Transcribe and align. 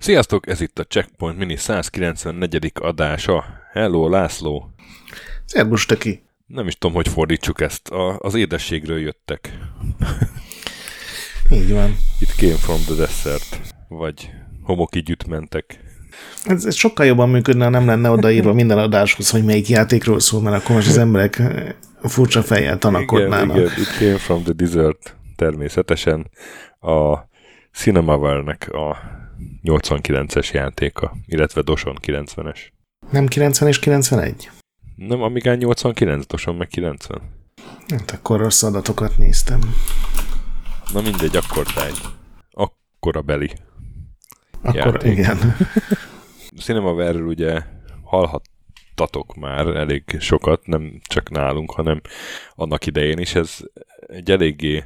Sziasztok, 0.00 0.46
ez 0.46 0.60
itt 0.60 0.78
a 0.78 0.84
Checkpoint 0.84 1.38
Mini 1.38 1.56
194. 1.56 2.72
adása. 2.74 3.44
Hello, 3.72 4.08
László. 4.08 4.70
Szerbus, 5.44 5.86
ki. 5.86 6.22
Nem 6.46 6.66
is 6.66 6.74
tudom, 6.74 6.96
hogy 6.96 7.08
fordítsuk 7.08 7.60
ezt. 7.60 7.88
A, 7.88 8.18
az 8.18 8.34
édességről 8.34 8.98
jöttek. 8.98 9.58
Így 11.50 11.72
van. 11.72 11.96
It 12.18 12.34
came 12.36 12.56
from 12.56 12.80
the 12.80 12.94
desert. 12.94 13.74
Vagy 13.88 14.30
homokigyütt 14.62 15.26
mentek. 15.26 15.91
Ez, 16.44 16.64
ez 16.64 16.74
sokkal 16.74 17.06
jobban 17.06 17.28
működne, 17.28 17.64
ha 17.64 17.70
nem 17.70 17.86
lenne 17.86 18.10
odaírva 18.10 18.52
minden 18.52 18.78
adáshoz, 18.78 19.30
hogy 19.30 19.44
melyik 19.44 19.68
játékról 19.68 20.20
szól, 20.20 20.40
mert 20.40 20.62
akkor 20.62 20.76
most 20.76 20.88
az 20.88 20.98
emberek 20.98 21.42
furcsa 22.02 22.42
fejjel 22.42 22.78
tanakodnának. 22.78 23.56
Igen, 23.56 23.68
igen, 23.68 23.80
It 23.80 23.96
came 23.98 24.18
from 24.18 24.42
the 24.42 24.52
desert. 24.52 25.16
Természetesen 25.36 26.30
a 26.80 27.18
Cinemaware-nek 27.72 28.68
a 28.72 28.96
89-es 29.64 30.52
játéka, 30.52 31.16
illetve 31.26 31.62
Doson 31.62 31.98
90-es. 32.06 32.58
Nem 33.10 33.26
90 33.26 33.68
és 33.68 33.78
91? 33.78 34.50
Nem, 34.96 35.22
Amigán 35.22 35.56
89, 35.56 36.26
Doson 36.26 36.54
meg 36.54 36.68
90. 36.68 37.20
Hát 37.88 38.10
akkor 38.10 38.40
rossz 38.40 38.62
adatokat 38.62 39.18
néztem. 39.18 39.60
Na 40.92 41.00
mindegy, 41.00 41.36
akkor 41.36 41.66
táj. 41.66 41.90
Akkor 42.50 43.16
a 43.16 43.20
beli. 43.20 43.50
Akkor 44.62 44.74
játék. 44.74 45.12
igen. 45.12 45.38
Cinemaware-ről 46.62 47.26
ugye 47.26 47.60
hallhattatok 48.02 49.34
már 49.34 49.66
elég 49.66 50.04
sokat, 50.18 50.66
nem 50.66 51.00
csak 51.02 51.30
nálunk, 51.30 51.70
hanem 51.70 52.00
annak 52.54 52.86
idején 52.86 53.18
is. 53.18 53.34
Ez 53.34 53.58
egy 54.06 54.30
eléggé 54.30 54.84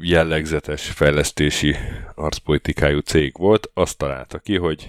jellegzetes 0.00 0.90
fejlesztési 0.90 1.76
arcpolitikájú 2.14 2.98
cég 2.98 3.32
volt, 3.38 3.70
azt 3.74 3.98
találta 3.98 4.38
ki, 4.38 4.56
hogy 4.56 4.88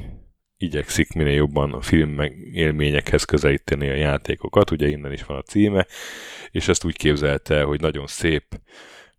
igyekszik 0.57 1.13
minél 1.13 1.33
jobban 1.33 1.73
a 1.73 1.81
film 1.81 2.19
élményekhez 2.53 3.23
közelíteni 3.23 3.89
a 3.89 3.95
játékokat, 3.95 4.71
ugye 4.71 4.87
innen 4.87 5.11
is 5.11 5.23
van 5.23 5.37
a 5.37 5.41
címe, 5.41 5.87
és 6.51 6.67
ezt 6.67 6.85
úgy 6.85 6.97
képzelte, 6.97 7.63
hogy 7.63 7.81
nagyon 7.81 8.07
szép 8.07 8.43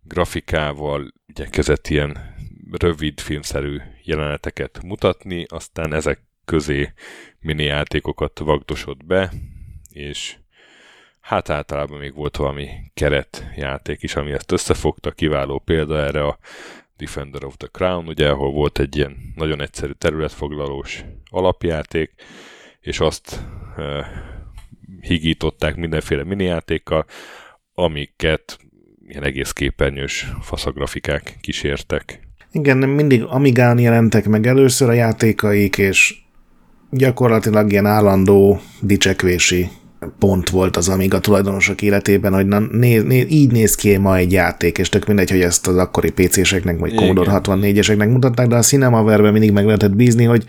grafikával 0.01 1.13
igyekezett 1.25 1.87
ilyen 1.87 2.30
rövid 2.77 3.19
filmszerű 3.19 3.77
jeleneteket 4.03 4.79
mutatni, 4.83 5.45
aztán 5.49 5.93
ezek 5.93 6.21
közé 6.45 6.93
mini 7.39 7.63
játékokat 7.63 8.39
vagdosott 8.39 9.05
be, 9.05 9.31
és 9.89 10.35
hát 11.19 11.49
általában 11.49 11.99
még 11.99 12.13
volt 12.13 12.37
valami 12.37 12.69
keretjáték 12.93 14.03
is, 14.03 14.15
ami 14.15 14.31
ezt 14.31 14.51
összefogta, 14.51 15.11
kiváló 15.11 15.59
példa 15.59 15.97
erre 15.97 16.25
a 16.25 16.37
Defender 16.97 17.43
of 17.43 17.57
the 17.57 17.67
Crown, 17.67 18.07
ugye, 18.07 18.29
ahol 18.29 18.51
volt 18.51 18.79
egy 18.79 18.95
ilyen 18.95 19.33
nagyon 19.35 19.61
egyszerű 19.61 19.91
területfoglalós 19.91 21.03
alapjáték, 21.29 22.13
és 22.79 22.99
azt 22.99 23.39
e, 23.77 24.07
higították 25.01 25.75
mindenféle 25.75 26.23
minijátékkal, 26.23 27.05
amiket 27.73 28.59
ilyen 29.07 29.23
egész 29.23 29.51
képernyős 29.51 30.27
faszagrafikák 30.41 31.37
kísértek. 31.41 32.30
Igen, 32.51 32.77
mindig 32.77 33.23
Amigán 33.23 33.79
jelentek 33.79 34.27
meg 34.27 34.47
először 34.47 34.89
a 34.89 34.93
játékaik, 34.93 35.77
és 35.77 36.15
gyakorlatilag 36.89 37.71
ilyen 37.71 37.85
állandó 37.85 38.61
dicsekvési 38.79 39.69
pont 40.19 40.49
volt 40.49 40.77
az 40.77 40.89
Amiga 40.89 41.19
tulajdonosok 41.19 41.81
életében, 41.81 42.33
hogy 42.33 42.45
na, 42.45 42.59
néz, 42.59 43.03
néz, 43.03 43.25
így 43.29 43.51
néz 43.51 43.75
ki 43.75 43.97
ma 43.97 44.17
egy 44.17 44.31
játék, 44.31 44.77
és 44.77 44.89
tök 44.89 45.07
mindegy, 45.07 45.29
hogy 45.29 45.41
ezt 45.41 45.67
az 45.67 45.77
akkori 45.77 46.11
PC-seknek, 46.11 46.79
vagy 46.79 46.95
Commodore 46.95 47.41
64-eseknek 47.43 48.11
mutatták, 48.11 48.47
de 48.47 48.55
a 48.55 48.61
Cinemaware-ben 48.61 49.31
mindig 49.31 49.51
meg 49.51 49.65
lehetett 49.65 49.95
bízni, 49.95 50.23
hogy 50.23 50.45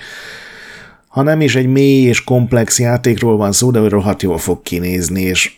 ha 1.09 1.23
nem 1.23 1.41
is 1.41 1.57
egy 1.57 1.67
mély 1.67 2.03
és 2.03 2.25
komplex 2.25 2.79
játékról 2.79 3.37
van 3.37 3.53
szó, 3.53 3.71
de 3.71 3.79
hogy 3.79 3.91
rohadt 3.91 4.23
jól 4.23 4.39
fog 4.39 4.63
kinézni, 4.63 5.23
és 5.23 5.53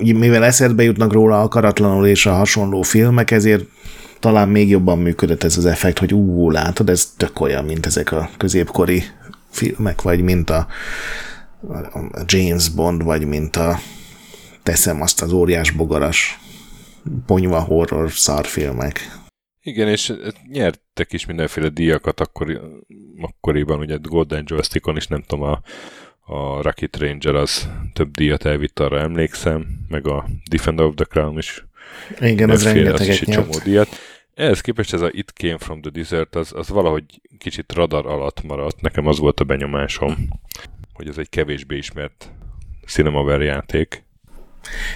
mivel 0.00 0.44
eszedbe 0.44 0.82
jutnak 0.82 1.12
róla 1.12 1.40
akaratlanul 1.40 2.06
és 2.06 2.26
a 2.26 2.32
hasonló 2.32 2.82
filmek, 2.82 3.30
ezért 3.30 3.64
talán 4.24 4.48
még 4.48 4.68
jobban 4.68 4.98
működött 4.98 5.42
ez 5.42 5.56
az 5.56 5.66
effekt, 5.66 5.98
hogy 5.98 6.14
ú, 6.14 6.50
látod, 6.50 6.88
ez 6.88 7.12
tök 7.16 7.40
olyan, 7.40 7.64
mint 7.64 7.86
ezek 7.86 8.12
a 8.12 8.30
középkori 8.36 9.02
filmek, 9.50 10.02
vagy 10.02 10.20
mint 10.20 10.50
a 10.50 10.66
a 11.92 12.24
James 12.26 12.68
Bond, 12.68 13.02
vagy 13.02 13.26
mint 13.26 13.56
a 13.56 13.78
teszem 14.62 15.02
azt 15.02 15.22
az 15.22 15.32
óriás 15.32 15.70
bogaras 15.70 16.38
ponyva 17.26 17.60
horror 17.60 18.10
szarfilmek. 18.10 19.00
Igen, 19.62 19.88
és 19.88 20.12
nyertek 20.50 21.12
is 21.12 21.26
mindenféle 21.26 21.68
díjakat 21.68 22.20
akkor, 22.20 22.60
akkoriban, 23.20 23.78
ugye 23.78 23.96
Golden 24.02 24.44
Joystickon 24.46 24.96
is 24.96 25.06
nem 25.06 25.22
tudom, 25.26 25.44
a, 25.44 25.60
a 26.34 26.62
Rocket 26.62 26.96
Ranger 26.96 27.34
az 27.34 27.68
több 27.92 28.10
díjat 28.10 28.44
elvitt, 28.44 28.78
arra 28.78 29.00
emlékszem, 29.00 29.66
meg 29.88 30.06
a 30.06 30.26
Defender 30.50 30.84
of 30.84 30.94
the 30.94 31.04
Crown 31.04 31.38
is. 31.38 31.66
Igen, 32.20 32.50
az 32.50 32.64
rengeteget 32.64 33.20
egy 33.20 33.28
csomó 33.28 33.58
díjat. 33.64 33.88
Ehhez 34.34 34.60
képest 34.60 34.92
ez 34.92 35.00
a 35.00 35.08
It 35.10 35.32
Came 35.34 35.58
From 35.58 35.80
The 35.80 35.90
Desert, 35.90 36.34
az, 36.34 36.52
az 36.56 36.68
valahogy 36.68 37.04
kicsit 37.38 37.72
radar 37.72 38.06
alatt 38.06 38.42
maradt. 38.42 38.80
Nekem 38.80 39.06
az 39.06 39.18
volt 39.18 39.40
a 39.40 39.44
benyomásom 39.44 40.28
hogy 40.94 41.08
ez 41.08 41.18
egy 41.18 41.28
kevésbé 41.28 41.76
ismert 41.76 42.30
Cinemaware 42.86 43.44
játék. 43.44 44.02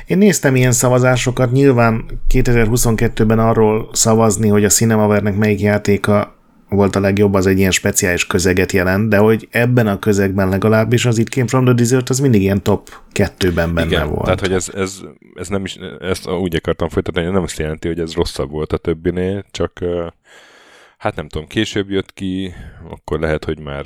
Én 0.06 0.19
néztem 0.19 0.56
ilyen 0.56 0.72
szavazásokat, 0.72 1.53
nyilván 1.53 2.21
2022-ben 2.28 3.38
arról 3.38 3.88
szavazni, 3.93 4.49
hogy 4.49 4.65
a 4.65 4.69
Cinemaware-nek 4.69 5.37
melyik 5.37 5.60
játéka 5.60 6.38
volt 6.69 6.97
a 6.97 7.01
legjobb, 7.01 7.34
az 7.34 7.47
egy 7.47 7.59
ilyen 7.59 7.71
speciális 7.71 8.27
közeget 8.27 8.73
jelent, 8.73 9.09
de 9.09 9.17
hogy 9.17 9.49
ebben 9.51 9.87
a 9.87 9.99
közegben 9.99 10.49
legalábbis 10.49 11.05
az 11.06 11.19
It 11.19 11.29
Came 11.29 11.47
From 11.47 11.65
The 11.65 11.75
Desert 11.75 12.09
az 12.09 12.19
mindig 12.21 12.43
ilyen 12.43 12.62
top 12.62 12.89
kettőben 13.12 13.75
benne 13.75 13.87
Igen, 13.87 14.09
volt. 14.09 14.25
tehát 14.25 14.41
hogy 14.41 14.53
ez, 14.53 14.69
ez, 14.75 15.01
ez 15.34 15.49
nem 15.49 15.65
is, 15.65 15.77
ezt 16.01 16.29
úgy 16.29 16.55
akartam 16.55 16.89
folytatni, 16.89 17.23
hogy 17.23 17.33
nem 17.33 17.43
azt 17.43 17.59
jelenti, 17.59 17.89
hogy 17.89 18.01
ez 18.01 18.15
rosszabb 18.15 18.51
volt 18.51 18.73
a 18.73 18.77
többinél, 18.77 19.45
csak 19.51 19.84
hát 20.99 21.17
nem 21.17 21.29
tudom, 21.29 21.47
később 21.47 21.91
jött 21.91 22.12
ki, 22.12 22.53
akkor 22.91 23.21
lehet, 23.21 23.45
hogy 23.45 23.61
már 23.61 23.85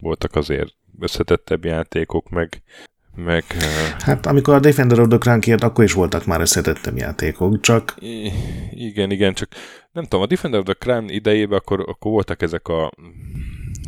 voltak 0.00 0.34
azért 0.34 0.72
összetettebb 1.00 1.64
játékok, 1.64 2.30
meg, 2.30 2.62
meg... 3.24 3.44
Hát 3.98 4.26
amikor 4.26 4.54
a 4.54 4.60
Defender 4.60 5.00
of 5.00 5.08
the 5.08 5.18
Crown 5.18 5.40
kijött, 5.40 5.62
akkor 5.62 5.84
is 5.84 5.92
voltak 5.92 6.26
már 6.26 6.40
összetettebb 6.40 6.96
játékok, 6.96 7.60
csak... 7.60 7.94
Igen, 8.70 9.10
igen, 9.10 9.34
csak 9.34 9.48
nem 9.92 10.04
tudom, 10.04 10.20
a 10.20 10.26
Defender 10.26 10.60
of 10.60 10.64
the 10.64 10.74
Crown 10.74 11.08
idejében 11.08 11.58
akkor, 11.58 11.80
akkor 11.80 12.10
voltak 12.10 12.42
ezek 12.42 12.68
a 12.68 12.92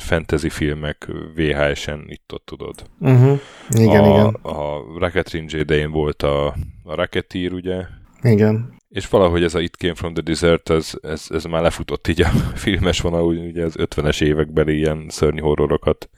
fantasy 0.00 0.48
filmek 0.48 1.08
VHS-en, 1.34 2.04
itt 2.06 2.32
ott 2.32 2.44
tudod. 2.44 2.74
Uh-huh. 3.00 3.40
Igen, 3.68 4.04
a, 4.04 4.08
igen. 4.08 4.26
A 4.42 4.82
Rocket 4.98 5.32
Ranger 5.32 5.60
idején 5.60 5.90
volt 5.90 6.22
a, 6.22 6.46
a 6.84 6.94
Rocketeer, 6.94 7.52
ugye? 7.52 7.84
Igen. 8.22 8.78
És 8.88 9.08
valahogy 9.08 9.42
ez 9.42 9.54
a 9.54 9.60
It 9.60 9.76
Came 9.76 9.94
From 9.94 10.14
The 10.14 10.22
Desert, 10.22 10.70
ez, 10.70 10.92
ez, 11.02 11.26
ez 11.28 11.44
már 11.44 11.62
lefutott 11.62 12.08
így 12.08 12.22
a 12.22 12.28
filmes 12.64 13.00
vonal, 13.00 13.24
ugye 13.24 13.64
az 13.64 13.74
50-es 13.78 14.22
évekbeli 14.22 14.76
ilyen 14.76 15.06
szörnyű 15.08 15.40
horrorokat 15.40 16.08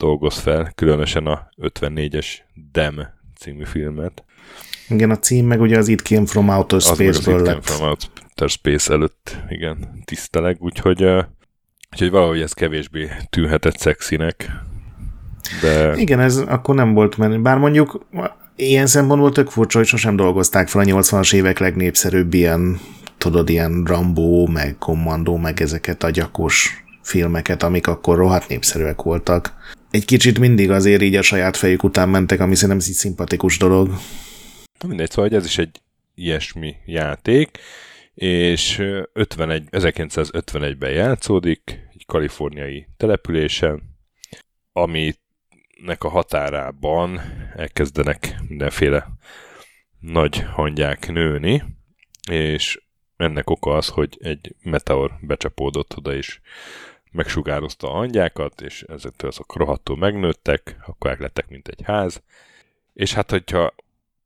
dolgoz 0.00 0.38
fel, 0.38 0.72
különösen 0.74 1.26
a 1.26 1.48
54-es 1.62 2.26
Dem 2.72 3.00
című 3.38 3.64
filmet. 3.64 4.24
Igen, 4.88 5.10
a 5.10 5.18
cím 5.18 5.46
meg 5.46 5.60
ugye 5.60 5.78
az 5.78 5.88
It 5.88 6.00
Came 6.00 6.26
From 6.26 6.48
Outer 6.48 6.80
Space-ből 6.80 7.42
lett. 7.42 7.46
Came 7.46 7.60
From 7.60 7.88
Outer 7.88 8.48
Space 8.48 8.92
előtt, 8.92 9.36
igen, 9.48 10.02
tiszteleg, 10.04 10.56
úgyhogy, 10.60 11.04
úgyhogy 11.92 12.10
valahogy 12.10 12.40
ez 12.40 12.52
kevésbé 12.52 13.10
tűnhetett 13.30 13.78
szexinek. 13.78 14.50
De... 15.60 15.96
Igen, 15.96 16.20
ez 16.20 16.36
akkor 16.36 16.74
nem 16.74 16.92
volt 16.92 17.16
menő. 17.16 17.40
Bár 17.40 17.58
mondjuk 17.58 18.06
ilyen 18.56 18.86
szempontból 18.86 19.32
tök 19.32 19.48
furcsa, 19.48 19.78
hogy 19.78 19.86
sosem 19.86 20.16
dolgozták 20.16 20.68
fel 20.68 20.80
a 20.80 20.84
80-as 20.84 21.34
évek 21.34 21.58
legnépszerűbb 21.58 22.34
ilyen, 22.34 22.80
tudod, 23.18 23.48
ilyen 23.48 23.84
Rambo, 23.86 24.46
meg 24.46 24.76
Commando, 24.78 25.36
meg 25.36 25.60
ezeket 25.60 26.02
a 26.02 26.10
gyakos 26.10 26.84
filmeket, 27.02 27.62
amik 27.62 27.86
akkor 27.86 28.16
rohadt 28.16 28.48
népszerűek 28.48 29.02
voltak 29.02 29.58
egy 29.90 30.04
kicsit 30.04 30.38
mindig 30.38 30.70
azért 30.70 31.02
így 31.02 31.16
a 31.16 31.22
saját 31.22 31.56
fejük 31.56 31.82
után 31.82 32.08
mentek, 32.08 32.40
ami 32.40 32.54
szerintem 32.54 32.86
egy 32.88 32.94
szimpatikus 32.94 33.58
dolog. 33.58 33.88
Na 34.80 34.88
mindegy, 34.88 35.10
szóval 35.10 35.30
ez 35.30 35.44
is 35.44 35.58
egy 35.58 35.80
ilyesmi 36.14 36.76
játék, 36.86 37.58
és 38.14 38.78
51, 39.12 39.68
1951-ben 39.70 40.90
játszódik, 40.90 41.60
egy 41.94 42.06
kaliforniai 42.06 42.86
településen, 42.96 43.82
aminek 44.72 45.98
a 45.98 46.08
határában 46.08 47.20
elkezdenek 47.56 48.34
mindenféle 48.48 49.08
nagy 49.98 50.44
hangyák 50.52 51.12
nőni, 51.12 51.62
és 52.30 52.80
ennek 53.16 53.50
oka 53.50 53.76
az, 53.76 53.88
hogy 53.88 54.18
egy 54.20 54.54
meteor 54.62 55.12
becsapódott 55.20 55.96
oda, 55.96 56.14
és 56.14 56.40
megsugározta 57.10 57.90
a 57.90 57.94
hangyákat, 57.94 58.60
és 58.60 58.82
ezektől 58.82 59.30
azok 59.30 59.56
rohadtul 59.56 59.96
megnőttek, 59.96 60.76
akkor 60.86 61.18
lettek, 61.18 61.48
mint 61.48 61.68
egy 61.68 61.82
ház, 61.84 62.22
És 62.92 63.14
hát, 63.14 63.30
hogyha 63.30 63.74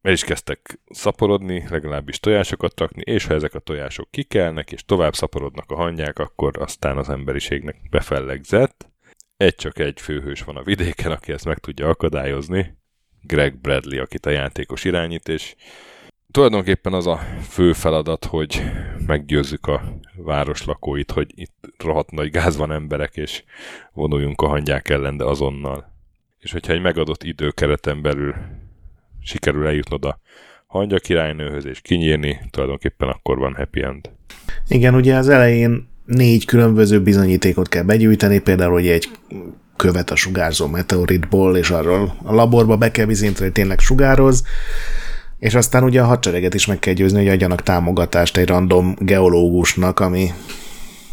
el 0.02 0.12
is 0.12 0.24
kezdtek 0.24 0.80
szaporodni, 0.90 1.66
legalábbis 1.68 2.20
tojásokat 2.20 2.80
rakni, 2.80 3.02
és 3.04 3.26
ha 3.26 3.34
ezek 3.34 3.54
a 3.54 3.58
tojások 3.58 4.10
kikelnek, 4.10 4.72
és 4.72 4.84
tovább 4.84 5.14
szaporodnak 5.14 5.70
a 5.70 5.76
hangyák, 5.76 6.18
akkor 6.18 6.58
aztán 6.58 6.98
az 6.98 7.08
emberiségnek 7.08 7.76
befellegzett. 7.90 8.88
Egy 9.36 9.54
csak 9.54 9.78
egy 9.78 10.00
főhős 10.00 10.42
van 10.42 10.56
a 10.56 10.62
vidéken, 10.62 11.12
aki 11.12 11.32
ezt 11.32 11.44
meg 11.44 11.58
tudja 11.58 11.88
akadályozni, 11.88 12.76
Greg 13.22 13.60
Bradley, 13.60 14.00
akit 14.02 14.26
a 14.26 14.30
játékos 14.30 14.84
irányít, 14.84 15.28
és 15.28 15.54
tulajdonképpen 16.34 16.92
az 16.92 17.06
a 17.06 17.20
fő 17.48 17.72
feladat, 17.72 18.24
hogy 18.24 18.62
meggyőzzük 19.06 19.66
a 19.66 19.82
város 20.16 20.64
lakóit, 20.64 21.10
hogy 21.10 21.30
itt 21.34 21.54
rohadt 21.78 22.10
nagy 22.10 22.30
gáz 22.30 22.56
van 22.56 22.72
emberek, 22.72 23.16
és 23.16 23.42
vonuljunk 23.92 24.40
a 24.40 24.46
hangyák 24.46 24.88
ellen, 24.88 25.16
de 25.16 25.24
azonnal. 25.24 25.92
És 26.38 26.52
hogyha 26.52 26.72
egy 26.72 26.80
megadott 26.80 27.22
időkereten 27.22 28.02
belül 28.02 28.34
sikerül 29.22 29.66
eljutnod 29.66 30.04
a 30.04 30.20
hangya 30.66 30.98
királynőhöz 30.98 31.66
és 31.66 31.80
kinyírni, 31.80 32.40
tulajdonképpen 32.50 33.08
akkor 33.08 33.38
van 33.38 33.54
happy 33.54 33.82
end. 33.82 34.10
Igen, 34.68 34.94
ugye 34.94 35.16
az 35.16 35.28
elején 35.28 35.88
négy 36.04 36.44
különböző 36.44 37.02
bizonyítékot 37.02 37.68
kell 37.68 37.82
begyűjteni, 37.82 38.38
például, 38.38 38.72
hogy 38.72 38.88
egy 38.88 39.08
követ 39.76 40.10
a 40.10 40.16
sugárzó 40.16 40.66
meteoritból, 40.66 41.56
és 41.56 41.70
arról 41.70 42.16
a 42.22 42.34
laborba 42.34 42.76
be 42.76 42.90
kell 42.90 43.06
bizonyítani, 43.06 43.44
hogy 43.44 43.52
tényleg 43.52 43.78
sugároz, 43.78 44.44
és 45.44 45.54
aztán 45.54 45.84
ugye 45.84 46.00
a 46.00 46.04
hadsereget 46.04 46.54
is 46.54 46.66
meg 46.66 46.78
kell 46.78 46.94
győzni, 46.94 47.18
hogy 47.18 47.28
adjanak 47.28 47.62
támogatást 47.62 48.36
egy 48.36 48.46
random 48.46 48.94
geológusnak, 48.98 50.00
ami 50.00 50.30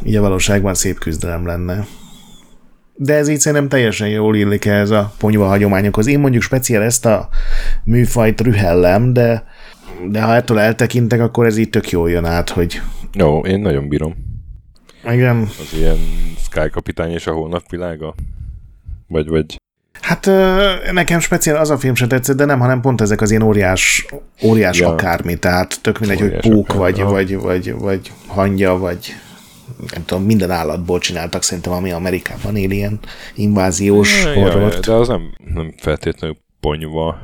ugye 0.04 0.20
valóságban 0.20 0.74
szép 0.74 1.00
küzdelem 1.00 1.46
lenne. 1.46 1.86
De 2.96 3.14
ez 3.14 3.28
így 3.28 3.40
szerintem 3.40 3.70
teljesen 3.70 4.08
jól 4.10 4.36
illik 4.36 4.66
ez 4.66 4.90
a 4.90 5.14
ponyva 5.18 5.48
hagyományokhoz. 5.48 6.08
Én 6.08 6.20
mondjuk 6.20 6.44
speciál 6.44 6.84
ezt 6.84 7.06
a 7.06 7.30
műfajt 7.84 8.42
rühellem, 8.42 9.14
de, 9.14 9.44
de 10.10 10.22
ha 10.22 10.36
ettől 10.36 10.60
eltekintek, 10.60 11.20
akkor 11.20 11.46
ez 11.46 11.58
így 11.58 11.70
tök 11.70 11.90
jól 11.90 12.10
jön 12.10 12.26
át, 12.26 12.50
hogy... 12.50 12.82
Jó, 13.14 13.40
én 13.40 13.60
nagyon 13.60 13.88
bírom. 13.88 14.16
Igen. 15.10 15.42
Az 15.42 15.78
ilyen 15.78 15.98
Sky 16.38 16.70
kapitány 16.72 17.12
és 17.12 17.28
a 17.28 17.34
holnap 17.34 17.70
világa? 17.70 18.16
Vagy, 19.08 19.28
vagy 19.28 19.56
Hát 20.02 20.26
nekem 20.92 21.20
speciál 21.20 21.58
az 21.58 21.70
a 21.70 21.78
film 21.78 21.96
se 21.96 22.08
tetszett, 22.08 22.38
de 22.38 22.46
nem, 22.46 22.60
hanem 22.60 22.82
pont 22.82 23.02
ezek 23.02 23.22
az 23.22 23.30
ilyen 23.30 23.42
óriás, 23.42 24.06
óriás 24.44 24.80
ja. 24.80 24.90
akármi, 24.90 25.36
tehát 25.36 25.80
tök 25.82 26.00
mindegy, 26.00 26.22
óriás 26.22 26.44
hogy 26.44 26.52
pók, 26.52 26.74
vagy, 26.74 27.02
vagy, 27.02 27.36
vagy, 27.36 27.74
vagy 27.74 28.12
hangya, 28.28 28.78
vagy 28.78 29.14
nem 29.94 30.06
tudom, 30.06 30.24
minden 30.24 30.52
állatból 30.52 31.00
csináltak 31.00 31.44
szerintem, 31.44 31.74
ami 31.74 31.92
Amerikában 31.92 32.56
él 32.56 32.72
ilyen 32.72 33.00
inváziós 33.36 34.24
ja, 34.24 34.34
horrort. 34.34 34.86
Ja, 34.86 34.94
de 34.94 35.00
az 35.00 35.08
nem, 35.08 35.36
nem 35.54 35.74
feltétlenül 35.78 36.38
ponyva, 36.60 37.20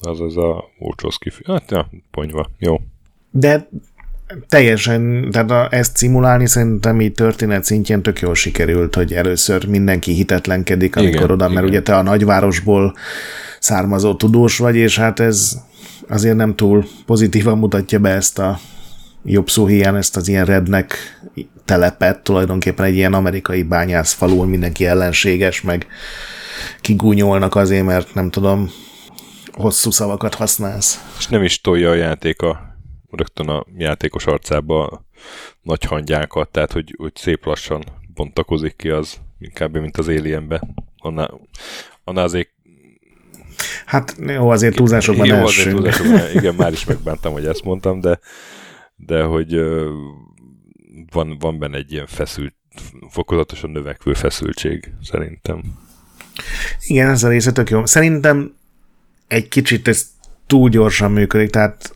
az 0.00 0.20
az 0.20 0.36
a 0.36 0.64
Wachowski 0.78 1.30
film. 1.30 1.56
Hát 1.56 1.70
ja, 1.70 1.90
ponyva, 2.10 2.50
jó. 2.58 2.80
De 3.30 3.68
teljesen, 4.48 5.28
tehát 5.30 5.50
a, 5.50 5.68
ezt 5.70 5.96
szimulálni 5.96 6.46
szerintem 6.46 7.00
így 7.00 7.12
történet 7.12 7.64
szintjén 7.64 8.02
tök 8.02 8.20
jól 8.20 8.34
sikerült, 8.34 8.94
hogy 8.94 9.12
először 9.12 9.66
mindenki 9.66 10.12
hitetlenkedik, 10.12 10.96
amikor 10.96 11.14
igen, 11.14 11.30
oda, 11.30 11.44
igen. 11.44 11.56
mert 11.56 11.66
ugye 11.66 11.82
te 11.82 11.96
a 11.96 12.02
nagyvárosból 12.02 12.94
származó 13.60 14.14
tudós 14.14 14.58
vagy, 14.58 14.76
és 14.76 14.98
hát 14.98 15.20
ez 15.20 15.58
azért 16.08 16.36
nem 16.36 16.54
túl 16.54 16.86
pozitívan 17.06 17.58
mutatja 17.58 17.98
be 17.98 18.10
ezt 18.10 18.38
a 18.38 18.58
jobb 19.24 19.50
szó 19.50 19.66
hiány, 19.66 19.96
ezt 19.96 20.16
az 20.16 20.28
ilyen 20.28 20.44
rednek 20.44 20.94
telepet, 21.64 22.22
tulajdonképpen 22.22 22.84
egy 22.84 22.94
ilyen 22.94 23.14
amerikai 23.14 23.62
bányász 23.62 24.12
falul 24.12 24.46
mindenki 24.46 24.86
ellenséges, 24.86 25.62
meg 25.62 25.86
kigúnyolnak 26.80 27.54
azért, 27.54 27.84
mert 27.84 28.14
nem 28.14 28.30
tudom, 28.30 28.70
hosszú 29.52 29.90
szavakat 29.90 30.34
használsz. 30.34 31.04
És 31.18 31.26
nem 31.26 31.42
is 31.42 31.60
tolja 31.60 31.90
a 31.90 31.94
játék 31.94 32.42
a 32.42 32.75
rögtön 33.10 33.48
a 33.48 33.64
játékos 33.76 34.26
arcába 34.26 35.04
nagy 35.62 35.84
hangyákat, 35.84 36.48
tehát 36.48 36.72
hogy, 36.72 36.94
hogy 36.98 37.14
szép 37.14 37.44
lassan 37.44 37.84
bontakozik 38.14 38.76
ki 38.76 38.88
az, 38.88 39.20
inkább 39.38 39.76
mint 39.76 39.96
az 39.96 40.08
Alienbe. 40.08 40.62
Annál, 40.96 41.40
annál 42.04 42.24
azért 42.24 42.54
Hát 43.86 44.16
jó, 44.26 44.48
azért 44.48 44.74
túlzásokban 44.74 45.26
jó, 45.26 45.36
azért 45.36 45.70
túlzásokban, 45.70 46.30
igen, 46.32 46.54
már 46.54 46.72
is 46.72 46.84
megbántam, 46.94 47.32
hogy 47.32 47.46
ezt 47.46 47.64
mondtam, 47.64 48.00
de, 48.00 48.18
de 48.96 49.22
hogy 49.22 49.60
van, 51.12 51.38
van 51.38 51.58
benne 51.58 51.76
egy 51.76 51.92
ilyen 51.92 52.06
feszült, 52.06 52.54
fokozatosan 53.08 53.70
növekvő 53.70 54.12
feszültség, 54.12 54.92
szerintem. 55.02 55.62
Igen, 56.86 57.10
ez 57.10 57.22
a 57.22 57.28
része 57.28 57.52
tök 57.52 57.70
jó. 57.70 57.86
Szerintem 57.86 58.54
egy 59.26 59.48
kicsit 59.48 59.88
ez 59.88 60.06
túl 60.46 60.68
gyorsan 60.68 61.12
működik, 61.12 61.50
tehát 61.50 61.95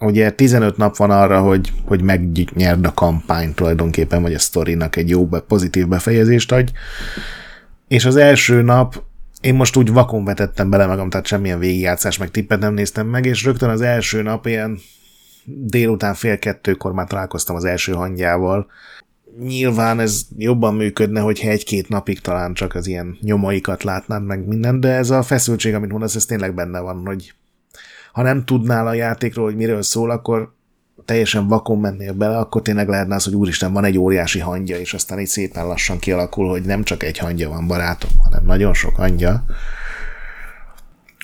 ugye 0.00 0.30
15 0.30 0.76
nap 0.76 0.96
van 0.96 1.10
arra, 1.10 1.40
hogy, 1.40 1.72
hogy 1.86 2.02
megnyerd 2.02 2.84
a 2.84 2.94
kampány 2.94 3.54
tulajdonképpen, 3.54 4.22
vagy 4.22 4.34
a 4.34 4.38
sztorinak 4.38 4.96
egy 4.96 5.08
jó, 5.08 5.26
pozitív 5.26 5.88
befejezést 5.88 6.52
adj. 6.52 6.72
És 7.88 8.04
az 8.04 8.16
első 8.16 8.62
nap 8.62 9.02
én 9.40 9.54
most 9.54 9.76
úgy 9.76 9.92
vakon 9.92 10.24
vetettem 10.24 10.70
bele 10.70 10.86
magam, 10.86 11.10
tehát 11.10 11.26
semmilyen 11.26 11.58
végigjátszás, 11.58 12.18
meg 12.18 12.30
tippet 12.30 12.60
nem 12.60 12.74
néztem 12.74 13.06
meg, 13.06 13.26
és 13.26 13.44
rögtön 13.44 13.68
az 13.68 13.80
első 13.80 14.22
nap 14.22 14.46
ilyen 14.46 14.78
délután 15.44 16.14
fél 16.14 16.38
kettőkor 16.38 16.92
már 16.92 17.06
találkoztam 17.06 17.56
az 17.56 17.64
első 17.64 17.92
hangjával. 17.92 18.66
Nyilván 19.38 20.00
ez 20.00 20.22
jobban 20.36 20.74
működne, 20.74 21.20
hogyha 21.20 21.48
egy-két 21.48 21.88
napig 21.88 22.20
talán 22.20 22.54
csak 22.54 22.74
az 22.74 22.86
ilyen 22.86 23.18
nyomaikat 23.20 23.82
látnád 23.82 24.24
meg 24.24 24.46
minden, 24.46 24.80
de 24.80 24.88
ez 24.88 25.10
a 25.10 25.22
feszültség, 25.22 25.74
amit 25.74 25.90
mondasz, 25.90 26.14
ez 26.14 26.24
tényleg 26.24 26.54
benne 26.54 26.80
van, 26.80 27.06
hogy 27.06 27.34
ha 28.12 28.22
nem 28.22 28.44
tudnál 28.44 28.86
a 28.86 28.94
játékról, 28.94 29.44
hogy 29.44 29.56
miről 29.56 29.82
szól, 29.82 30.10
akkor 30.10 30.54
teljesen 31.04 31.48
vakon 31.48 31.78
mennél 31.78 32.12
bele, 32.12 32.38
akkor 32.38 32.62
tényleg 32.62 32.88
lehetne 32.88 33.14
az, 33.14 33.24
hogy 33.24 33.34
úristen, 33.34 33.72
van 33.72 33.84
egy 33.84 33.98
óriási 33.98 34.38
hangja, 34.38 34.78
és 34.78 34.94
aztán 34.94 35.20
így 35.20 35.26
szépen 35.26 35.66
lassan 35.66 35.98
kialakul, 35.98 36.48
hogy 36.48 36.62
nem 36.62 36.82
csak 36.82 37.02
egy 37.02 37.18
hangja 37.18 37.48
van, 37.48 37.66
barátom, 37.66 38.10
hanem 38.22 38.44
nagyon 38.44 38.74
sok 38.74 38.96
hangja. 38.96 39.44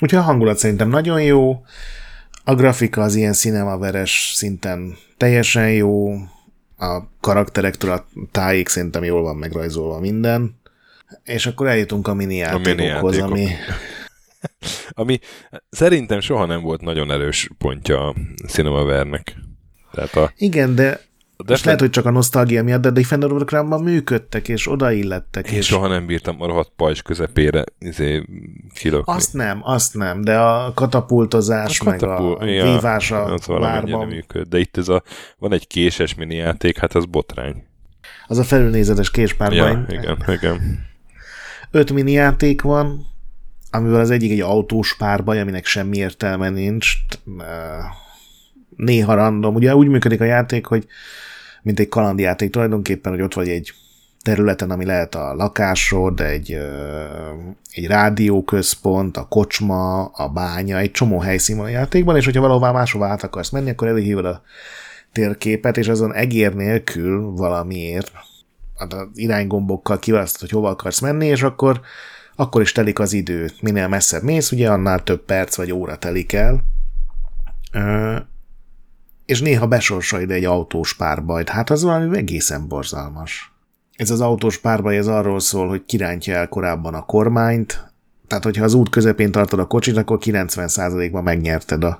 Úgyhogy 0.00 0.18
a 0.18 0.22
hangulat 0.22 0.58
szerintem 0.58 0.88
nagyon 0.88 1.22
jó, 1.22 1.62
a 2.44 2.54
grafika 2.54 3.02
az 3.02 3.14
ilyen 3.14 3.32
cinemaveres 3.32 4.32
szinten 4.34 4.96
teljesen 5.16 5.72
jó, 5.72 6.12
a 6.78 7.02
karakterektől 7.20 7.90
a 7.90 8.06
tájék 8.30 8.68
szerintem 8.68 9.04
jól 9.04 9.22
van 9.22 9.36
megrajzolva 9.36 10.00
minden, 10.00 10.60
és 11.24 11.46
akkor 11.46 11.66
eljutunk 11.66 12.08
a 12.08 12.14
mini 12.14 12.36
játékokhoz, 12.36 13.18
ami 13.18 13.48
Ami 14.98 15.18
szerintem 15.68 16.20
soha 16.20 16.46
nem 16.46 16.60
volt 16.62 16.80
nagyon 16.80 17.10
erős 17.10 17.50
pontja 17.58 18.08
a 18.08 18.14
Cinemavernek. 18.46 19.36
Tehát 19.92 20.14
a, 20.14 20.32
Igen, 20.36 20.74
de 20.74 21.00
de 21.36 21.52
most 21.52 21.64
lehet, 21.64 21.80
hogy 21.80 21.90
csak 21.90 22.04
a 22.04 22.10
nosztalgia 22.10 22.62
miatt, 22.62 22.80
de 22.80 22.90
Defender 22.90 23.32
of 23.32 23.42
the 23.44 23.78
működtek, 23.78 24.48
és 24.48 24.70
odaillettek. 24.70 25.50
Én 25.50 25.58
és... 25.58 25.66
soha 25.66 25.88
nem 25.88 26.06
bírtam 26.06 26.42
a 26.42 26.46
rohadt 26.46 26.72
pajzs 26.76 27.02
közepére 27.02 27.64
izé, 27.78 28.24
kilökni. 28.74 29.12
Azt 29.14 29.32
nem, 29.32 29.60
azt 29.62 29.94
nem, 29.94 30.22
de 30.22 30.38
a 30.38 30.72
katapultozás, 30.74 31.80
a 31.80 31.84
katapult, 31.84 32.38
meg 32.38 32.48
a 32.48 32.52
ja, 32.52 32.64
vívás 32.64 33.10
a 33.10 33.38
várban. 33.46 34.06
működ. 34.06 34.48
De 34.48 34.58
itt 34.58 34.76
ez 34.76 34.88
a, 34.88 35.02
van 35.38 35.52
egy 35.52 35.66
késes 35.66 36.14
mini 36.14 36.34
játék, 36.34 36.78
hát 36.78 36.94
az 36.94 37.04
botrány. 37.04 37.64
Az 38.26 38.38
a 38.38 38.44
felülnézetes 38.44 39.10
késpárbany. 39.10 39.86
Ja, 39.88 39.98
igen, 39.98 40.24
igen. 40.26 40.86
Öt 41.70 41.92
mini 41.92 42.12
játék 42.12 42.62
van, 42.62 43.06
amivel 43.70 44.00
az 44.00 44.10
egyik 44.10 44.30
egy 44.30 44.40
autós 44.40 44.96
párbaj, 44.96 45.40
aminek 45.40 45.66
semmi 45.66 45.96
értelme 45.96 46.48
nincs. 46.48 46.92
Néha 48.76 49.14
random. 49.14 49.54
Ugye 49.54 49.76
úgy 49.76 49.88
működik 49.88 50.20
a 50.20 50.24
játék, 50.24 50.66
hogy 50.66 50.86
mint 51.62 51.80
egy 51.80 51.88
kalandjáték 51.88 52.50
tulajdonképpen, 52.50 53.12
hogy 53.12 53.22
ott 53.22 53.34
vagy 53.34 53.48
egy 53.48 53.74
területen, 54.22 54.70
ami 54.70 54.84
lehet 54.84 55.14
a 55.14 55.34
lakásod, 55.34 56.20
egy, 56.20 56.58
egy 57.70 57.86
rádióközpont, 57.86 59.16
a 59.16 59.26
kocsma, 59.28 60.04
a 60.04 60.28
bánya, 60.28 60.78
egy 60.78 60.90
csomó 60.90 61.18
helyszín 61.18 61.56
van 61.56 61.66
a 61.66 61.68
játékban, 61.68 62.16
és 62.16 62.24
hogyha 62.24 62.40
valahová 62.40 62.70
máshova 62.70 63.06
át 63.06 63.22
akarsz 63.22 63.50
menni, 63.50 63.70
akkor 63.70 63.88
előhívod 63.88 64.24
a 64.24 64.42
térképet, 65.12 65.76
és 65.76 65.88
azon 65.88 66.14
egér 66.14 66.54
nélkül 66.54 67.30
valamiért 67.30 68.12
az 68.74 69.08
iránygombokkal 69.14 69.98
kiválasztod, 69.98 70.40
hogy 70.40 70.50
hova 70.50 70.68
akarsz 70.68 71.00
menni, 71.00 71.26
és 71.26 71.42
akkor 71.42 71.80
akkor 72.36 72.60
is 72.60 72.72
telik 72.72 72.98
az 72.98 73.12
idő. 73.12 73.50
Minél 73.60 73.88
messzebb 73.88 74.22
mész, 74.22 74.52
ugye 74.52 74.70
annál 74.70 75.02
több 75.02 75.24
perc 75.24 75.56
vagy 75.56 75.72
óra 75.72 75.96
telik 75.96 76.32
el. 76.32 76.64
És 79.26 79.40
néha 79.40 79.66
besorsa 79.66 80.20
ide 80.20 80.34
egy 80.34 80.44
autós 80.44 80.94
párbajt. 80.94 81.48
Hát 81.48 81.70
az 81.70 81.82
valami 81.82 82.16
egészen 82.16 82.68
borzalmas. 82.68 83.52
Ez 83.96 84.10
az 84.10 84.20
autós 84.20 84.58
párbaj, 84.58 84.96
ez 84.96 85.06
arról 85.06 85.40
szól, 85.40 85.68
hogy 85.68 85.84
kirántja 85.84 86.34
el 86.34 86.48
korábban 86.48 86.94
a 86.94 87.04
kormányt, 87.04 87.94
tehát 88.26 88.44
hogyha 88.44 88.64
az 88.64 88.74
út 88.74 88.88
közepén 88.88 89.30
tartod 89.30 89.58
a 89.58 89.66
kocsit, 89.66 89.96
akkor 89.96 90.18
90%-ban 90.20 91.22
megnyerted 91.22 91.84
a 91.84 91.98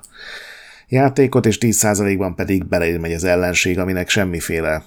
játékot, 0.87 1.45
és 1.45 1.57
10%-ban 1.61 2.35
pedig 2.35 2.65
belemegy 2.65 3.13
az 3.13 3.23
ellenség, 3.23 3.79
aminek 3.79 4.09
semmiféle 4.09 4.83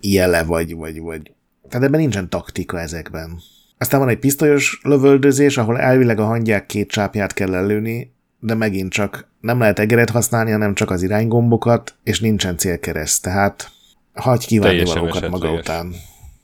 jele 0.00 0.44
vagy, 0.44 0.74
vagy, 0.74 1.00
vagy. 1.00 1.32
Tehát 1.68 1.86
ebben 1.86 2.00
nincsen 2.00 2.28
taktika 2.28 2.80
ezekben 2.80 3.40
Aztán 3.80 4.00
van 4.00 4.08
egy 4.08 4.18
pisztolyos 4.18 4.80
lövöldözés, 4.82 5.58
ahol 5.58 5.78
elvileg 5.78 6.18
a 6.18 6.24
hangyák 6.24 6.66
két 6.66 6.90
csápját 6.90 7.32
kell 7.32 7.48
lelőni, 7.48 8.12
de 8.38 8.54
megint 8.54 8.92
csak 8.92 9.28
nem 9.40 9.58
lehet 9.58 9.78
egeret 9.78 10.10
használni, 10.10 10.50
hanem 10.50 10.74
csak 10.74 10.90
az 10.90 11.02
iránygombokat, 11.02 11.94
és 12.04 12.20
nincsen 12.20 12.56
célkereszt, 12.56 13.22
tehát 13.22 13.70
hagyj 14.14 14.46
kívánni 14.46 14.84
valókat 14.84 15.28
maga 15.28 15.52
után. 15.52 15.94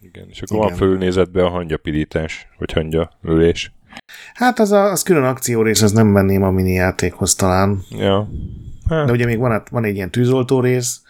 Igen, 0.02 0.26
és 0.28 0.42
akkor 0.42 0.56
Igen. 0.56 0.68
van 0.68 0.78
fölnézetbe 0.78 1.44
a 1.44 1.48
hangyapirítás, 1.48 2.48
vagy 2.58 2.72
hangya 2.72 3.10
ülés. 3.22 3.72
Hát 4.34 4.58
az, 4.58 4.72
a, 4.72 4.90
az 4.90 5.02
külön 5.02 5.24
akciórész, 5.24 5.82
az 5.82 5.92
nem 5.92 6.12
venném 6.12 6.42
a 6.42 6.50
mini 6.50 6.72
játékhoz 6.72 7.34
talán. 7.34 7.82
Ja. 7.90 8.28
Hát. 8.88 9.06
De 9.06 9.12
ugye 9.12 9.24
még 9.24 9.38
van, 9.38 9.62
van 9.70 9.84
egy 9.84 9.94
ilyen 9.94 10.10
tűzoltó 10.10 10.60
rész, 10.60 11.02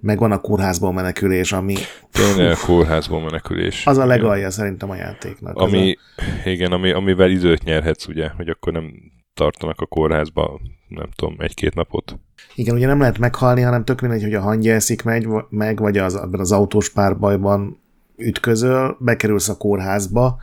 meg 0.00 0.18
van 0.18 0.32
a 0.32 0.40
kórházból 0.40 0.92
menekülés, 0.92 1.52
ami... 1.52 1.74
Tényleg 2.10 2.52
a 2.52 2.66
kórházból 2.66 3.20
menekülés. 3.20 3.86
Az 3.86 3.98
a 3.98 4.06
legalja 4.06 4.50
szerintem 4.50 4.90
a 4.90 4.94
játéknak. 4.94 5.56
Ami, 5.56 5.96
a... 6.16 6.22
igen, 6.48 6.72
ami, 6.72 6.90
amivel 6.90 7.30
időt 7.30 7.64
nyerhetsz, 7.64 8.06
ugye, 8.06 8.28
hogy 8.28 8.48
akkor 8.48 8.72
nem 8.72 8.92
tartanak 9.34 9.80
a 9.80 9.86
kórházba, 9.86 10.60
nem 10.88 11.08
tudom, 11.16 11.34
egy-két 11.38 11.74
napot. 11.74 12.18
Igen, 12.54 12.74
ugye 12.74 12.86
nem 12.86 13.00
lehet 13.00 13.18
meghalni, 13.18 13.60
hanem 13.60 13.84
tök 13.84 14.00
mindegy, 14.00 14.22
hogy 14.22 14.34
a 14.34 14.40
hangja 14.40 14.74
eszik 14.74 15.02
meg, 15.02 15.28
meg 15.48 15.78
vagy 15.78 15.98
az, 15.98 16.14
abban 16.14 16.40
az 16.40 16.52
autós 16.52 16.90
párbajban 16.90 17.80
ütközöl, 18.16 18.96
bekerülsz 19.00 19.48
a 19.48 19.56
kórházba, 19.56 20.38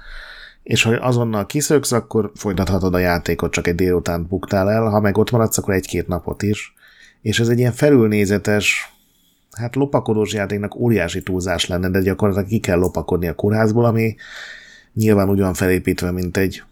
és 0.64 0.84
ha 0.84 0.92
azonnal 0.92 1.46
kiszöksz, 1.46 1.92
akkor 1.92 2.32
folytathatod 2.36 2.94
a 2.94 2.98
játékot, 2.98 3.52
csak 3.52 3.68
egy 3.68 3.76
délután 3.76 4.28
buktál 4.30 4.70
el, 4.70 4.90
ha 4.90 5.00
meg 5.00 5.18
ott 5.18 5.32
maradsz, 5.32 5.58
akkor 5.58 5.74
egy-két 5.74 6.08
napot 6.08 6.42
is. 6.42 6.74
És 7.22 7.40
ez 7.40 7.48
egy 7.48 7.60
ilyen 7.60 7.72
felülnézetes, 7.72 8.92
hát 9.58 9.76
lopakodós 9.76 10.34
játéknak 10.34 10.76
óriási 10.76 11.24
túlzás 11.24 11.68
lenne, 11.68 11.90
de 11.90 12.02
gyakorlatilag 12.02 12.50
ki 12.50 12.60
kell 12.60 12.78
lopakodni 12.78 13.28
a 13.28 13.36
kórházból, 13.36 13.86
ami 13.86 14.16
nyilván 14.94 15.30
ugyan 15.30 15.54
felépítve, 15.54 16.12
mint 16.12 16.38
egy 16.38 16.64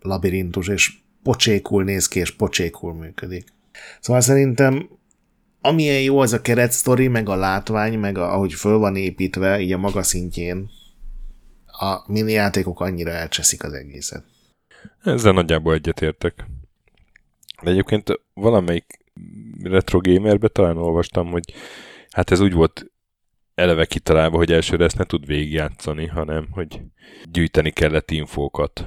labirintus, 0.00 0.68
és 0.68 0.92
pocsékul 1.22 1.84
néz 1.84 2.08
ki, 2.08 2.18
és 2.18 2.30
pocsékul 2.30 2.94
működik. 2.94 3.44
Szóval 4.00 4.22
szerintem 4.22 4.88
amilyen 5.60 6.02
jó 6.02 6.18
az 6.18 6.32
a 6.32 6.40
keretsztori, 6.40 7.08
meg 7.08 7.28
a 7.28 7.36
látvány, 7.36 7.98
meg 7.98 8.18
a, 8.18 8.34
ahogy 8.34 8.52
föl 8.52 8.78
van 8.78 8.96
építve, 8.96 9.60
így 9.60 9.72
a 9.72 9.78
maga 9.78 10.02
szintjén, 10.02 10.70
a 11.66 12.12
mini 12.12 12.32
játékok 12.32 12.80
annyira 12.80 13.10
elcseszik 13.10 13.64
az 13.64 13.72
egészet. 13.72 14.24
Ezzel 15.02 15.32
nagyjából 15.32 15.74
egyetértek. 15.74 16.46
De 17.62 17.70
egyébként 17.70 18.20
valamelyik 18.34 18.98
retro 19.62 19.98
gamerbe 19.98 20.48
talán 20.48 20.76
olvastam, 20.76 21.30
hogy 21.30 21.52
hát 22.10 22.30
ez 22.30 22.40
úgy 22.40 22.52
volt 22.52 22.90
eleve 23.54 23.84
kitalálva, 23.84 24.36
hogy 24.36 24.52
elsőre 24.52 24.84
ezt 24.84 24.98
ne 24.98 25.04
tud 25.04 25.26
végigjátszani, 25.26 26.06
hanem 26.06 26.48
hogy 26.50 26.80
gyűjteni 27.30 27.70
kellett 27.70 28.10
infókat. 28.10 28.86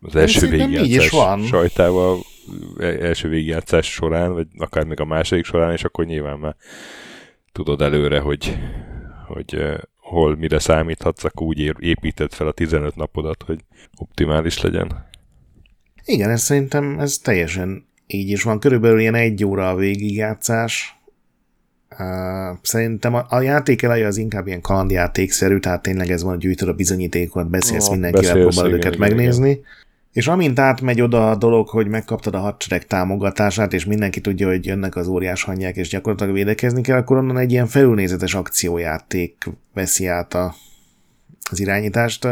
Az 0.00 0.16
első 0.16 0.48
végigjátszás 0.48 1.10
van. 1.10 1.42
sajtával, 1.42 2.18
e- 2.78 2.84
első 2.84 3.28
végigjátszás 3.28 3.92
során, 3.92 4.32
vagy 4.32 4.46
akár 4.58 4.84
még 4.84 5.00
a 5.00 5.04
második 5.04 5.44
során, 5.44 5.72
és 5.72 5.84
akkor 5.84 6.04
nyilván 6.04 6.38
már 6.38 6.56
tudod 7.52 7.80
előre, 7.80 8.20
hogy, 8.20 8.58
hogy 9.26 9.62
hol 9.96 10.36
mire 10.36 10.58
számíthatsz, 10.58 11.24
akkor 11.24 11.46
úgy 11.46 11.72
építed 11.78 12.32
fel 12.32 12.46
a 12.46 12.52
15 12.52 12.96
napodat, 12.96 13.42
hogy 13.42 13.60
optimális 13.96 14.60
legyen. 14.60 15.08
Igen, 16.04 16.30
ez 16.30 16.42
szerintem 16.42 16.98
ez 16.98 17.18
teljesen 17.18 17.86
így 18.06 18.28
is 18.28 18.42
van. 18.42 18.58
Körülbelül 18.58 19.00
ilyen 19.00 19.14
egy 19.14 19.44
óra 19.44 19.68
a 19.68 19.76
végigjátszás. 19.76 21.00
Szerintem 22.62 23.14
a, 23.14 23.26
a 23.28 23.40
játék 23.40 23.82
eleje 23.82 24.06
az 24.06 24.16
inkább 24.16 24.46
ilyen 24.46 24.60
kalandjátékszerű, 24.60 25.58
tehát 25.58 25.82
tényleg 25.82 26.10
ez 26.10 26.22
van, 26.22 26.38
gyűjtöd 26.38 26.68
a 26.68 26.72
bizonyítékot, 26.72 27.50
beszélsz 27.50 27.88
mindenkivel, 27.88 28.34
próbálod 28.34 28.72
őket 28.72 28.94
igen, 28.94 29.08
megnézni. 29.08 29.50
Igen. 29.50 29.64
És 30.12 30.26
amint 30.26 30.58
átmegy 30.58 31.00
oda 31.00 31.30
a 31.30 31.36
dolog, 31.36 31.68
hogy 31.68 31.86
megkaptad 31.86 32.34
a 32.34 32.38
hadsereg 32.38 32.86
támogatását, 32.86 33.72
és 33.72 33.84
mindenki 33.84 34.20
tudja, 34.20 34.48
hogy 34.48 34.66
jönnek 34.66 34.96
az 34.96 35.08
óriás 35.08 35.42
hangyák, 35.42 35.76
és 35.76 35.88
gyakorlatilag 35.88 36.34
védekezni 36.34 36.82
kell, 36.82 36.98
akkor 36.98 37.16
onnan 37.16 37.38
egy 37.38 37.50
ilyen 37.50 37.66
felülnézetes 37.66 38.34
akciójáték 38.34 39.50
veszi 39.74 40.06
át 40.06 40.34
a, 40.34 40.54
az 41.50 41.60
irányítást. 41.60 42.28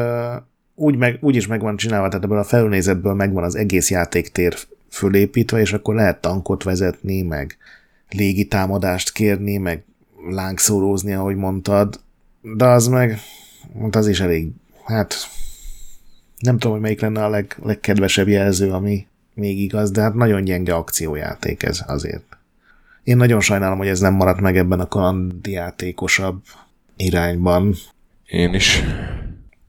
Úgy, 0.75 0.97
meg, 0.97 1.18
úgy 1.21 1.37
is 1.37 1.47
meg 1.47 1.61
van 1.61 1.76
csinálva, 1.76 2.09
tehát 2.09 2.25
ebből 2.25 2.38
a 2.38 2.44
felülnézetből 2.44 3.14
megvan 3.14 3.44
az 3.44 3.54
egész 3.54 3.90
játéktér 3.90 4.54
fölépítve, 4.90 5.61
és 5.61 5.73
akkor 5.73 5.94
lehet 5.94 6.21
tankot 6.21 6.62
vezetni, 6.62 7.23
meg 7.23 7.56
légi 8.16 8.44
támadást 8.44 9.12
kérni, 9.12 9.56
meg 9.56 9.85
lángszórózni, 10.30 11.12
ahogy 11.12 11.37
mondtad, 11.37 12.00
de 12.42 12.64
az 12.64 12.87
meg, 12.87 13.18
az 13.90 14.09
is 14.09 14.21
elég, 14.21 14.49
hát 14.85 15.14
nem 16.38 16.59
tudom, 16.59 16.73
hogy 16.73 16.80
melyik 16.80 17.00
lenne 17.00 17.25
a 17.25 17.28
leg, 17.28 17.56
legkedvesebb 17.62 18.28
jelző, 18.28 18.71
ami 18.71 19.06
még 19.35 19.61
igaz, 19.61 19.90
de 19.90 20.00
hát 20.00 20.14
nagyon 20.14 20.44
gyenge 20.44 20.75
akciójáték 20.75 21.62
ez 21.62 21.80
azért. 21.87 22.37
Én 23.02 23.16
nagyon 23.16 23.40
sajnálom, 23.40 23.78
hogy 23.78 23.88
ez 23.88 24.00
nem 24.00 24.14
maradt 24.14 24.40
meg 24.40 24.56
ebben 24.56 24.80
a 24.80 24.88
kalandjátékosabb 24.88 26.42
irányban. 26.97 27.75
Én 28.26 28.54
is. 28.54 28.83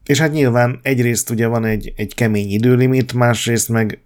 És 0.06 0.20
hát 0.20 0.32
nyilván 0.32 0.80
egyrészt 0.82 1.30
ugye 1.30 1.48
van 1.48 1.66
egy, 1.66 1.94
egy 1.96 2.16
kemény 2.16 2.50
időlimit, 2.50 3.14
másrészt 3.14 3.70
meg 3.70 4.00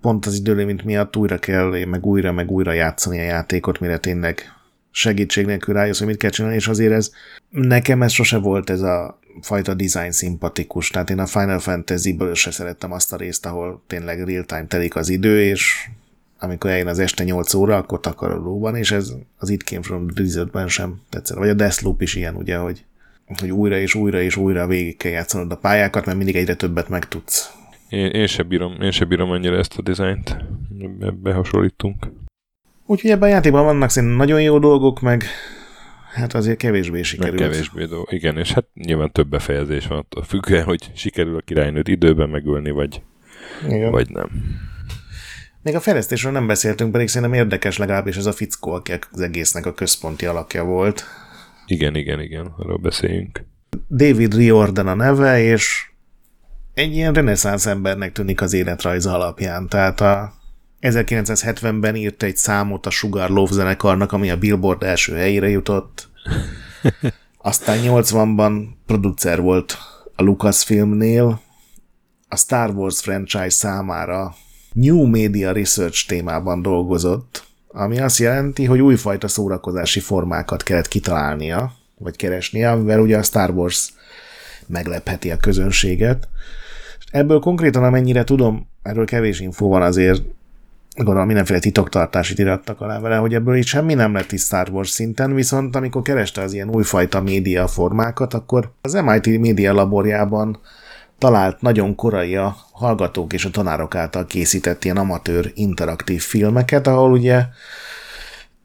pont 0.00 0.26
az 0.26 0.34
időlimit 0.34 0.84
miatt 0.84 1.16
újra 1.16 1.38
kell, 1.38 1.84
meg 1.84 2.06
újra, 2.06 2.32
meg 2.32 2.50
újra 2.50 2.72
játszani 2.72 3.18
a 3.18 3.22
játékot, 3.22 3.80
mire 3.80 3.98
tényleg 3.98 4.56
segítség 4.90 5.46
nélkül 5.46 5.74
rájössz, 5.74 5.98
hogy 5.98 6.06
mit 6.06 6.16
kell 6.16 6.30
csinálni, 6.30 6.56
és 6.56 6.68
azért 6.68 6.92
ez 6.92 7.10
nekem 7.50 8.02
ez 8.02 8.12
sose 8.12 8.36
volt 8.36 8.70
ez 8.70 8.80
a 8.80 9.18
fajta 9.40 9.74
design 9.74 10.10
szimpatikus. 10.10 10.90
Tehát 10.90 11.10
én 11.10 11.18
a 11.18 11.26
Final 11.26 11.58
Fantasy-ből 11.58 12.34
se 12.34 12.50
szerettem 12.50 12.92
azt 12.92 13.12
a 13.12 13.16
részt, 13.16 13.46
ahol 13.46 13.82
tényleg 13.86 14.24
real-time 14.24 14.66
telik 14.66 14.96
az 14.96 15.08
idő, 15.08 15.42
és 15.42 15.88
amikor 16.38 16.70
eljön 16.70 16.86
az 16.86 16.98
este 16.98 17.24
8 17.24 17.54
óra, 17.54 17.76
akkor 17.76 18.00
takarodóban, 18.00 18.76
és 18.76 18.90
ez 18.90 19.12
az 19.38 19.48
It 19.48 19.62
Came 19.62 19.82
From 19.82 20.06
Blizzardben 20.06 20.68
sem 20.68 21.00
tetszett. 21.10 21.36
Vagy 21.36 21.48
a 21.48 21.54
Deathloop 21.54 22.02
is 22.02 22.14
ilyen, 22.14 22.34
ugye, 22.34 22.56
hogy, 22.56 22.84
hogy 23.38 23.50
újra 23.50 23.78
és 23.78 23.94
újra 23.94 24.20
és 24.20 24.36
újra 24.36 24.66
végig 24.66 24.96
kell 24.96 25.12
játszanod 25.12 25.52
a 25.52 25.56
pályákat, 25.56 26.04
mert 26.04 26.16
mindig 26.16 26.36
egyre 26.36 26.54
többet 26.54 26.88
megtudsz. 26.88 27.50
Én, 27.96 28.06
én 28.06 28.26
sem 28.26 28.48
bírom, 28.48 28.80
én 28.80 28.90
sem 28.90 29.08
bírom 29.08 29.30
annyira 29.30 29.56
ezt 29.56 29.78
a 29.78 29.82
dizájnt. 29.82 30.36
Ebbe 31.00 31.32
hasonlítunk. 31.32 32.06
Úgyhogy 32.86 33.10
ebben 33.10 33.28
a 33.28 33.32
játékban 33.32 33.64
vannak 33.64 33.90
szerintem 33.90 34.18
nagyon 34.18 34.42
jó 34.42 34.58
dolgok, 34.58 35.00
meg 35.00 35.24
hát 36.14 36.34
azért 36.34 36.58
kevésbé 36.58 37.02
sikerült. 37.02 37.40
Meg 37.40 37.50
kevésbé 37.50 37.84
dolgok. 37.84 38.12
Igen, 38.12 38.38
és 38.38 38.52
hát 38.52 38.66
nyilván 38.74 39.12
több 39.12 39.28
befejezés 39.28 39.86
van 39.86 39.98
attól 39.98 40.22
függően, 40.22 40.64
hogy 40.64 40.90
sikerül 40.94 41.36
a 41.36 41.40
királynőt 41.40 41.88
időben 41.88 42.28
megölni, 42.28 42.70
vagy, 42.70 43.02
Igen. 43.68 43.90
vagy 43.90 44.10
nem. 44.10 44.30
Még 45.62 45.74
a 45.74 45.80
fejlesztésről 45.80 46.32
nem 46.32 46.46
beszéltünk, 46.46 46.92
pedig 46.92 47.08
szerintem 47.08 47.38
érdekes 47.38 47.78
legalábbis 47.78 48.16
ez 48.16 48.26
a 48.26 48.32
fickó, 48.32 48.72
aki 48.72 48.92
az 49.12 49.20
egésznek 49.20 49.66
a 49.66 49.74
központi 49.74 50.26
alakja 50.26 50.64
volt. 50.64 51.04
Igen, 51.66 51.94
igen, 51.94 52.20
igen, 52.20 52.46
arról 52.56 52.78
beszéljünk. 52.78 53.44
David 53.90 54.34
Riordan 54.34 54.86
a 54.86 54.94
neve, 54.94 55.40
és 55.40 55.90
egy 56.76 56.94
ilyen 56.94 57.12
reneszánsz 57.12 57.66
embernek 57.66 58.12
tűnik 58.12 58.40
az 58.40 58.52
életrajza 58.52 59.14
alapján. 59.14 59.68
Tehát 59.68 60.00
a 60.00 60.32
1970-ben 60.80 61.96
írt 61.96 62.22
egy 62.22 62.36
számot 62.36 62.86
a 62.86 62.90
Sugar 62.90 63.30
Love 63.30 63.52
zenekarnak, 63.52 64.12
ami 64.12 64.30
a 64.30 64.36
Billboard 64.36 64.82
első 64.82 65.14
helyére 65.14 65.48
jutott. 65.48 66.08
Aztán 67.38 67.78
80-ban 67.82 68.66
producer 68.86 69.40
volt 69.40 69.78
a 70.14 70.22
Lucasfilmnél. 70.22 71.40
A 72.28 72.36
Star 72.36 72.70
Wars 72.70 73.00
franchise 73.00 73.50
számára 73.50 74.34
New 74.72 75.06
Media 75.06 75.52
Research 75.52 76.06
témában 76.06 76.62
dolgozott, 76.62 77.44
ami 77.68 78.00
azt 78.00 78.18
jelenti, 78.18 78.64
hogy 78.64 78.80
újfajta 78.80 79.28
szórakozási 79.28 80.00
formákat 80.00 80.62
kellett 80.62 80.88
kitalálnia, 80.88 81.72
vagy 81.98 82.16
keresnie, 82.16 82.70
amivel 82.70 83.00
ugye 83.00 83.18
a 83.18 83.22
Star 83.22 83.50
Wars 83.50 83.92
meglepheti 84.66 85.30
a 85.30 85.36
közönséget. 85.36 86.28
Ebből 87.10 87.38
konkrétan, 87.38 87.84
amennyire 87.84 88.24
tudom, 88.24 88.68
erről 88.82 89.04
kevés 89.04 89.40
info 89.40 89.68
van 89.68 89.82
azért, 89.82 90.22
gondolom 90.96 91.26
mindenféle 91.26 91.58
titoktartásit 91.58 92.38
irattak 92.38 92.80
alá 92.80 93.00
vele, 93.00 93.16
hogy 93.16 93.34
ebből 93.34 93.56
itt 93.56 93.64
semmi 93.64 93.94
nem 93.94 94.12
lett 94.12 94.32
is 94.32 94.40
Star 94.40 94.68
Wars 94.70 94.88
szinten, 94.88 95.34
viszont 95.34 95.76
amikor 95.76 96.02
kereste 96.02 96.42
az 96.42 96.52
ilyen 96.52 96.68
újfajta 96.68 97.20
média 97.20 97.66
formákat, 97.66 98.34
akkor 98.34 98.72
az 98.80 98.92
MIT 98.92 99.38
média 99.38 99.72
laborjában 99.72 100.58
talált 101.18 101.60
nagyon 101.60 101.94
korai 101.94 102.36
a 102.36 102.56
hallgatók 102.72 103.32
és 103.32 103.44
a 103.44 103.50
tanárok 103.50 103.94
által 103.94 104.26
készített 104.26 104.84
ilyen 104.84 104.96
amatőr 104.96 105.52
interaktív 105.54 106.22
filmeket, 106.22 106.86
ahol 106.86 107.12
ugye 107.12 107.44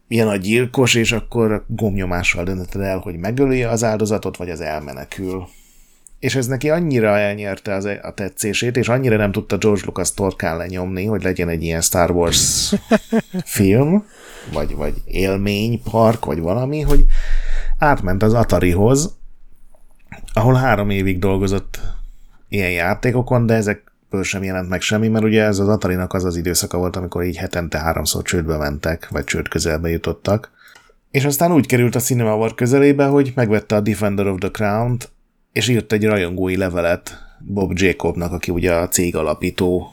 ilyen 0.08 0.28
a 0.28 0.36
gyilkos, 0.36 0.96
és 0.96 1.12
akkor 1.12 1.66
gomnyomással 1.68 2.44
döntöd 2.44 2.82
el, 2.82 2.98
hogy 2.98 3.18
megöli 3.18 3.64
az 3.64 3.84
áldozatot, 3.84 4.38
vagy 4.38 4.50
az 4.50 4.62
elmenekül 4.62 5.48
és 6.22 6.36
ez 6.36 6.48
neki 6.48 6.70
annyira 6.70 7.18
elnyerte 7.18 7.74
az, 7.74 7.86
a 8.02 8.14
tetszését, 8.14 8.78
és 8.78 8.90
annyira 8.90 9.18
nem 9.18 9.32
tudta 9.32 9.58
George 9.58 9.82
Lucas 9.86 10.14
torkán 10.14 10.58
lenyomni, 10.58 11.06
hogy 11.06 11.24
legyen 11.24 11.50
egy 11.50 11.64
ilyen 11.64 11.82
Star 11.82 12.12
Wars 12.12 12.74
film, 13.46 14.06
vagy, 14.54 14.76
vagy 14.76 14.94
élménypark, 15.06 16.26
vagy 16.26 16.40
valami, 16.40 16.82
hogy 16.82 17.06
átment 17.78 18.24
az 18.24 18.34
Atarihoz, 18.34 19.18
ahol 20.34 20.54
három 20.54 20.90
évig 20.90 21.20
dolgozott 21.20 21.80
ilyen 22.50 22.72
játékokon, 22.72 23.46
de 23.46 23.54
ezekből 23.54 24.24
sem 24.24 24.44
jelent 24.44 24.70
meg 24.70 24.82
semmi, 24.82 25.08
mert 25.08 25.26
ugye 25.26 25.44
ez 25.44 25.60
az 25.60 25.68
atari 25.68 25.96
az 26.08 26.26
az 26.26 26.36
időszaka 26.36 26.78
volt, 26.78 26.96
amikor 26.96 27.24
így 27.24 27.38
hetente 27.38 27.80
háromszor 27.80 28.24
csődbe 28.24 28.58
mentek, 28.58 29.08
vagy 29.10 29.24
csőd 29.24 29.48
közelbe 29.48 29.90
jutottak. 29.90 30.52
És 31.12 31.26
aztán 31.26 31.52
úgy 31.52 31.66
került 31.66 31.96
a 31.96 32.00
Cinema 32.00 32.36
War 32.36 32.56
közelébe, 32.56 33.06
hogy 33.06 33.32
megvette 33.36 33.76
a 33.76 33.82
Defender 33.82 34.28
of 34.28 34.38
the 34.40 34.50
Crown-t, 34.52 35.12
és 35.54 35.68
írt 35.68 35.94
egy 35.94 36.06
rajongói 36.06 36.58
levelet 36.58 37.18
Bob 37.40 37.72
Jacobnak, 37.76 38.32
aki 38.32 38.52
ugye 38.52 38.74
a 38.74 38.88
cég 38.88 39.16
alapító 39.16 39.92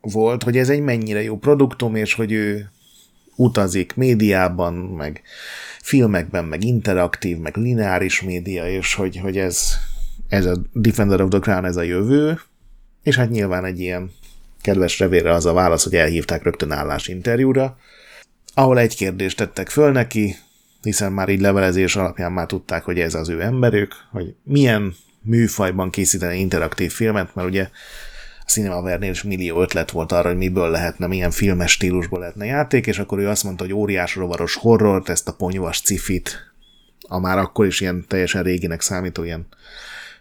volt, 0.00 0.42
hogy 0.42 0.56
ez 0.56 0.68
egy 0.68 0.80
mennyire 0.80 1.22
jó 1.22 1.38
produktum, 1.38 1.94
és 1.94 2.14
hogy 2.14 2.32
ő 2.32 2.70
utazik 3.36 3.94
médiában, 3.94 4.74
meg 4.74 5.22
filmekben, 5.82 6.44
meg 6.44 6.64
interaktív, 6.64 7.38
meg 7.38 7.56
lineáris 7.56 8.22
média, 8.22 8.68
és 8.68 8.94
hogy, 8.94 9.16
hogy 9.16 9.38
ez, 9.38 9.72
ez 10.28 10.46
a 10.46 10.56
Defender 10.72 11.20
of 11.20 11.30
the 11.30 11.38
Crown, 11.38 11.64
ez 11.64 11.76
a 11.76 11.82
jövő, 11.82 12.40
és 13.02 13.16
hát 13.16 13.30
nyilván 13.30 13.64
egy 13.64 13.80
ilyen 13.80 14.10
kedves 14.62 14.98
revére 14.98 15.32
az 15.32 15.46
a 15.46 15.52
válasz, 15.52 15.84
hogy 15.84 15.94
elhívták 15.94 16.42
rögtön 16.42 16.72
állásinterjúra, 16.72 17.78
ahol 18.54 18.78
egy 18.78 18.96
kérdést 18.96 19.36
tettek 19.36 19.68
föl 19.68 19.92
neki, 19.92 20.36
hiszen 20.86 21.12
már 21.12 21.28
így 21.28 21.40
levelezés 21.40 21.96
alapján 21.96 22.32
már 22.32 22.46
tudták, 22.46 22.84
hogy 22.84 23.00
ez 23.00 23.14
az 23.14 23.28
ő 23.28 23.42
emberük, 23.42 23.94
hogy 24.10 24.34
milyen 24.42 24.94
műfajban 25.22 25.90
készíteni 25.90 26.38
interaktív 26.38 26.92
filmet, 26.92 27.34
mert 27.34 27.48
ugye 27.48 27.68
a 28.40 28.48
Cinemavernél 28.50 29.10
is 29.10 29.22
millió 29.22 29.60
ötlet 29.60 29.90
volt 29.90 30.12
arra, 30.12 30.28
hogy 30.28 30.36
miből 30.36 30.70
lehetne, 30.70 31.06
milyen 31.06 31.30
filmes 31.30 31.70
stílusból 31.70 32.18
lehetne 32.18 32.44
játék, 32.44 32.86
és 32.86 32.98
akkor 32.98 33.18
ő 33.18 33.28
azt 33.28 33.44
mondta, 33.44 33.64
hogy 33.64 33.72
óriás 33.72 34.14
rovaros 34.14 34.54
horrort, 34.54 35.08
ezt 35.08 35.28
a 35.28 35.32
ponyvas 35.32 35.80
cifit, 35.80 36.52
a 37.08 37.18
már 37.18 37.38
akkor 37.38 37.66
is 37.66 37.80
ilyen 37.80 38.04
teljesen 38.08 38.42
réginek 38.42 38.80
számító 38.80 39.22
ilyen 39.22 39.46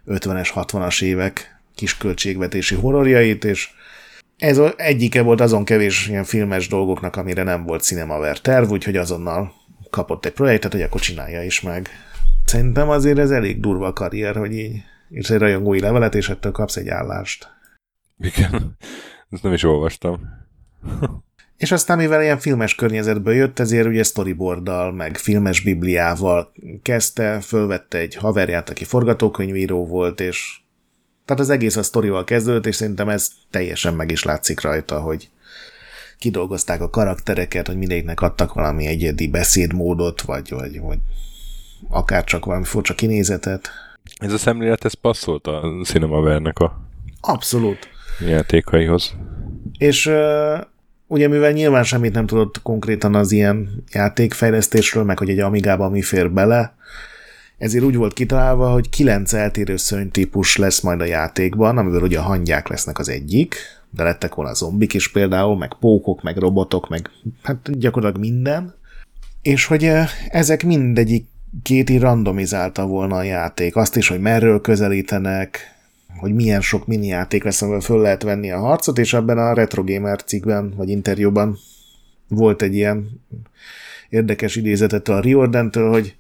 50-es, 0.08 0.50
60-as 0.56 1.02
évek 1.02 1.60
kisköltségvetési 1.76 2.76
horrorjait, 2.76 3.44
és 3.44 3.70
ez 4.38 4.62
egyike 4.76 5.22
volt 5.22 5.42
azon 5.42 5.66
kevés 5.66 6.08
ilyen 6.08 6.24
filmes 6.24 6.68
dolgoknak, 6.68 7.16
amire 7.16 7.44
nem 7.44 7.64
volt 7.64 7.84
Cinemaver 7.84 8.40
terv, 8.40 8.72
úgyhogy 8.72 8.98
azonnal 8.98 9.54
kapott 9.96 10.26
egy 10.26 10.34
projektet, 10.34 10.72
hogy 10.72 10.82
akkor 10.82 11.02
csinálja 11.02 11.44
is 11.44 11.62
meg. 11.62 11.90
Szerintem 12.46 12.90
azért 12.90 13.18
ez 13.18 13.32
elég 13.32 13.60
durva 13.60 13.88
a 13.88 13.94
karrier, 13.94 14.36
hogy 14.36 14.54
így 14.54 14.82
írsz 15.10 15.30
egy 15.30 15.40
rajongói 15.40 15.80
levelet, 15.80 16.16
és 16.16 16.30
ettől 16.30 16.52
kapsz 16.52 16.76
egy 16.76 16.88
állást. 16.88 17.48
Igen, 18.20 18.78
ezt 19.30 19.44
nem 19.44 19.54
is 19.54 19.64
olvastam. 19.64 20.20
És 21.58 21.72
aztán, 21.72 21.98
mivel 21.98 22.22
ilyen 22.22 22.40
filmes 22.40 22.76
környezetből 22.76 23.34
jött, 23.34 23.60
ezért 23.60 23.88
ugye 23.88 24.04
storyboarddal, 24.04 24.92
meg 24.92 25.18
filmes 25.18 25.62
bibliával 25.62 26.52
kezdte, 26.82 27.40
fölvette 27.40 27.98
egy 27.98 28.16
haverját, 28.16 28.70
aki 28.70 28.84
forgatókönyvíró 28.84 29.86
volt, 29.86 30.20
és 30.20 30.60
tehát 31.26 31.42
az 31.42 31.50
egész 31.50 31.76
a 31.76 31.84
sztorival 31.84 32.24
kezdődött, 32.24 32.66
és 32.66 32.76
szerintem 32.76 33.10
ez 33.10 33.30
teljesen 33.50 33.94
meg 33.94 34.12
is 34.12 34.24
látszik 34.24 34.62
rajta, 34.62 35.00
hogy 35.00 35.30
kidolgozták 36.18 36.82
a 36.82 36.90
karaktereket, 36.90 37.68
hogy 37.68 37.78
mindegyiknek 37.78 38.22
adtak 38.22 38.54
valami 38.54 38.86
egyedi 38.86 39.28
beszédmódot, 39.28 40.22
vagy, 40.22 40.50
vagy, 40.50 40.80
vagy 40.80 40.98
akár 41.90 42.24
csak 42.24 42.46
valami 42.46 42.66
furcsa 42.66 42.94
kinézetet. 42.94 43.70
Ez 44.18 44.34
a 44.34 44.38
szemlélet, 44.38 44.86
ez 44.86 44.94
passzolt 44.94 45.48
a 45.48 45.62
Cinemavernek 45.84 46.60
a 46.60 46.82
Abszolút. 47.22 47.90
játékaihoz. 48.28 49.14
És 49.78 50.06
uh, 50.06 50.60
ugye 51.08 51.28
mivel 51.28 51.52
nyilván 51.52 51.84
semmit 51.84 52.14
nem 52.14 52.26
tudott 52.26 52.62
konkrétan 52.62 53.16
az 53.16 53.32
ilyen 53.32 53.84
játékfejlesztésről, 53.92 55.04
meg 55.04 55.18
hogy 55.18 55.30
egy 55.30 55.40
Amigába 55.40 55.90
mi 55.90 56.02
fér 56.02 56.32
bele, 56.32 56.76
ezért 57.58 57.84
úgy 57.84 57.96
volt 57.96 58.14
kitalálva, 58.14 58.72
hogy 58.72 58.90
kilenc 58.90 59.34
eltérő 59.34 59.78
szönytípus 59.78 60.58
lesz 60.58 60.82
majd 60.82 61.02
a 61.02 61.06
játékban, 61.06 61.78
amiből 61.78 62.02
ugye 62.02 62.20
a 62.20 62.24
hangyák 62.24 62.68
lesznek 62.68 63.00
az 63.00 63.10
egyik, 63.10 63.56
de 63.96 64.04
lettek 64.04 64.36
volna 64.36 64.54
zombik 64.54 64.94
is 64.94 65.12
például, 65.12 65.58
meg 65.58 65.74
pókok, 65.80 66.22
meg 66.22 66.38
robotok, 66.38 66.90
meg 66.90 67.10
hát 67.44 67.80
gyakorlatilag 67.80 68.26
minden. 68.26 68.74
És 69.42 69.66
hogy 69.66 69.92
ezek 70.30 70.64
mindegyik 70.64 71.28
két 71.64 71.90
így 71.90 72.00
randomizálta 72.00 72.86
volna 72.86 73.16
a 73.16 73.24
játék. 73.24 73.76
Azt 73.76 73.96
is, 73.96 74.08
hogy 74.08 74.20
merről 74.20 74.62
közelítenek, 74.62 75.60
hogy 76.20 76.34
milyen 76.34 76.62
sok 76.62 76.88
mini 76.88 77.08
játék 77.08 77.44
lesz, 77.44 77.62
amivel 77.62 77.80
föl 77.80 78.02
lehet 78.02 78.24
venni 78.24 78.52
a 78.52 78.60
harcot, 78.60 78.98
és 78.98 79.14
ebben 79.14 79.38
a 79.38 79.54
Retro 79.54 79.84
Gamer 79.84 80.24
cikkben, 80.24 80.74
vagy 80.76 80.90
interjúban 80.90 81.58
volt 82.28 82.62
egy 82.62 82.76
ilyen 82.76 83.22
érdekes 84.10 84.56
idézetet 84.56 85.08
a 85.08 85.20
Riordentől, 85.20 85.92
hogy 85.92 86.16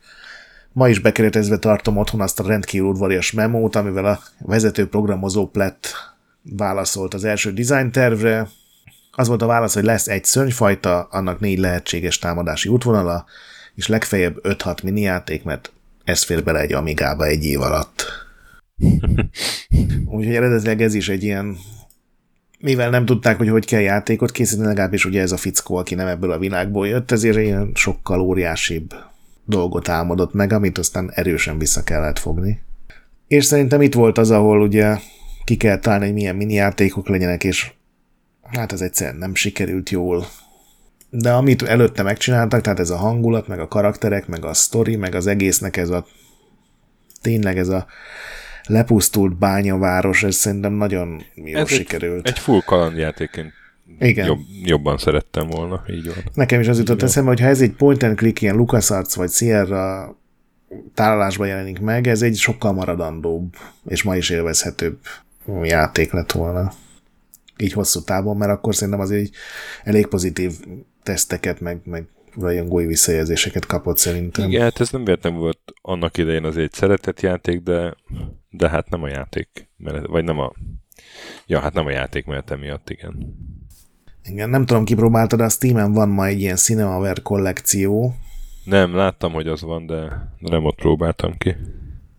ma 0.71 0.89
is 0.89 0.99
bekeretezve 0.99 1.57
tartom 1.57 1.97
otthon 1.97 2.21
azt 2.21 2.39
a 2.39 2.47
rendkívül 2.47 2.87
udvarias 2.87 3.31
memót, 3.31 3.75
amivel 3.75 4.05
a 4.05 4.19
vezető 4.39 4.87
programozó 4.87 5.47
Plett 5.47 6.14
válaszolt 6.49 7.13
az 7.13 7.23
első 7.23 7.53
design 7.53 7.91
tervre. 7.91 8.47
Az 9.11 9.27
volt 9.27 9.41
a 9.41 9.45
válasz, 9.45 9.73
hogy 9.73 9.83
lesz 9.83 10.07
egy 10.07 10.25
szörnyfajta, 10.25 11.07
annak 11.11 11.39
négy 11.39 11.59
lehetséges 11.59 12.19
támadási 12.19 12.69
útvonala, 12.69 13.25
és 13.75 13.87
legfeljebb 13.87 14.37
5-6 14.43 14.83
mini 14.83 15.01
játék, 15.01 15.43
mert 15.43 15.71
ez 16.03 16.23
fér 16.23 16.43
bele 16.43 16.59
egy 16.59 16.73
Amigába 16.73 17.25
egy 17.25 17.45
év 17.45 17.61
alatt. 17.61 18.05
Úgyhogy 20.15 20.35
eredetileg 20.35 20.81
ez 20.81 20.93
is 20.93 21.09
egy 21.09 21.23
ilyen 21.23 21.57
mivel 22.59 22.89
nem 22.89 23.05
tudták, 23.05 23.37
hogy 23.37 23.49
hogy 23.49 23.65
kell 23.65 23.81
játékot 23.81 24.31
készíteni, 24.31 24.67
legalábbis 24.67 25.05
ugye 25.05 25.21
ez 25.21 25.31
a 25.31 25.37
fickó, 25.37 25.75
aki 25.75 25.95
nem 25.95 26.07
ebből 26.07 26.31
a 26.31 26.37
világból 26.37 26.87
jött, 26.87 27.11
ezért 27.11 27.37
ilyen 27.37 27.71
sokkal 27.73 28.19
óriásibb 28.19 28.93
dolgot 29.45 29.89
álmodott 29.89 30.33
meg, 30.33 30.53
amit 30.53 30.77
aztán 30.77 31.11
erősen 31.13 31.57
vissza 31.57 31.83
kellett 31.83 32.19
fogni. 32.19 32.61
És 33.27 33.45
szerintem 33.45 33.81
itt 33.81 33.93
volt 33.93 34.17
az, 34.17 34.31
ahol 34.31 34.61
ugye 34.61 34.97
ki 35.45 35.57
kell 35.57 35.79
találni, 35.79 36.05
hogy 36.05 36.13
milyen 36.13 36.35
mini 36.35 36.53
játékok 36.53 37.07
legyenek, 37.07 37.43
és 37.43 37.71
hát 38.43 38.71
ez 38.71 38.81
egyszerűen 38.81 39.15
nem 39.15 39.35
sikerült 39.35 39.89
jól. 39.89 40.25
De 41.09 41.31
amit 41.31 41.61
előtte 41.61 42.03
megcsináltak, 42.03 42.61
tehát 42.61 42.79
ez 42.79 42.89
a 42.89 42.97
hangulat, 42.97 43.47
meg 43.47 43.59
a 43.59 43.67
karakterek, 43.67 44.27
meg 44.27 44.45
a 44.45 44.53
story, 44.53 44.95
meg 44.95 45.15
az 45.15 45.27
egésznek 45.27 45.77
ez 45.77 45.89
a 45.89 46.05
tényleg 47.21 47.57
ez 47.57 47.69
a 47.69 47.85
lepusztult 48.67 49.37
bányaváros, 49.37 50.23
ez 50.23 50.35
szerintem 50.35 50.73
nagyon 50.73 51.23
jó 51.35 51.59
ez 51.59 51.69
sikerült. 51.69 52.27
Egy, 52.27 52.33
egy 52.33 52.39
full 52.39 52.61
kalandjátéként 52.65 53.53
igen. 53.99 54.25
Jobb, 54.25 54.39
jobban 54.63 54.97
szerettem 54.97 55.47
volna, 55.47 55.83
így 55.89 56.05
van. 56.05 56.15
Nekem 56.33 56.59
is 56.59 56.67
az 56.67 56.77
jutott 56.77 57.01
eszembe, 57.01 57.29
hogy 57.29 57.39
ha 57.39 57.47
ez 57.47 57.61
egy 57.61 57.71
point 57.71 58.03
and 58.03 58.17
click, 58.17 58.41
ilyen 58.41 58.55
LucasArts 58.55 59.13
vagy 59.13 59.31
Sierra 59.31 60.15
tálalásban 60.93 61.47
jelenik 61.47 61.79
meg, 61.79 62.07
ez 62.07 62.21
egy 62.21 62.35
sokkal 62.35 62.73
maradandóbb, 62.73 63.55
és 63.87 64.03
ma 64.03 64.15
is 64.15 64.29
élvezhetőbb 64.29 64.97
játék 65.63 66.11
lett 66.11 66.31
volna. 66.31 66.71
Így 67.57 67.73
hosszú 67.73 68.01
távon, 68.01 68.37
mert 68.37 68.51
akkor 68.51 68.75
szerintem 68.75 68.99
azért 68.99 69.21
egy 69.21 69.31
elég 69.83 70.07
pozitív 70.07 70.51
teszteket, 71.03 71.59
meg, 71.59 71.81
meg 71.83 72.07
rajongói 72.39 72.85
visszajelzéseket 72.85 73.65
kapott 73.65 73.97
szerintem. 73.97 74.49
Igen, 74.49 74.61
hát 74.61 74.79
ez 74.79 74.89
nem 74.89 75.03
véletlen 75.03 75.35
volt 75.35 75.59
annak 75.81 76.17
idején 76.17 76.43
az 76.43 76.57
egy 76.57 76.73
szeretett 76.73 77.21
játék, 77.21 77.61
de, 77.61 77.95
de 78.49 78.69
hát 78.69 78.89
nem 78.89 79.03
a 79.03 79.07
játék, 79.07 79.69
mert, 79.77 80.07
vagy 80.07 80.23
nem 80.23 80.39
a 80.39 80.53
Ja, 81.45 81.59
hát 81.59 81.73
nem 81.73 81.85
a 81.85 81.91
játék 81.91 82.25
mert 82.25 82.51
emiatt, 82.51 82.89
igen. 82.89 83.35
Igen, 84.23 84.49
nem 84.49 84.65
tudom, 84.65 84.85
kipróbáltad, 84.85 85.39
a 85.39 85.49
Steam-en 85.49 85.91
van 85.91 86.09
ma 86.09 86.25
egy 86.25 86.39
ilyen 86.39 86.55
Cinemaware 86.55 87.21
kollekció. 87.23 88.15
Nem, 88.63 88.95
láttam, 88.95 89.31
hogy 89.31 89.47
az 89.47 89.61
van, 89.61 89.85
de 89.85 90.29
nem 90.39 90.65
ott 90.65 90.75
próbáltam 90.75 91.37
ki. 91.37 91.55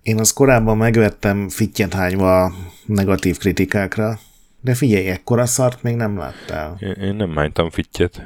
Én 0.06 0.18
azt 0.18 0.34
korábban 0.34 0.76
megvettem 0.76 1.48
fittyet 1.48 1.94
hányva 1.94 2.52
negatív 2.84 3.38
kritikákra, 3.38 4.18
de 4.60 4.74
figyelj, 4.74 5.08
ekkora 5.08 5.46
szart 5.46 5.82
még 5.82 5.96
nem 5.96 6.18
láttál. 6.18 6.78
Én, 7.00 7.14
nem 7.14 7.36
hánytam 7.36 7.70
fittyet. 7.70 8.22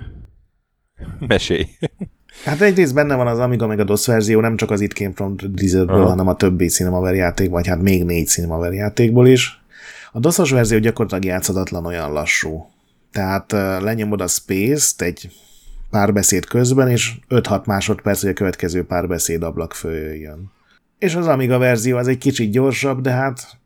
Mesélj. 1.18 1.66
Hát 2.44 2.60
egyrészt 2.60 2.94
benne 2.94 3.14
van 3.14 3.26
az 3.26 3.38
Amiga 3.38 3.66
meg 3.66 3.80
a 3.80 3.84
DOS 3.84 4.06
verzió, 4.06 4.40
nem 4.40 4.56
csak 4.56 4.70
az 4.70 4.80
It 4.80 4.92
Came 4.92 5.12
From 5.14 5.36
Blizzardből, 5.36 6.04
hanem 6.04 6.28
a 6.28 6.36
többi 6.36 6.66
Cinemaware 6.66 7.16
játék, 7.16 7.50
vagy 7.50 7.66
hát 7.66 7.82
még 7.82 8.04
négy 8.04 8.26
Cinemaware 8.26 8.74
játékból 8.74 9.26
is. 9.26 9.62
A 10.12 10.18
DOS-os 10.18 10.50
verzió 10.50 10.78
gyakorlatilag 10.78 11.24
játszadatlan 11.24 11.86
olyan 11.86 12.12
lassú. 12.12 12.70
Tehát 13.12 13.52
lenyomod 13.82 14.20
a 14.20 14.26
Space-t 14.26 15.02
egy 15.02 15.30
párbeszéd 15.90 16.44
közben, 16.44 16.88
és 16.88 17.12
5-6 17.28 17.64
másodperc, 17.64 18.20
hogy 18.20 18.30
a 18.30 18.34
következő 18.34 18.84
párbeszéd 18.84 19.42
ablak 19.42 19.74
följön. 19.74 20.58
És 21.00 21.14
az 21.14 21.26
Amiga 21.26 21.58
verzió 21.58 21.96
az 21.96 22.08
egy 22.08 22.18
kicsit 22.18 22.50
gyorsabb, 22.50 23.00
de 23.00 23.10
hát 23.10 23.58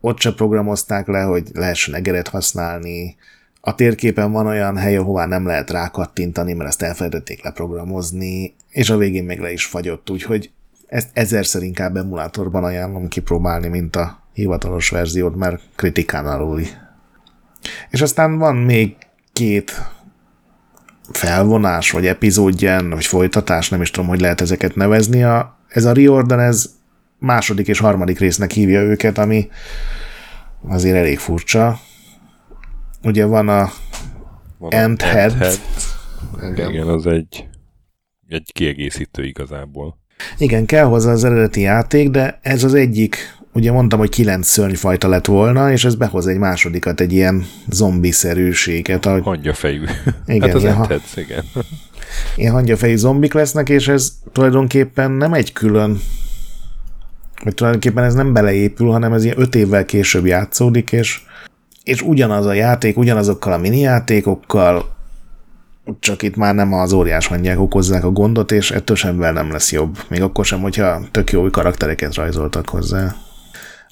ott 0.00 0.20
se 0.20 0.34
programozták 0.34 1.06
le, 1.06 1.22
hogy 1.22 1.48
lehessen 1.52 1.94
egeret 1.94 2.28
használni. 2.28 3.16
A 3.60 3.74
térképen 3.74 4.32
van 4.32 4.46
olyan 4.46 4.76
hely, 4.76 4.96
ahová 4.96 5.26
nem 5.26 5.46
lehet 5.46 5.70
rákattintani, 5.70 6.52
mert 6.52 6.68
ezt 6.68 6.82
elfelejtették 6.82 7.44
leprogramozni, 7.44 8.54
és 8.70 8.90
a 8.90 8.96
végén 8.96 9.24
még 9.24 9.40
le 9.40 9.52
is 9.52 9.64
fagyott, 9.64 10.10
úgyhogy 10.10 10.50
ezt 10.86 11.08
ezerszer 11.12 11.62
inkább 11.62 11.96
emulátorban 11.96 12.64
ajánlom 12.64 13.08
kipróbálni, 13.08 13.68
mint 13.68 13.96
a 13.96 14.22
hivatalos 14.32 14.90
verziót, 14.90 15.36
mert 15.36 15.62
kritikán 15.76 16.26
aluli. 16.26 16.66
És 17.90 18.00
aztán 18.00 18.38
van 18.38 18.56
még 18.56 18.96
két 19.32 19.72
felvonás, 21.10 21.90
vagy 21.90 22.06
epizódjen, 22.06 22.90
vagy 22.90 23.06
folytatás, 23.06 23.68
nem 23.68 23.82
is 23.82 23.90
tudom, 23.90 24.08
hogy 24.08 24.20
lehet 24.20 24.40
ezeket 24.40 24.74
nevezni. 24.74 25.22
A, 25.24 25.58
ez 25.68 25.84
a 25.84 25.92
Riordan, 25.92 26.40
ez 26.40 26.75
második 27.18 27.68
és 27.68 27.78
harmadik 27.78 28.18
résznek 28.18 28.50
hívja 28.50 28.80
őket, 28.80 29.18
ami 29.18 29.48
azért 30.68 30.96
elég 30.96 31.18
furcsa. 31.18 31.78
Ugye 33.02 33.24
van 33.24 33.48
a 33.48 33.70
Van 34.58 34.72
Ant 34.72 35.02
Head. 35.02 35.32
Head. 35.32 35.60
Igen. 36.52 36.70
Igen, 36.70 36.88
az 36.88 37.06
egy, 37.06 37.48
egy 38.28 38.50
kiegészítő 38.52 39.24
igazából. 39.24 39.98
Igen, 40.38 40.66
kell 40.66 40.84
hozzá 40.84 41.12
az 41.12 41.24
eredeti 41.24 41.60
játék, 41.60 42.10
de 42.10 42.38
ez 42.42 42.64
az 42.64 42.74
egyik, 42.74 43.38
ugye 43.52 43.72
mondtam, 43.72 43.98
hogy 43.98 44.10
kilenc 44.10 44.46
szörnyfajta 44.46 45.08
lett 45.08 45.26
volna, 45.26 45.72
és 45.72 45.84
ez 45.84 45.94
behoz 45.94 46.26
egy 46.26 46.38
másodikat, 46.38 47.00
egy 47.00 47.12
ilyen 47.12 47.46
zombiszerűséget, 47.68 49.06
ahogy 49.06 49.22
Hangyafejű. 49.22 49.84
Igen, 50.26 50.48
hát 50.48 50.54
az 50.54 50.62
ilyen 50.62 50.74
ha- 50.74 51.00
igen. 51.16 51.44
ilyen 52.36 52.52
hangyafejű 52.52 52.96
zombik 52.96 53.32
lesznek, 53.32 53.68
és 53.68 53.88
ez 53.88 54.12
tulajdonképpen 54.32 55.10
nem 55.10 55.32
egy 55.32 55.52
külön, 55.52 56.00
vagy 57.46 57.54
tulajdonképpen 57.54 58.04
ez 58.04 58.14
nem 58.14 58.32
beleépül, 58.32 58.90
hanem 58.90 59.12
ez 59.12 59.24
ilyen 59.24 59.40
öt 59.40 59.54
évvel 59.54 59.84
később 59.84 60.26
játszódik, 60.26 60.92
és, 60.92 61.20
és 61.82 62.02
ugyanaz 62.02 62.46
a 62.46 62.52
játék, 62.52 62.96
ugyanazokkal 62.98 63.52
a 63.52 63.58
mini 63.58 63.78
játékokkal, 63.78 64.94
csak 66.00 66.22
itt 66.22 66.36
már 66.36 66.54
nem 66.54 66.72
az 66.72 66.92
óriás 66.92 67.26
hangyák 67.26 67.60
okozzák 67.60 68.04
a 68.04 68.10
gondot, 68.10 68.52
és 68.52 68.70
ettől 68.70 68.96
semmivel 68.96 69.32
nem 69.32 69.50
lesz 69.50 69.72
jobb. 69.72 69.98
Még 70.08 70.22
akkor 70.22 70.44
sem, 70.44 70.60
hogyha 70.60 71.00
tök 71.10 71.30
jó 71.30 71.42
új 71.42 71.50
karaktereket 71.50 72.14
rajzoltak 72.14 72.68
hozzá. 72.68 73.14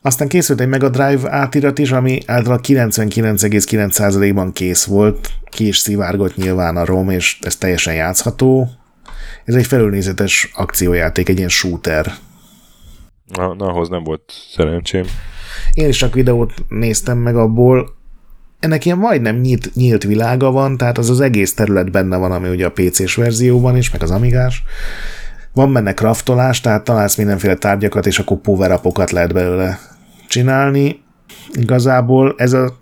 Aztán 0.03 0.29
készült 0.29 0.61
egy 0.61 0.69
Mega 0.69 0.88
Drive 0.88 1.31
átirat 1.31 1.79
is, 1.79 1.93
ami 1.93 2.19
általában 2.27 2.64
99,9%-ban 2.69 4.53
kész 4.53 4.85
volt, 4.85 5.31
ki 5.51 5.67
is 5.67 5.79
szivárgott 5.79 6.37
nyilván 6.37 6.77
a 6.77 6.85
ROM, 6.85 7.11
és 7.11 7.38
ez 7.43 7.57
teljesen 7.57 7.95
játszható. 7.95 8.69
Ez 9.45 9.55
egy 9.55 9.67
felülnézetes 9.67 10.51
akciójáték, 10.55 11.29
egy 11.29 11.37
ilyen 11.37 11.49
shooter. 11.49 12.14
Na, 13.26 13.54
na, 13.54 13.66
ahhoz 13.66 13.88
nem 13.88 14.04
volt 14.04 14.22
szerencsém. 14.52 15.04
Én 15.72 15.88
is 15.88 15.96
csak 15.96 16.14
videót 16.14 16.52
néztem 16.68 17.18
meg 17.18 17.37
abból. 17.37 17.94
Ennek 18.60 18.84
ilyen 18.84 18.98
majdnem 18.98 19.37
nyílt, 19.37 19.74
nyílt 19.74 20.02
világa 20.02 20.50
van, 20.50 20.76
tehát 20.76 20.98
az 20.98 21.10
az 21.10 21.20
egész 21.20 21.54
terület 21.54 21.90
benne 21.90 22.16
van, 22.16 22.32
ami 22.32 22.48
ugye 22.48 22.66
a 22.66 22.72
PC-s 22.72 23.14
verzióban 23.14 23.76
is, 23.76 23.90
meg 23.90 24.02
az 24.02 24.10
Amigás. 24.10 24.62
Van 25.52 25.72
benne 25.72 25.94
kraftolás, 25.94 26.60
tehát 26.60 26.84
találsz 26.84 27.16
mindenféle 27.16 27.54
tárgyakat, 27.54 28.06
és 28.06 28.18
akkor 28.18 28.37
power 28.37 28.80
lehet 29.10 29.32
belőle 29.32 29.78
csinálni. 30.28 31.02
Igazából 31.52 32.34
ez 32.37 32.52
a, 32.52 32.76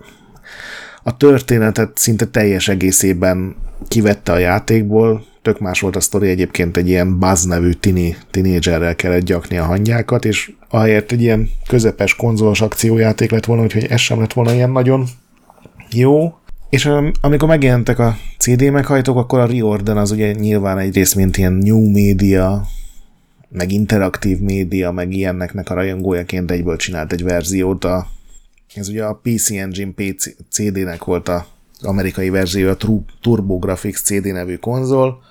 a 1.02 1.16
történetet 1.16 1.98
szinte 1.98 2.26
teljes 2.26 2.68
egészében 2.68 3.56
kivette 3.88 4.32
a 4.32 4.38
játékból, 4.38 5.24
tök 5.42 5.60
más 5.60 5.80
volt 5.80 5.96
a 5.96 6.00
sztori, 6.00 6.28
egyébként 6.28 6.76
egy 6.76 6.88
ilyen 6.88 7.18
Buzz 7.18 7.44
nevű 7.44 7.72
tini, 7.72 8.16
tinédzserrel 8.30 8.96
kellett 8.96 9.24
gyakni 9.24 9.56
a 9.56 9.64
hangyákat, 9.64 10.24
és 10.24 10.52
ahelyett 10.68 11.12
egy 11.12 11.22
ilyen 11.22 11.50
közepes 11.66 12.16
konzolos 12.16 12.60
akciójáték 12.60 13.30
lett 13.30 13.44
volna, 13.44 13.62
úgyhogy 13.62 13.84
ez 13.84 14.00
sem 14.00 14.20
lett 14.20 14.32
volna 14.32 14.52
ilyen 14.52 14.70
nagyon 14.70 15.06
jó. 15.90 16.34
És 16.70 16.86
am- 16.86 17.12
amikor 17.20 17.48
megjelentek 17.48 17.98
a 17.98 18.16
CD 18.38 18.70
meghajtók, 18.70 19.16
akkor 19.16 19.38
a 19.38 19.46
Riordan 19.46 19.96
az 19.96 20.10
ugye 20.10 20.32
nyilván 20.32 20.78
egyrészt 20.78 21.14
mint 21.14 21.36
ilyen 21.36 21.52
new 21.52 21.90
media, 21.90 22.66
meg 23.48 23.72
interaktív 23.72 24.38
média, 24.38 24.90
meg 24.90 25.12
ilyenneknek 25.12 25.70
a 25.70 25.74
rajongójaként 25.74 26.50
egyből 26.50 26.76
csinált 26.76 27.12
egy 27.12 27.22
verziót. 27.22 27.84
A, 27.84 28.06
ez 28.74 28.88
ugye 28.88 29.04
a 29.04 29.20
PC 29.22 29.50
Engine 29.50 29.92
PC, 29.94 30.26
CD-nek 30.50 31.04
volt 31.04 31.28
a 31.28 31.46
amerikai 31.82 32.30
verzió, 32.30 32.68
a 32.68 32.76
Tru- 32.76 33.08
TurboGrafx 33.20 34.02
CD 34.02 34.32
nevű 34.32 34.56
konzol. 34.56 35.22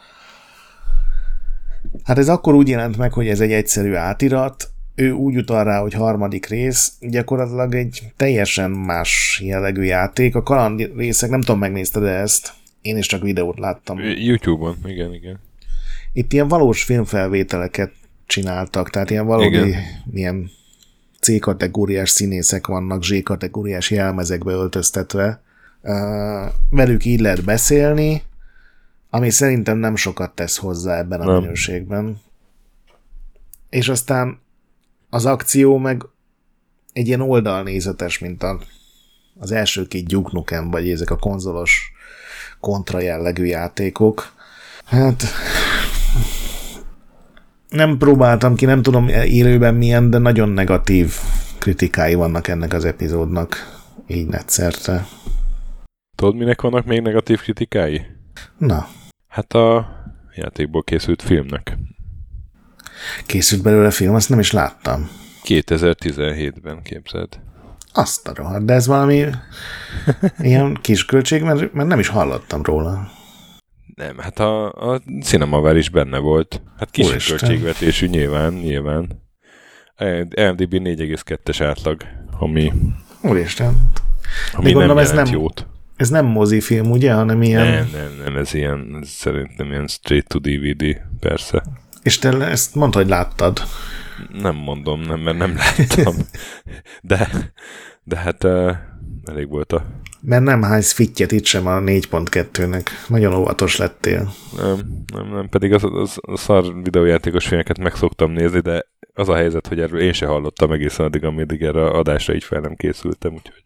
Hát 2.03 2.17
ez 2.17 2.29
akkor 2.29 2.53
úgy 2.53 2.67
jelent 2.67 2.97
meg, 2.97 3.13
hogy 3.13 3.27
ez 3.27 3.39
egy 3.39 3.51
egyszerű 3.51 3.93
átirat, 3.93 4.71
ő 4.95 5.11
úgy 5.11 5.37
utal 5.37 5.63
rá, 5.63 5.79
hogy 5.79 5.93
harmadik 5.93 6.45
rész, 6.45 6.93
gyakorlatilag 6.99 7.75
egy 7.75 8.01
teljesen 8.17 8.71
más 8.71 9.41
jellegű 9.45 9.81
játék. 9.81 10.35
A 10.35 10.43
kaland 10.43 10.91
részek, 10.95 11.29
nem 11.29 11.41
tudom, 11.41 11.59
megnézted 11.59 12.03
-e 12.03 12.21
ezt? 12.21 12.53
Én 12.81 12.97
is 12.97 13.07
csak 13.07 13.21
videót 13.21 13.59
láttam. 13.59 13.99
YouTube-on, 13.99 14.75
igen, 14.85 15.13
igen. 15.13 15.39
Itt 16.13 16.33
ilyen 16.33 16.47
valós 16.47 16.83
filmfelvételeket 16.83 17.91
csináltak, 18.25 18.89
tehát 18.89 19.09
ilyen 19.09 19.25
valódi, 19.25 19.45
Igen. 19.47 19.67
Igen. 19.67 19.83
ilyen 20.13 20.49
C-kategóriás 21.19 22.09
színészek 22.09 22.67
vannak, 22.67 23.03
Z-kategóriás 23.03 23.91
jelmezekbe 23.91 24.51
öltöztetve. 24.51 25.41
Uh, 25.81 26.51
velük 26.69 27.05
így 27.05 27.19
lehet 27.19 27.43
beszélni, 27.43 28.21
ami 29.13 29.29
szerintem 29.29 29.77
nem 29.77 29.95
sokat 29.95 30.35
tesz 30.35 30.57
hozzá 30.57 30.97
ebben 30.97 31.21
a 31.21 31.25
Nem. 31.25 31.41
minőségben. 31.41 32.21
És 33.69 33.89
aztán 33.89 34.39
az 35.09 35.25
akció 35.25 35.77
meg 35.77 36.05
egy 36.93 37.07
ilyen 37.07 37.21
oldalnézetes, 37.21 38.19
mint 38.19 38.43
a, 38.43 38.59
az 39.39 39.51
első 39.51 39.87
két 39.87 40.07
Duke 40.07 40.29
Nukem, 40.33 40.69
vagy 40.69 40.89
ezek 40.89 41.09
a 41.09 41.17
konzolos 41.17 41.91
kontra 42.59 42.99
jellegű 42.99 43.43
játékok. 43.43 44.33
Hát 44.85 45.23
nem 47.69 47.97
próbáltam 47.97 48.55
ki, 48.55 48.65
nem 48.65 48.81
tudom 48.81 49.07
élőben 49.07 49.75
milyen, 49.75 50.09
de 50.09 50.17
nagyon 50.17 50.49
negatív 50.49 51.15
kritikái 51.59 52.13
vannak 52.13 52.47
ennek 52.47 52.73
az 52.73 52.85
epizódnak, 52.85 53.79
így 54.07 54.27
netszerte. 54.27 55.07
Tudod, 56.15 56.35
minek 56.35 56.61
vannak 56.61 56.85
még 56.85 57.01
negatív 57.01 57.41
kritikái? 57.41 58.05
Na, 58.57 58.87
Hát 59.31 59.53
a 59.53 59.87
játékból 60.35 60.83
készült 60.83 61.21
filmnek. 61.21 61.77
készült 63.25 63.61
belőle 63.63 63.91
film, 63.91 64.15
azt 64.15 64.29
nem 64.29 64.39
is 64.39 64.51
láttam. 64.51 65.09
2017-ben 65.43 66.81
képzeld. 66.81 67.39
Azt 67.93 68.27
a 68.27 68.33
rohadt, 68.35 68.65
de 68.65 68.73
ez 68.73 68.87
valami 68.87 69.25
ilyen 70.39 70.77
kis 70.81 71.05
költség, 71.05 71.41
mert, 71.41 71.73
mert 71.73 71.87
nem 71.89 71.99
is 71.99 72.07
hallottam 72.07 72.63
róla. 72.63 73.11
Nem, 73.95 74.17
hát 74.17 74.39
a, 74.39 74.71
a 74.93 75.01
Cinemaware 75.23 75.77
is 75.77 75.89
benne 75.89 76.17
volt. 76.17 76.61
Hát 76.77 76.91
kis 76.91 77.07
Úristen. 77.07 77.37
költségvetésű 77.37 78.07
nyilván, 78.07 78.53
nyilván. 78.53 79.21
LMDB 80.29 80.73
4,2-es 80.73 81.63
átlag, 81.67 82.01
ami, 82.39 82.73
Úristen. 83.21 83.91
ami 84.53 84.63
Még 84.63 84.75
nem 84.75 84.87
gondolom, 84.87 84.97
ez 84.97 85.11
nem- 85.11 85.25
jót. 85.25 85.67
Ez 86.01 86.09
nem 86.09 86.25
mozifilm, 86.25 86.91
ugye, 86.91 87.13
hanem 87.13 87.41
ilyen... 87.41 87.65
Nem, 87.65 87.89
nem, 87.93 88.23
nem, 88.23 88.35
ez 88.35 88.53
ilyen, 88.53 88.97
ez 89.01 89.09
szerintem 89.09 89.67
ilyen 89.67 89.87
straight 89.87 90.27
to 90.27 90.39
DVD, 90.39 91.01
persze. 91.19 91.63
És 92.03 92.17
te 92.19 92.29
ezt 92.47 92.75
mondta, 92.75 92.97
hogy 92.97 93.07
láttad. 93.07 93.59
Nem 94.41 94.55
mondom, 94.55 95.01
nem, 95.01 95.19
mert 95.19 95.37
nem 95.37 95.55
láttam. 95.55 96.15
De, 97.01 97.29
de 98.03 98.17
hát 98.17 98.43
uh, 98.43 98.75
elég 99.25 99.49
volt 99.49 99.71
a... 99.71 99.85
Mert 100.21 100.43
nem 100.43 100.61
hánysz 100.61 100.91
fittyet 100.91 101.31
itt 101.31 101.45
sem 101.45 101.67
a 101.67 101.79
4.2-nek. 101.79 102.85
Nagyon 103.07 103.33
óvatos 103.33 103.77
lettél. 103.77 104.31
Nem, 104.57 105.05
nem, 105.13 105.27
nem, 105.33 105.49
pedig 105.49 105.73
az, 105.73 105.83
az, 105.83 106.17
az 106.21 106.39
szar 106.39 106.83
videójátékos 106.83 107.47
filmeket 107.47 107.77
meg 107.77 107.95
szoktam 107.95 108.31
nézni, 108.31 108.59
de 108.59 108.85
az 109.13 109.29
a 109.29 109.35
helyzet, 109.35 109.67
hogy 109.67 109.79
erről 109.79 109.99
én 109.99 110.13
se 110.13 110.25
hallottam 110.25 110.71
egészen 110.71 111.05
addig, 111.05 111.23
amíg 111.23 111.61
erre 111.61 111.81
a 111.81 111.97
adásra 111.97 112.33
így 112.33 112.43
fel 112.43 112.59
nem 112.59 112.75
készültem, 112.75 113.33
úgyhogy 113.33 113.63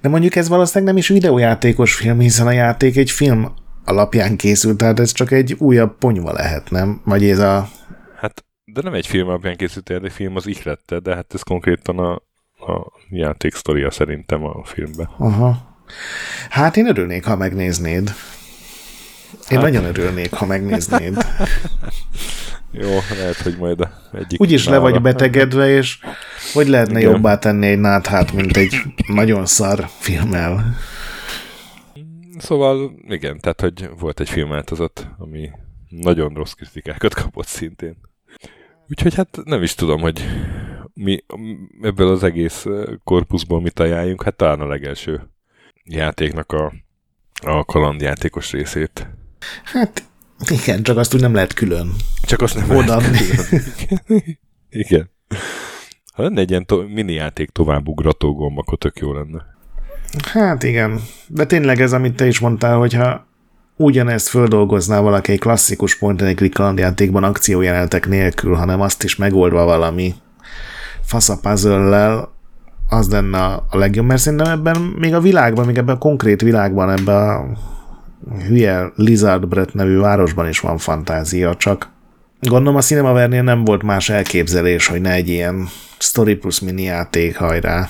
De 0.00 0.08
mondjuk 0.08 0.36
ez 0.36 0.48
valószínűleg 0.48 0.88
nem 0.94 1.02
is 1.02 1.08
videójátékos 1.08 1.94
film, 1.94 2.18
hiszen 2.18 2.46
a 2.46 2.50
játék 2.50 2.96
egy 2.96 3.10
film 3.10 3.52
alapján 3.84 4.36
készült, 4.36 4.76
tehát 4.76 5.00
ez 5.00 5.12
csak 5.12 5.30
egy 5.30 5.54
újabb 5.58 5.98
ponyva 5.98 6.32
lehet, 6.32 6.70
nem? 6.70 7.00
Vagy 7.04 7.28
ez 7.28 7.38
a... 7.38 7.68
Hát, 8.16 8.44
de 8.64 8.80
nem 8.82 8.94
egy 8.94 9.06
film 9.06 9.28
alapján 9.28 9.56
készült 9.56 9.90
el, 9.90 10.04
egy 10.04 10.12
film 10.12 10.36
az 10.36 10.46
ihlette, 10.46 10.98
de 10.98 11.14
hát 11.14 11.34
ez 11.34 11.42
konkrétan 11.42 11.98
a, 11.98 12.12
a 12.72 12.92
játék 13.10 13.54
sztoria 13.54 13.90
szerintem 13.90 14.44
a 14.44 14.64
filmben. 14.64 15.08
Aha. 15.18 15.76
Hát 16.50 16.76
én 16.76 16.86
örülnék, 16.86 17.24
ha 17.24 17.36
megnéznéd. 17.36 18.14
Én 19.50 19.58
Hát- 19.58 19.62
nagyon 19.62 19.84
örülnék, 19.84 20.32
ha 20.32 20.46
megnéznéd. 20.46 21.16
Jó, 22.78 22.98
lehet, 23.18 23.36
hogy 23.36 23.56
majd 23.58 23.88
egyik... 24.12 24.40
Úgyis 24.40 24.68
le 24.68 24.78
vagy 24.78 25.00
betegedve, 25.00 25.68
és 25.68 25.98
hogy 26.52 26.68
lehetne 26.68 26.98
Igen. 26.98 27.10
jobbá 27.10 27.38
tenni 27.38 27.66
egy 27.66 27.78
náthát, 27.78 28.32
mint 28.32 28.56
egy 28.56 28.76
nagyon 29.06 29.46
szar 29.46 29.86
filmmel. 29.98 30.76
Szóval 32.38 32.92
igen, 33.08 33.40
tehát 33.40 33.60
hogy 33.60 33.90
volt 33.98 34.20
egy 34.20 34.28
filmváltozat, 34.28 35.08
ami 35.18 35.50
nagyon 35.88 36.34
rossz 36.34 36.52
kritikákat 36.52 37.14
kapott 37.14 37.46
szintén. 37.46 37.96
Úgyhogy 38.88 39.14
hát 39.14 39.38
nem 39.44 39.62
is 39.62 39.74
tudom, 39.74 40.00
hogy 40.00 40.24
mi 40.94 41.24
ebből 41.82 42.08
az 42.08 42.22
egész 42.22 42.64
eh, 42.66 42.84
korpuszból 43.04 43.60
mit 43.60 43.80
ajánljunk, 43.80 44.22
hát 44.22 44.36
talán 44.36 44.60
a 44.60 44.66
legelső 44.66 45.30
játéknak 45.84 46.52
a, 46.52 46.72
a 47.42 47.64
kalandjátékos 47.64 48.52
részét. 48.52 49.08
Hát 49.64 50.02
igen, 50.50 50.82
csak 50.82 50.96
azt 50.96 51.14
úgy 51.14 51.20
nem 51.20 51.34
lehet 51.34 51.52
külön. 51.54 51.92
Csak 52.22 52.40
azt 52.40 52.54
nem 52.54 52.76
Odaadni. 52.76 53.08
lehet- 53.10 53.64
Igen. 54.70 55.10
Ha 56.14 56.22
lenne 56.22 56.40
egy 56.40 56.50
ilyen 56.50 56.66
to- 56.66 56.88
mini 56.88 57.12
játék 57.12 57.50
továbbugrató 57.50 58.34
gomb, 58.34 58.58
akkor 58.58 58.78
tök 58.78 58.98
jó 58.98 59.12
lenne. 59.12 59.42
Hát 60.32 60.62
igen, 60.62 61.00
de 61.26 61.46
tényleg 61.46 61.80
ez, 61.80 61.92
amit 61.92 62.14
te 62.16 62.26
is 62.26 62.38
mondtál, 62.38 62.76
hogyha 62.76 63.26
ugyanezt 63.76 64.28
földolgozná 64.28 65.00
valaki 65.00 65.32
egy 65.32 65.38
klasszikus 65.40 65.98
point 65.98 66.22
and 66.22 66.34
click 66.36 66.54
kalandjátékban 66.54 67.24
akciójelenetek 67.24 68.06
nélkül, 68.08 68.54
hanem 68.54 68.80
azt 68.80 69.02
is 69.04 69.16
megoldva 69.16 69.64
valami 69.64 70.14
fasz 71.02 71.28
a 71.28 71.38
puzzle 71.42 72.28
az 72.88 73.08
lenne 73.10 73.44
a 73.44 73.66
legjobb, 73.70 74.06
mert 74.06 74.20
szerintem 74.20 74.52
ebben 74.52 74.80
még 74.80 75.14
a 75.14 75.20
világban, 75.20 75.66
még 75.66 75.76
ebben 75.76 75.94
a 75.94 75.98
konkrét 75.98 76.40
világban, 76.42 76.90
ebben 76.90 77.16
a 77.28 77.46
hülye 78.46 78.92
Lizard 78.94 79.48
Brett 79.48 79.72
nevű 79.72 79.98
városban 79.98 80.48
is 80.48 80.60
van 80.60 80.78
fantázia, 80.78 81.56
csak 81.56 81.90
gondolom 82.40 82.76
a 82.76 82.82
Cinemavernél 82.82 83.42
nem 83.42 83.64
volt 83.64 83.82
más 83.82 84.08
elképzelés, 84.08 84.86
hogy 84.86 85.00
ne 85.00 85.12
egy 85.12 85.28
ilyen 85.28 85.68
Story 85.98 86.34
Plus 86.34 86.60
mini 86.60 86.82
játék 86.82 87.36
hajrá 87.36 87.88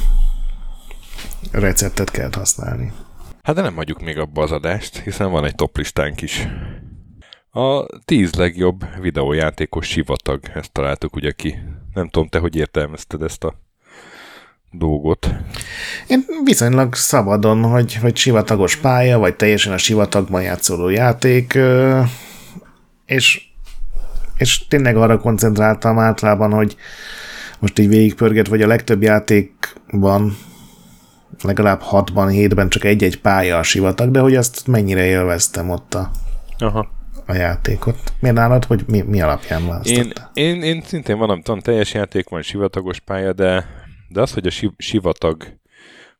receptet 1.52 2.10
kell 2.10 2.30
használni. 2.32 2.92
Hát 3.42 3.54
de 3.54 3.62
nem 3.62 3.74
hagyjuk 3.74 4.00
még 4.00 4.18
abba 4.18 4.42
az 4.42 4.52
adást, 4.52 4.98
hiszen 4.98 5.30
van 5.30 5.44
egy 5.44 5.54
toplistánk 5.54 6.22
is. 6.22 6.48
A 7.50 7.86
tíz 8.04 8.34
legjobb 8.34 8.84
videójátékos 9.00 9.86
sivatag, 9.86 10.40
ezt 10.54 10.72
találtuk 10.72 11.16
ugye 11.16 11.32
ki. 11.32 11.54
Nem 11.94 12.08
tudom, 12.08 12.28
te 12.28 12.38
hogy 12.38 12.56
értelmezted 12.56 13.22
ezt 13.22 13.44
a 13.44 13.65
dolgot? 14.78 15.34
Én 16.06 16.24
viszonylag 16.44 16.94
szabadon, 16.94 17.62
hogy, 17.62 17.94
hogy 17.94 18.16
sivatagos 18.16 18.76
pálya, 18.76 19.18
vagy 19.18 19.36
teljesen 19.36 19.72
a 19.72 19.78
sivatagban 19.78 20.42
játszoló 20.42 20.88
játék, 20.88 21.58
és, 23.06 23.42
és 24.36 24.66
tényleg 24.68 24.96
arra 24.96 25.18
koncentráltam 25.18 25.98
általában, 25.98 26.52
hogy 26.52 26.76
most 27.58 27.78
így 27.78 27.88
végigpörget, 27.88 28.48
vagy 28.48 28.62
a 28.62 28.66
legtöbb 28.66 29.02
játékban 29.02 30.36
legalább 31.42 31.82
6-ban, 31.90 32.28
7-ben 32.32 32.68
csak 32.68 32.84
egy-egy 32.84 33.20
pálya 33.20 33.58
a 33.58 33.62
sivatag, 33.62 34.10
de 34.10 34.20
hogy 34.20 34.34
azt 34.36 34.66
mennyire 34.66 35.04
élveztem 35.04 35.70
ott 35.70 35.94
a, 35.94 36.10
Aha. 36.58 36.88
a 37.26 37.32
játékot. 37.32 38.12
Miért 38.20 38.36
nálad, 38.36 38.64
hogy 38.64 38.84
mi, 38.86 39.00
mi 39.00 39.20
alapján 39.20 39.66
választottál? 39.66 40.30
Én, 40.34 40.54
én, 40.54 40.62
én 40.62 40.82
szintén 40.86 41.18
van, 41.18 41.42
tudom, 41.42 41.60
teljes 41.60 41.94
játék 41.94 42.28
van, 42.28 42.42
sivatagos 42.42 43.00
pálya, 43.00 43.32
de, 43.32 43.66
de 44.08 44.20
az, 44.20 44.32
hogy 44.32 44.46
a 44.46 44.50
si, 44.50 44.70
sivatag 44.76 45.58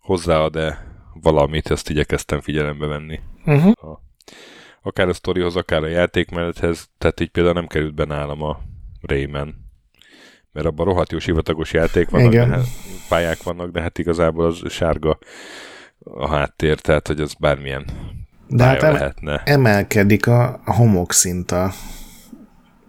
hozzáad-e 0.01 0.94
valamit, 1.22 1.70
ezt 1.70 1.90
igyekeztem 1.90 2.40
figyelembe 2.40 2.87
venni. 2.87 3.20
Uh-huh. 3.46 3.90
A, 3.90 4.03
akár 4.83 5.09
a 5.09 5.12
sztorihoz, 5.12 5.57
akár 5.57 5.83
a 5.83 5.88
játékmenethez, 5.88 6.88
tehát 6.99 7.20
így 7.20 7.31
például 7.31 7.55
nem 7.55 7.66
került 7.66 7.94
be 7.94 8.05
nálam 8.05 8.42
a 8.42 8.61
Rayman 9.01 9.64
mert 10.57 10.68
abban 10.68 10.87
rohadt 10.87 11.12
jó 11.12 11.18
sivatagos 11.18 11.72
játék 11.72 12.11
vannak, 12.11 12.33
Igen. 12.33 12.49
De 12.49 12.57
hát, 12.57 12.66
pályák 13.09 13.42
vannak, 13.42 13.70
de 13.70 13.81
hát 13.81 13.99
igazából 13.99 14.44
az 14.44 14.62
sárga 14.68 15.18
a 15.99 16.29
háttér, 16.29 16.81
tehát 16.81 17.07
hogy 17.07 17.20
az 17.20 17.35
bármilyen 17.35 17.85
de 18.49 18.64
hát 18.64 18.81
lehetne. 18.81 19.42
emelkedik 19.44 20.27
a 20.27 20.61
homokszint 20.64 21.51
a 21.51 21.72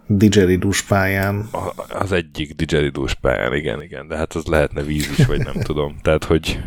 digeridus 0.08 0.82
pályán. 0.82 1.48
Az 1.88 2.12
egyik 2.12 2.54
digeridus 2.54 3.14
pályán, 3.14 3.54
igen, 3.54 3.82
igen, 3.82 4.08
de 4.08 4.16
hát 4.16 4.32
az 4.32 4.46
lehetne 4.46 4.82
víz 4.82 5.10
is, 5.18 5.26
vagy 5.26 5.44
nem 5.44 5.54
tudom. 5.62 5.96
Tehát, 6.02 6.24
hogy 6.24 6.60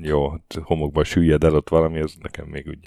jó, 0.00 0.32
homokba 0.62 1.04
süllyed 1.04 1.44
el 1.44 1.54
ott 1.54 1.68
valami, 1.68 2.00
az 2.00 2.14
nekem 2.22 2.46
még 2.46 2.66
úgy. 2.68 2.78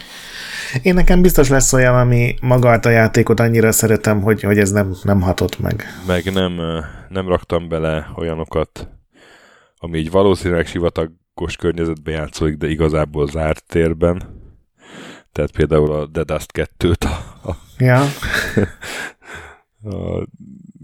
Én 0.81 0.93
nekem 0.93 1.21
biztos 1.21 1.49
lesz 1.49 1.73
olyan, 1.73 1.95
ami 1.95 2.36
magát 2.41 2.86
a 2.86 2.89
játékot 2.89 3.39
annyira 3.39 3.71
szeretem, 3.71 4.21
hogy, 4.21 4.41
hogy 4.41 4.58
ez 4.58 4.71
nem, 4.71 4.95
nem 5.03 5.21
hatott 5.21 5.60
meg. 5.60 5.84
Meg 6.08 6.34
nem, 6.34 6.62
nem 7.10 7.27
raktam 7.27 7.69
bele 7.69 8.12
olyanokat, 8.15 8.89
ami 9.77 9.97
így 9.97 10.12
valószínűleg 10.12 10.67
sivatagos 10.67 11.55
környezetben 11.58 12.13
játszódik, 12.13 12.58
de 12.58 12.69
igazából 12.69 13.27
zárt 13.27 13.63
térben. 13.67 14.43
Tehát 15.31 15.51
például 15.51 15.91
a 15.91 16.05
Dead 16.05 16.25
Dust 16.25 16.51
2-t 16.53 17.05
a, 17.05 17.49
a, 17.49 17.55
ja. 17.77 18.01
a 19.86 20.28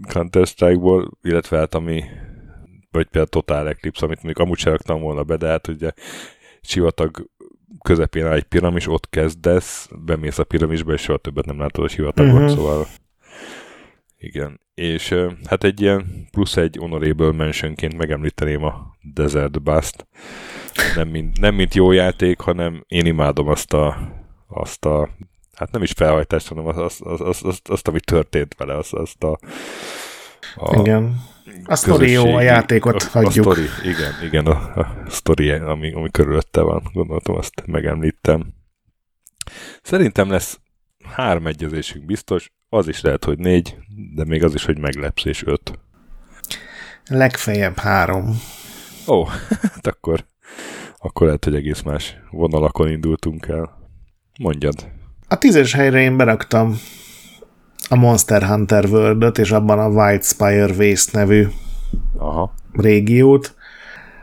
Counter-Strike-ból, 0.08 1.10
illetve 1.22 1.58
hát 1.58 1.74
ami 1.74 2.04
vagy 2.90 3.04
például 3.06 3.26
Total 3.26 3.68
Eclipse, 3.68 4.06
amit 4.06 4.22
még 4.22 4.38
amúgy 4.38 4.58
sem 4.58 4.72
raktam 4.72 5.00
volna 5.00 5.22
be, 5.22 5.36
de 5.36 5.46
hát 5.48 5.68
ugye 5.68 5.92
sivatag 6.60 7.30
közepén 7.82 8.26
áll 8.26 8.34
egy 8.34 8.42
piramis, 8.42 8.88
ott 8.88 9.08
kezdesz, 9.10 9.88
bemész 10.04 10.38
a 10.38 10.44
piramisbe, 10.44 10.92
és 10.92 11.00
soha 11.00 11.18
többet 11.18 11.46
nem 11.46 11.58
látod 11.58 11.84
a 11.84 11.88
sivatagot, 11.88 12.32
uh-huh. 12.32 12.50
szóval 12.50 12.86
igen. 14.18 14.60
És 14.74 15.14
hát 15.44 15.64
egy 15.64 15.80
ilyen 15.80 16.28
plusz 16.30 16.56
egy 16.56 16.76
honorable 16.80 17.32
mentionként 17.32 17.96
megemlíteném 17.96 18.62
a 18.62 18.96
Desert 19.14 19.62
Bust. 19.62 20.06
Nem 20.96 21.08
mint, 21.08 21.40
nem 21.40 21.54
mint 21.54 21.74
jó 21.74 21.92
játék, 21.92 22.40
hanem 22.40 22.84
én 22.88 23.06
imádom 23.06 23.48
azt 23.48 23.72
a, 23.72 23.96
azt 24.46 24.84
a 24.84 25.08
hát 25.56 25.70
nem 25.70 25.82
is 25.82 25.92
felhajtást, 25.92 26.48
hanem 26.48 26.66
azt, 26.66 26.78
azt, 26.78 27.00
azt, 27.00 27.20
azt, 27.20 27.44
azt, 27.44 27.68
azt 27.68 27.88
ami 27.88 28.00
történt 28.00 28.54
vele, 28.54 28.76
azt, 28.76 28.92
azt 28.92 29.22
a, 29.22 29.38
a 30.54 30.80
Igen 30.80 31.30
a 31.64 31.74
sztori 31.74 32.10
jó, 32.10 32.34
a 32.34 32.40
játékot 32.40 33.02
a, 33.02 33.08
hagyjuk. 33.10 33.46
A 33.46 33.54
sztori, 33.54 33.68
igen, 33.82 34.12
igen, 34.22 34.46
a, 34.46 34.78
a 34.80 35.04
sztori, 35.08 35.50
ami, 35.50 35.92
ami 35.92 36.10
körülötte 36.10 36.60
van, 36.60 36.90
gondoltam, 36.92 37.34
azt 37.34 37.62
megemlítem. 37.66 38.54
Szerintem 39.82 40.30
lesz 40.30 40.60
három 41.04 41.46
egyezésünk 41.46 42.04
biztos, 42.04 42.52
az 42.68 42.88
is 42.88 43.00
lehet, 43.00 43.24
hogy 43.24 43.38
négy, 43.38 43.76
de 44.14 44.24
még 44.24 44.44
az 44.44 44.54
is, 44.54 44.64
hogy 44.64 44.78
meglepsz, 44.78 45.24
és 45.24 45.46
öt. 45.46 45.78
Legfeljebb 47.06 47.78
három. 47.78 48.40
Ó, 49.06 49.24
hát 49.74 49.86
akkor, 49.86 50.24
akkor 50.98 51.26
lehet, 51.26 51.44
hogy 51.44 51.54
egész 51.54 51.82
más 51.82 52.16
vonalakon 52.30 52.88
indultunk 52.88 53.46
el. 53.46 53.90
Mondjad. 54.38 54.90
A 55.32 55.38
tízes 55.38 55.72
helyre 55.72 56.00
én 56.00 56.16
beraktam 56.16 56.80
a 57.88 57.96
Monster 57.96 58.42
Hunter 58.42 58.84
world 58.84 59.38
és 59.38 59.50
abban 59.50 59.78
a 59.78 59.88
White 59.88 60.24
Spire 60.24 60.72
Waste 60.78 61.18
nevű 61.18 61.46
Aha. 62.18 62.54
régiót. 62.72 63.54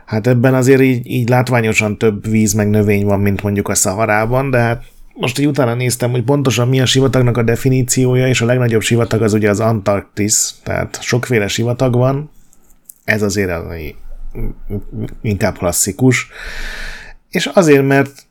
Hát 0.06 0.26
ebben 0.26 0.54
azért 0.54 0.80
így, 0.80 1.06
így 1.06 1.28
látványosan 1.28 1.98
több 1.98 2.28
víz 2.28 2.52
meg 2.52 2.70
növény 2.70 3.04
van, 3.04 3.20
mint 3.20 3.42
mondjuk 3.42 3.68
a 3.68 3.74
Szaharában, 3.74 4.50
de 4.50 4.58
hát 4.58 4.84
most 5.14 5.38
így 5.38 5.46
utána 5.46 5.74
néztem, 5.74 6.10
hogy 6.10 6.24
pontosan 6.24 6.68
mi 6.68 6.80
a 6.80 6.86
sivatagnak 6.86 7.36
a 7.36 7.42
definíciója, 7.42 8.28
és 8.28 8.40
a 8.40 8.46
legnagyobb 8.46 8.82
sivatag 8.82 9.22
az 9.22 9.32
ugye 9.32 9.50
az 9.50 9.60
Antarktisz, 9.60 10.60
tehát 10.62 11.02
sokféle 11.02 11.48
sivatag 11.48 11.94
van, 11.94 12.30
ez 13.04 13.22
azért 13.22 13.50
az, 13.50 13.64
inkább 15.22 15.56
klasszikus, 15.58 16.28
és 17.30 17.46
azért, 17.46 17.86
mert 17.86 18.28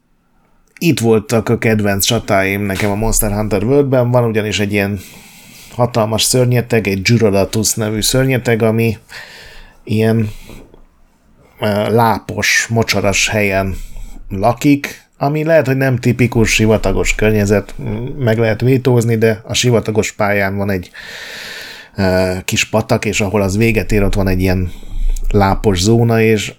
itt 0.79 0.99
voltak 0.99 1.49
a 1.49 1.57
kedvenc 1.57 2.05
csatáim 2.05 2.61
nekem 2.61 2.91
a 2.91 2.95
Monster 2.95 3.31
Hunter 3.31 3.63
World-ben, 3.63 4.11
van 4.11 4.23
ugyanis 4.23 4.59
egy 4.59 4.71
ilyen 4.71 4.99
hatalmas 5.75 6.23
szörnyeteg, 6.23 6.87
egy 6.87 7.01
Gyuradatus 7.01 7.73
nevű 7.73 8.01
szörnyeteg, 8.01 8.61
ami 8.61 8.97
ilyen 9.83 10.31
lápos, 11.87 12.67
mocsaras 12.69 13.29
helyen 13.29 13.75
lakik, 14.29 15.07
ami 15.17 15.43
lehet, 15.43 15.65
hogy 15.65 15.77
nem 15.77 15.97
tipikus 15.97 16.53
sivatagos 16.53 17.15
környezet, 17.15 17.73
meg 18.17 18.37
lehet 18.37 18.61
vétózni, 18.61 19.17
de 19.17 19.41
a 19.43 19.53
sivatagos 19.53 20.11
pályán 20.11 20.57
van 20.57 20.69
egy 20.69 20.91
kis 22.45 22.65
patak, 22.65 23.05
és 23.05 23.21
ahol 23.21 23.41
az 23.41 23.57
véget 23.57 23.91
ér, 23.91 24.03
ott 24.03 24.13
van 24.13 24.27
egy 24.27 24.41
ilyen 24.41 24.71
lápos 25.29 25.81
zóna, 25.81 26.21
és 26.21 26.53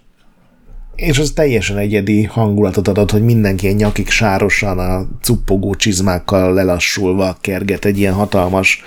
és 1.01 1.19
az 1.19 1.31
teljesen 1.35 1.79
egyedi 1.79 2.23
hangulatot 2.23 2.89
adott, 2.89 3.11
hogy 3.11 3.23
mindenki 3.23 3.67
egy 3.67 3.77
nyakig 3.77 4.09
sárosan 4.09 4.79
a 4.79 5.07
cuppogó 5.23 5.75
csizmákkal 5.75 6.55
lelassulva 6.55 7.37
kerget 7.41 7.85
egy 7.85 7.99
ilyen 7.99 8.13
hatalmas, 8.13 8.83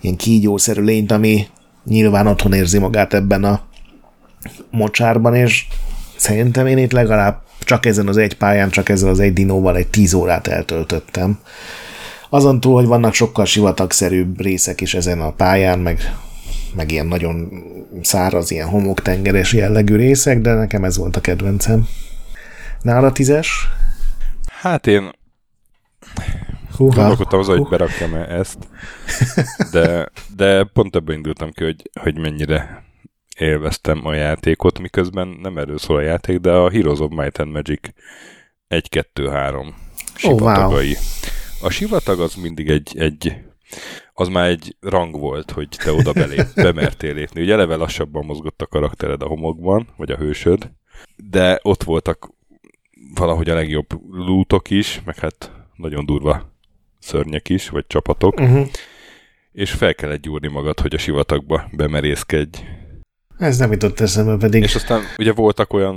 ilyen 0.00 0.16
kígyószerű 0.16 0.82
lényt, 0.82 1.12
ami 1.12 1.46
nyilván 1.84 2.26
otthon 2.26 2.52
érzi 2.52 2.78
magát 2.78 3.14
ebben 3.14 3.44
a 3.44 3.60
mocsárban, 4.70 5.34
és 5.34 5.66
szerintem 6.16 6.66
én 6.66 6.78
itt 6.78 6.92
legalább 6.92 7.42
csak 7.60 7.86
ezen 7.86 8.08
az 8.08 8.16
egy 8.16 8.36
pályán, 8.36 8.70
csak 8.70 8.88
ezzel 8.88 9.08
az 9.08 9.20
egy 9.20 9.32
dinóval 9.32 9.76
egy 9.76 9.88
tíz 9.88 10.14
órát 10.14 10.46
eltöltöttem. 10.46 11.38
Azon 12.28 12.60
túl, 12.60 12.74
hogy 12.74 12.86
vannak 12.86 13.14
sokkal 13.14 13.44
sivatagszerűbb 13.44 14.40
részek 14.40 14.80
is 14.80 14.94
ezen 14.94 15.20
a 15.20 15.30
pályán, 15.30 15.78
meg 15.78 16.14
meg 16.74 16.90
ilyen 16.90 17.06
nagyon 17.06 17.64
száraz, 18.02 18.50
ilyen 18.50 18.68
homoktengeres 18.68 19.52
jellegű 19.52 19.96
részek, 19.96 20.40
de 20.40 20.54
nekem 20.54 20.84
ez 20.84 20.96
volt 20.96 21.16
a 21.16 21.20
kedvencem. 21.20 21.86
Nála 22.82 23.12
tízes? 23.12 23.68
Hát 24.46 24.86
én 24.86 25.10
Húha. 26.76 26.94
Gondolkodtam 26.94 27.38
az, 27.38 27.46
hogy 27.46 27.68
berakjam 27.68 28.14
-e 28.14 28.34
ezt, 28.34 28.58
de, 29.72 30.08
de 30.36 30.64
pont 30.64 30.96
ebből 30.96 31.16
indultam 31.16 31.50
ki, 31.50 31.64
hogy, 31.64 31.90
hogy 32.00 32.18
mennyire 32.18 32.84
élveztem 33.36 34.06
a 34.06 34.14
játékot, 34.14 34.78
miközben 34.78 35.28
nem 35.42 35.58
erről 35.58 35.78
szól 35.78 35.96
a 35.96 36.00
játék, 36.00 36.38
de 36.38 36.50
a 36.50 36.70
Heroes 36.70 36.98
of 36.98 37.10
Might 37.10 37.38
and 37.38 37.52
Magic 37.52 37.80
1-2-3 38.68 39.72
sivatagai. 40.14 40.90
Oh, 40.90 40.96
wow. 40.96 41.68
A 41.68 41.70
sivatag 41.70 42.20
az 42.20 42.34
mindig 42.34 42.68
egy, 42.70 42.98
egy 42.98 43.36
az 44.22 44.28
már 44.28 44.48
egy 44.48 44.76
rang 44.80 45.18
volt, 45.18 45.50
hogy 45.50 45.68
te 45.68 45.92
oda 45.92 46.12
belép, 46.12 46.46
bemertél 46.54 47.14
lépni. 47.14 47.42
Ugye 47.42 47.52
eleve 47.52 47.76
lassabban 47.76 48.24
mozgott 48.24 48.62
a 48.62 48.66
karaktered 48.66 49.22
a 49.22 49.26
homokban, 49.26 49.88
vagy 49.96 50.10
a 50.10 50.16
hősöd, 50.16 50.70
de 51.16 51.58
ott 51.62 51.82
voltak 51.82 52.30
valahogy 53.14 53.50
a 53.50 53.54
legjobb 53.54 53.86
lútok 54.10 54.70
is, 54.70 55.02
meg 55.04 55.18
hát 55.18 55.52
nagyon 55.76 56.06
durva 56.06 56.52
szörnyek 56.98 57.48
is, 57.48 57.68
vagy 57.68 57.86
csapatok, 57.86 58.40
uh-huh. 58.40 58.66
és 59.52 59.70
fel 59.70 59.94
kellett 59.94 60.22
gyúrni 60.22 60.48
magad, 60.48 60.80
hogy 60.80 60.94
a 60.94 60.98
sivatagba 60.98 61.68
bemerészkedj. 61.72 62.58
Ez 63.38 63.58
nem 63.58 63.72
jutott 63.72 64.00
eszembe 64.00 64.36
pedig. 64.36 64.62
És 64.62 64.74
aztán 64.74 65.02
ugye 65.18 65.32
voltak 65.32 65.72
olyan, 65.72 65.96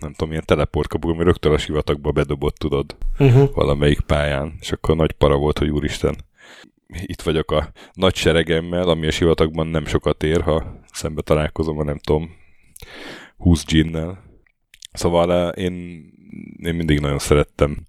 nem 0.00 0.12
tudom, 0.12 0.30
ilyen 0.30 0.44
teleportkapuk, 0.46 1.10
ami 1.10 1.24
rögtön 1.24 1.52
a 1.52 1.58
sivatagba 1.58 2.10
bedobott, 2.10 2.56
tudod, 2.56 2.96
uh-huh. 3.18 3.54
valamelyik 3.54 4.00
pályán, 4.00 4.54
és 4.60 4.72
akkor 4.72 4.96
nagy 4.96 5.12
para 5.12 5.36
volt, 5.36 5.58
hogy 5.58 5.68
úristen, 5.68 6.16
itt 7.00 7.22
vagyok 7.22 7.50
a 7.50 7.72
nagy 7.92 8.14
seregemmel, 8.14 8.88
ami 8.88 9.06
a 9.06 9.10
sivatagban 9.10 9.66
nem 9.66 9.86
sokat 9.86 10.22
ér, 10.22 10.40
ha 10.40 10.80
szembe 10.92 11.22
találkozom 11.22 11.78
a 11.78 11.84
nem 11.84 11.98
tudom, 11.98 12.30
20 13.36 13.64
ginnel. 13.64 14.22
Szóval 14.92 15.32
eh, 15.32 15.64
én, 15.64 15.72
én 16.56 16.74
mindig 16.74 17.00
nagyon 17.00 17.18
szerettem 17.18 17.86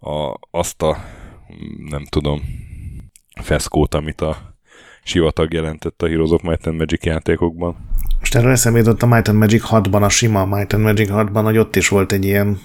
a, 0.00 0.34
azt 0.50 0.82
a, 0.82 1.04
nem 1.88 2.04
tudom, 2.04 2.42
feszkót, 3.40 3.94
amit 3.94 4.20
a 4.20 4.56
sivatag 5.04 5.52
jelentett 5.52 6.02
a 6.02 6.06
Heroes 6.06 6.30
of 6.30 6.42
Might 6.42 6.66
and 6.66 6.76
Magic 6.76 7.04
játékokban. 7.04 7.76
Most 8.18 8.34
erről 8.34 8.50
eszembe 8.50 8.78
jutott 8.78 9.02
a 9.02 9.06
Might 9.06 9.28
and 9.28 9.38
Magic 9.38 9.62
6-ban, 9.70 10.02
a 10.02 10.08
sima 10.08 10.44
Might 10.44 10.72
and 10.72 10.82
Magic 10.82 11.08
6-ban, 11.12 11.40
hogy 11.44 11.58
ott 11.58 11.76
is 11.76 11.88
volt 11.88 12.12
egy 12.12 12.24
ilyen 12.24 12.58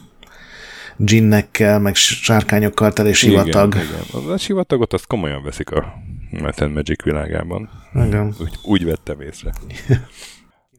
ginnekkel, 0.99 1.79
meg 1.79 1.95
sárkányokkal 1.95 2.93
teli 2.93 3.13
sivatag. 3.13 3.75
Igen, 3.75 3.85
igen. 3.85 4.31
A 4.31 4.37
sivatagot 4.37 4.93
azt 4.93 5.07
komolyan 5.07 5.43
veszik 5.43 5.71
a 5.71 5.93
Might 6.29 6.61
and 6.61 6.73
Magic 6.73 7.03
világában. 7.03 7.69
Igen. 7.93 8.35
Úgy, 8.39 8.59
úgy 8.63 8.85
vettem 8.85 9.21
észre. 9.21 9.53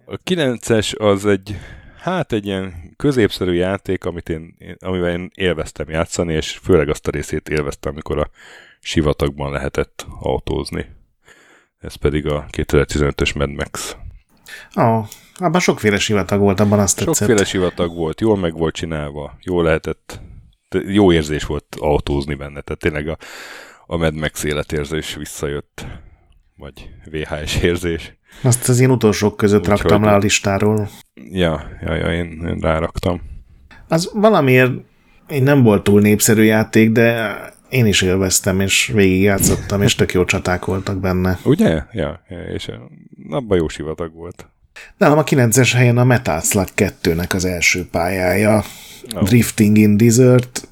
A 0.05 0.17
9-es 0.25 0.97
az 0.97 1.27
egy, 1.27 1.57
hát 2.01 2.33
egy 2.33 2.47
ilyen 2.47 2.95
középszerű 2.97 3.53
játék, 3.53 4.05
amit 4.05 4.29
én, 4.29 4.57
amivel 4.79 5.11
én 5.11 5.31
élveztem 5.35 5.89
játszani, 5.89 6.33
és 6.35 6.59
főleg 6.63 6.89
azt 6.89 7.09
a 7.09 7.11
részét 7.11 7.49
élveztem, 7.49 7.93
amikor 7.93 8.19
a 8.19 8.31
sivatagban 8.81 9.53
lehetett 9.53 10.07
autózni. 10.21 10.87
Ez 11.79 11.95
pedig 11.95 12.27
a 12.27 12.47
2015-ös 12.53 13.35
Mad 13.35 13.51
Max. 13.51 13.97
Ó, 14.77 14.83
oh, 14.83 15.07
abban 15.35 15.61
sokféle 15.61 15.99
sivatag 15.99 16.41
volt, 16.41 16.61
abban 16.61 16.79
azt 16.79 16.97
tetszett. 16.97 17.15
Sokféle 17.15 17.45
sivatag 17.45 17.95
volt, 17.95 18.21
jól 18.21 18.37
meg 18.37 18.53
volt 18.53 18.75
csinálva, 18.75 19.37
jól 19.43 19.65
lehetett, 19.65 20.21
jó 20.87 21.13
érzés 21.13 21.45
volt 21.45 21.77
autózni 21.79 22.35
benne, 22.35 22.61
tehát 22.61 22.81
tényleg 22.81 23.09
a, 23.09 23.17
a 23.87 23.97
Mad 23.97 24.15
Max 24.15 24.45
életérzés 24.45 25.15
visszajött, 25.15 25.87
vagy 26.57 26.91
VHS 27.11 27.63
érzés. 27.63 28.19
Azt 28.43 28.69
az 28.69 28.81
én 28.81 28.91
utolsók 28.91 29.37
között 29.37 29.61
Úgy 29.61 29.69
raktam 29.69 30.05
le 30.05 30.13
a 30.13 30.19
listáról. 30.19 30.89
Ja, 31.15 31.69
ja, 31.81 31.95
ja 31.95 32.13
én, 32.13 32.47
én 32.47 32.59
ráraktam. 32.61 33.21
Az 33.89 34.11
valamiért 34.15 34.73
én 35.29 35.43
nem 35.43 35.63
volt 35.63 35.83
túl 35.83 36.01
népszerű 36.01 36.43
játék, 36.43 36.91
de 36.91 37.39
én 37.71 37.87
is 37.87 38.03
élveztem, 38.03 38.61
és 38.61 38.91
végigjátszottam, 38.95 39.83
és 39.83 39.95
tök 39.95 40.13
jó 40.13 40.25
csaták 40.25 40.65
voltak 40.65 41.01
benne. 41.01 41.39
Ugye? 41.45 41.83
Ja, 41.93 42.23
és 42.55 42.71
abban 43.31 43.59
jó 43.59 43.69
sivatag 43.69 44.15
volt. 44.15 44.47
Nálam 44.97 45.19
a 45.19 45.25
9-es 45.25 45.71
helyen 45.75 45.99
a 45.99 46.05
Metal 46.05 46.41
Slug 46.41 46.69
2-nek 46.77 47.35
az 47.35 47.45
első 47.45 47.87
pályája, 47.91 48.63
oh. 49.15 49.23
Drifting 49.23 49.79
in 49.79 49.97
Desert, 49.97 50.69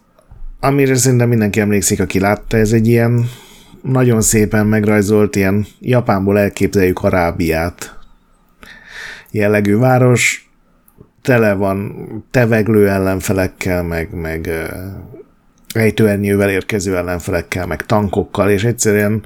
amire 0.60 0.94
szerintem 0.94 1.28
mindenki 1.28 1.60
emlékszik, 1.60 2.00
aki 2.00 2.20
látta, 2.20 2.56
ez 2.56 2.72
egy 2.72 2.86
ilyen 2.86 3.28
nagyon 3.82 4.20
szépen 4.20 4.66
megrajzolt, 4.66 5.36
ilyen 5.36 5.66
Japánból 5.80 6.38
elképzeljük 6.38 7.02
Arábiát 7.02 7.96
jellegű 9.30 9.76
város, 9.76 10.50
tele 11.22 11.54
van 11.54 12.08
teveglő 12.30 12.88
ellenfelekkel, 12.88 13.82
meg, 13.82 14.14
meg 14.14 14.50
ejtőernyővel 15.74 16.50
érkező 16.50 16.96
ellenfelekkel, 16.96 17.66
meg 17.66 17.86
tankokkal, 17.86 18.50
és 18.50 18.64
egyszerűen 18.64 19.22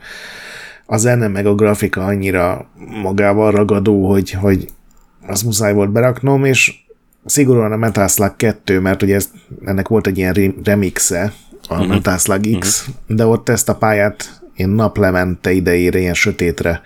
a 0.86 0.96
zene 0.96 1.28
meg 1.28 1.46
a 1.46 1.54
grafika 1.54 2.04
annyira 2.04 2.66
magával 3.02 3.50
ragadó, 3.50 4.10
hogy, 4.10 4.30
hogy 4.30 4.68
azt 5.26 5.44
muszáj 5.44 5.72
volt 5.72 5.90
beraknom, 5.90 6.44
és 6.44 6.74
szigorúan 7.24 7.72
a 7.72 7.76
Metal 7.76 8.08
Slug 8.08 8.36
2, 8.36 8.80
mert 8.80 9.02
ugye 9.02 9.14
ez, 9.14 9.30
ennek 9.64 9.88
volt 9.88 10.06
egy 10.06 10.18
ilyen 10.18 10.54
remixe, 10.64 11.32
a 11.68 11.74
uh-huh. 11.74 11.88
Metal 11.88 12.18
Slug 12.18 12.58
X, 12.58 12.80
uh-huh. 12.80 13.16
de 13.16 13.26
ott 13.26 13.48
ezt 13.48 13.68
a 13.68 13.74
pályát 13.74 14.40
én 14.56 14.68
naplemente 14.68 15.52
idejére 15.52 15.98
ilyen 15.98 16.14
sötétre 16.14 16.80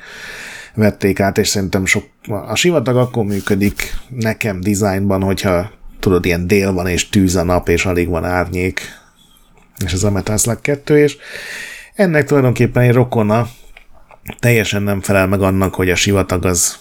vették 0.75 1.21
át, 1.21 1.39
és 1.39 1.49
szerintem 1.49 1.85
sok, 1.85 2.05
a 2.29 2.55
sivatag 2.55 2.97
akkor 2.97 3.25
működik 3.25 3.95
nekem 4.09 4.61
dizájnban, 4.61 5.23
hogyha 5.23 5.71
tudod, 6.01 6.25
ilyen 6.25 6.47
dél 6.47 6.73
van, 6.73 6.87
és 6.87 7.09
tűz 7.09 7.37
a 7.37 7.43
nap, 7.43 7.69
és 7.69 7.87
alig 7.87 8.09
van 8.09 8.25
árnyék, 8.25 8.81
és 9.85 9.93
ez 9.93 10.03
a 10.03 10.11
Metal 10.11 10.37
Slug 10.37 10.61
2, 10.61 10.99
és 10.99 11.17
ennek 11.95 12.27
tulajdonképpen 12.27 12.83
egy 12.83 12.93
rokona 12.93 13.49
teljesen 14.39 14.83
nem 14.83 15.01
felel 15.01 15.27
meg 15.27 15.43
annak, 15.43 15.75
hogy 15.75 15.91
a 15.91 15.95
sivatag 15.95 16.45
az 16.45 16.79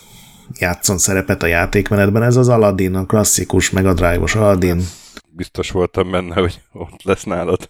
játszon 0.59 0.97
szerepet 0.97 1.43
a 1.43 1.47
játékmenetben. 1.47 2.23
Ez 2.23 2.35
az 2.35 2.49
Aladdin, 2.49 2.95
a 2.95 3.05
klasszikus 3.05 3.69
Mega 3.69 3.93
Drive-os 3.93 4.35
Aladdin. 4.35 4.83
Biztos 5.29 5.71
voltam 5.71 6.11
benne, 6.11 6.35
hogy 6.35 6.61
ott 6.73 7.03
lesz 7.03 7.23
nálad. 7.23 7.69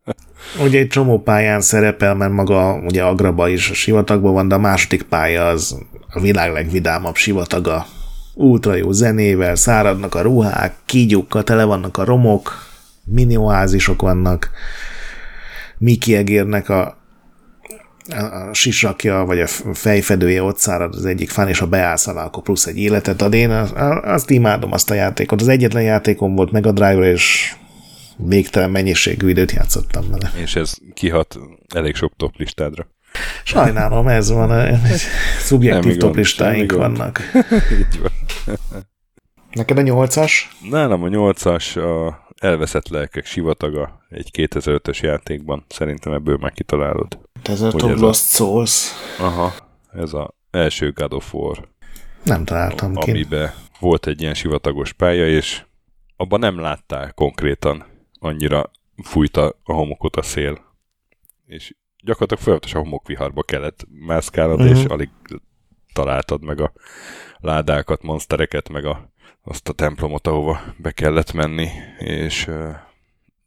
ugye 0.64 0.78
egy 0.78 0.88
csomó 0.88 1.22
pályán 1.22 1.60
szerepel, 1.60 2.14
mert 2.14 2.32
maga 2.32 2.74
ugye 2.74 3.02
Agraba 3.02 3.48
is 3.48 3.70
a 3.70 3.74
sivatagban 3.74 4.32
van, 4.32 4.48
de 4.48 4.54
a 4.54 4.58
második 4.58 5.02
pálya 5.02 5.46
az 5.46 5.78
a 6.08 6.20
világ 6.20 6.52
legvidámabb 6.52 7.16
sivataga. 7.16 7.86
Ultra 8.34 8.74
jó 8.74 8.92
zenével, 8.92 9.54
száradnak 9.54 10.14
a 10.14 10.22
ruhák, 10.22 10.74
kígyukkal 10.84 11.44
tele 11.44 11.64
vannak 11.64 11.96
a 11.96 12.04
romok, 12.04 12.67
mini 13.10 13.36
oázisok 13.36 14.02
vannak, 14.02 14.50
Miki 15.78 16.16
egérnek 16.16 16.68
a, 16.68 16.96
a 18.08 18.52
sisakja, 18.52 19.24
vagy 19.24 19.40
a 19.40 19.46
fejfedője 19.72 20.42
ott 20.42 20.58
szárad 20.58 20.94
az 20.94 21.04
egyik 21.04 21.30
fán, 21.30 21.48
és 21.48 21.58
ha 21.58 21.66
beállsz 21.66 22.06
alá, 22.06 22.24
akkor 22.24 22.42
plusz 22.42 22.66
egy 22.66 22.78
életet 22.78 23.22
ad. 23.22 23.34
Én 23.34 23.50
azt 24.02 24.30
imádom 24.30 24.72
azt 24.72 24.90
a 24.90 24.94
játékot. 24.94 25.40
Az 25.40 25.48
egyetlen 25.48 25.82
játékom 25.82 26.34
volt 26.34 26.50
meg 26.50 26.66
a 26.66 26.72
drive 26.72 27.10
és 27.10 27.54
végtelen 28.16 28.70
mennyiségű 28.70 29.28
időt 29.28 29.52
játszottam 29.52 30.10
vele. 30.10 30.30
És 30.42 30.56
ez 30.56 30.74
kihat 30.94 31.38
elég 31.74 31.94
sok 31.94 32.12
top 32.16 32.36
listádra. 32.36 32.86
Sajnálom, 33.44 34.08
ez 34.08 34.30
van. 34.30 34.78
Szubjektív 35.38 35.96
top 35.96 36.16
listáink 36.16 36.72
vannak. 36.72 37.20
Így 37.78 38.00
van. 38.00 38.12
Neked 39.52 39.78
a 39.78 39.82
nyolcas? 39.82 40.56
Nálam 40.70 41.02
a 41.02 41.08
nyolcas 41.08 41.76
a 41.76 42.26
elveszett 42.38 42.88
lelkek 42.88 43.26
sivataga 43.26 44.00
egy 44.08 44.30
2005-ös 44.32 45.00
játékban. 45.00 45.64
Szerintem 45.68 46.12
ebből 46.12 46.36
már 46.36 46.52
kitalálod. 46.52 47.18
Desert 47.42 47.82
of 47.82 48.00
Lost 48.00 48.34
Souls. 48.34 48.90
Aha, 49.18 49.52
ez 49.92 50.12
az 50.12 50.28
első 50.50 50.92
God 50.92 51.12
of 51.12 51.34
War. 51.34 51.68
Nem 52.24 52.44
találtam 52.44 52.94
ki. 52.94 53.10
Amiben 53.10 53.52
volt 53.80 54.06
egy 54.06 54.20
ilyen 54.20 54.34
sivatagos 54.34 54.92
pálya, 54.92 55.28
és 55.28 55.64
abban 56.16 56.38
nem 56.38 56.58
láttál 56.58 57.12
konkrétan 57.12 57.84
annyira 58.18 58.70
fújta 59.02 59.58
a 59.62 59.72
homokot 59.72 60.16
a 60.16 60.22
szél. 60.22 60.58
És 61.46 61.74
gyakorlatilag 62.04 62.42
folyamatosan 62.42 62.82
homokviharba 62.82 63.42
kellett 63.42 63.86
mászkálnod, 64.06 64.60
uh-huh. 64.60 64.76
és 64.76 64.82
mhm. 64.82 64.92
alig 64.92 65.10
találtad 65.92 66.44
meg 66.44 66.60
a 66.60 66.72
ládákat, 67.38 68.02
monstereket, 68.02 68.68
meg 68.68 68.84
a 68.84 69.12
azt 69.48 69.68
a 69.68 69.72
templomot, 69.72 70.26
ahova 70.26 70.60
be 70.76 70.90
kellett 70.90 71.32
menni, 71.32 71.68
és 71.98 72.50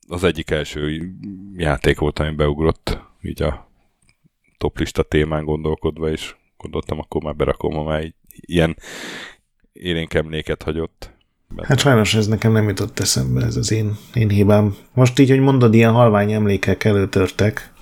az 0.07 0.23
egyik 0.23 0.51
első 0.51 1.11
játék 1.55 1.99
volt, 1.99 2.19
ami 2.19 2.35
beugrott 2.35 2.99
így 3.21 3.41
a 3.41 3.69
toplista 4.57 5.03
témán 5.03 5.45
gondolkodva, 5.45 6.09
és 6.09 6.35
gondoltam, 6.57 6.99
akkor 6.99 7.21
már 7.21 7.35
berakom, 7.35 7.73
ha 7.73 7.83
már 7.83 8.13
ilyen 8.29 8.77
élénk 9.73 10.13
emléket 10.13 10.63
hagyott. 10.63 11.11
Benne. 11.47 11.67
Hát 11.67 11.79
sajnos 11.79 12.15
ez 12.15 12.27
nekem 12.27 12.51
nem 12.51 12.67
jutott 12.67 12.99
eszembe, 12.99 13.45
ez 13.45 13.55
az 13.55 13.71
én, 13.71 13.97
én 14.13 14.29
hibám. 14.29 14.75
Most 14.93 15.19
így, 15.19 15.29
hogy 15.29 15.39
mondod, 15.39 15.73
ilyen 15.73 15.93
halvány 15.93 16.31
emlékek 16.31 16.83
előtörtek. 16.83 17.73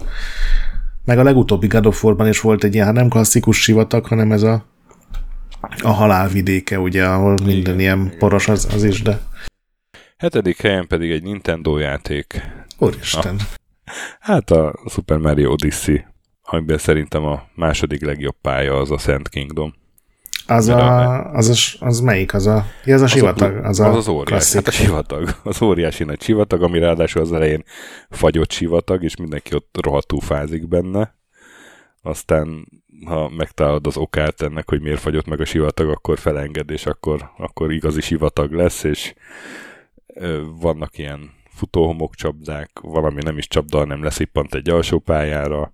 Meg 1.06 1.20
a 1.20 1.24
legutóbbi 1.24 1.68
God 1.68 1.96
is 2.28 2.42
volt 2.42 2.64
egy 2.64 2.74
ilyen, 2.74 2.86
hát 2.86 2.96
nem 2.96 3.10
klasszikus 3.10 3.62
sivatag, 3.62 4.06
hanem 4.06 4.32
ez 4.32 4.44
a 4.44 4.66
a 5.82 5.92
halálvidéke, 5.92 6.80
ugye, 6.80 7.06
ahol 7.06 7.34
minden 7.44 7.58
igen, 7.58 7.80
ilyen 7.80 8.06
igen. 8.06 8.18
poros 8.18 8.48
az, 8.48 8.68
az 8.74 8.84
is, 8.84 9.02
de... 9.02 9.20
Hetedik 10.18 10.62
helyen 10.62 10.88
pedig 10.88 11.12
egy 11.12 11.24
Nintendo 11.24 11.78
játék. 11.78 12.42
Úristen. 12.78 13.36
A, 13.36 13.92
hát 14.20 14.52
a 14.52 14.74
Super 14.90 15.18
Mario 15.18 15.52
Odyssey, 15.52 16.06
amiben 16.42 16.78
szerintem 16.78 17.24
a 17.24 17.44
második 17.56 18.06
legjobb 18.06 18.36
pálya 18.42 18.78
az 18.78 18.92
a 18.92 18.98
Szent 18.98 19.30
Kingdom. 19.30 19.74
Az, 20.48 20.68
a, 20.68 21.32
az, 21.32 21.78
a, 21.80 21.86
az 21.86 22.00
melyik? 22.00 22.34
Az 22.34 22.48
a, 22.48 22.66
ja, 22.86 22.96
az 22.96 23.02
a 23.02 23.08
sivatag. 23.08 23.66
Az, 23.66 23.80
az, 23.80 23.88
az, 23.88 23.96
az 23.96 24.08
óriási. 24.08 24.56
Hát 24.56 24.68
a 24.68 24.72
sivatag. 24.72 25.30
Az 25.44 25.62
óriási 25.62 26.04
nagy 26.04 26.22
sivatag, 26.22 26.64
ami 26.64 26.80
ráadásul 26.80 27.22
az 27.22 27.34
elején 27.34 27.64
fagyott 28.10 28.52
sivatag, 28.52 29.04
és 29.04 29.16
mindenki 29.16 29.56
ott 29.56 29.78
rohadtul 29.82 30.22
fázik 30.22 30.68
benne. 30.68 31.16
Aztán 32.02 32.68
ha 33.06 33.30
megtalálod 33.30 33.88
az 33.88 33.98
okát 33.98 34.42
ennek, 34.42 34.70
hogy 34.70 34.82
miért 34.82 35.00
fagyott 35.00 35.28
meg 35.28 35.40
a 35.40 35.46
sivatag, 35.46 35.90
akkor 35.90 36.20
felenged, 36.20 36.70
és 36.70 36.86
akkor, 36.86 37.32
akkor 37.38 37.72
igazi 37.72 38.02
sivatag 38.02 38.52
lesz, 38.52 38.84
és 38.84 39.14
ö, 40.08 40.44
vannak 40.60 40.98
ilyen 40.98 41.32
futóhomok 41.50 42.16
csapdák, 42.16 42.80
valami 42.82 43.22
nem 43.24 43.38
is 43.38 43.48
csapda, 43.48 43.78
hanem 43.78 44.04
leszippant 44.04 44.54
egy 44.54 44.70
alsó 44.70 45.00
pályára. 45.00 45.72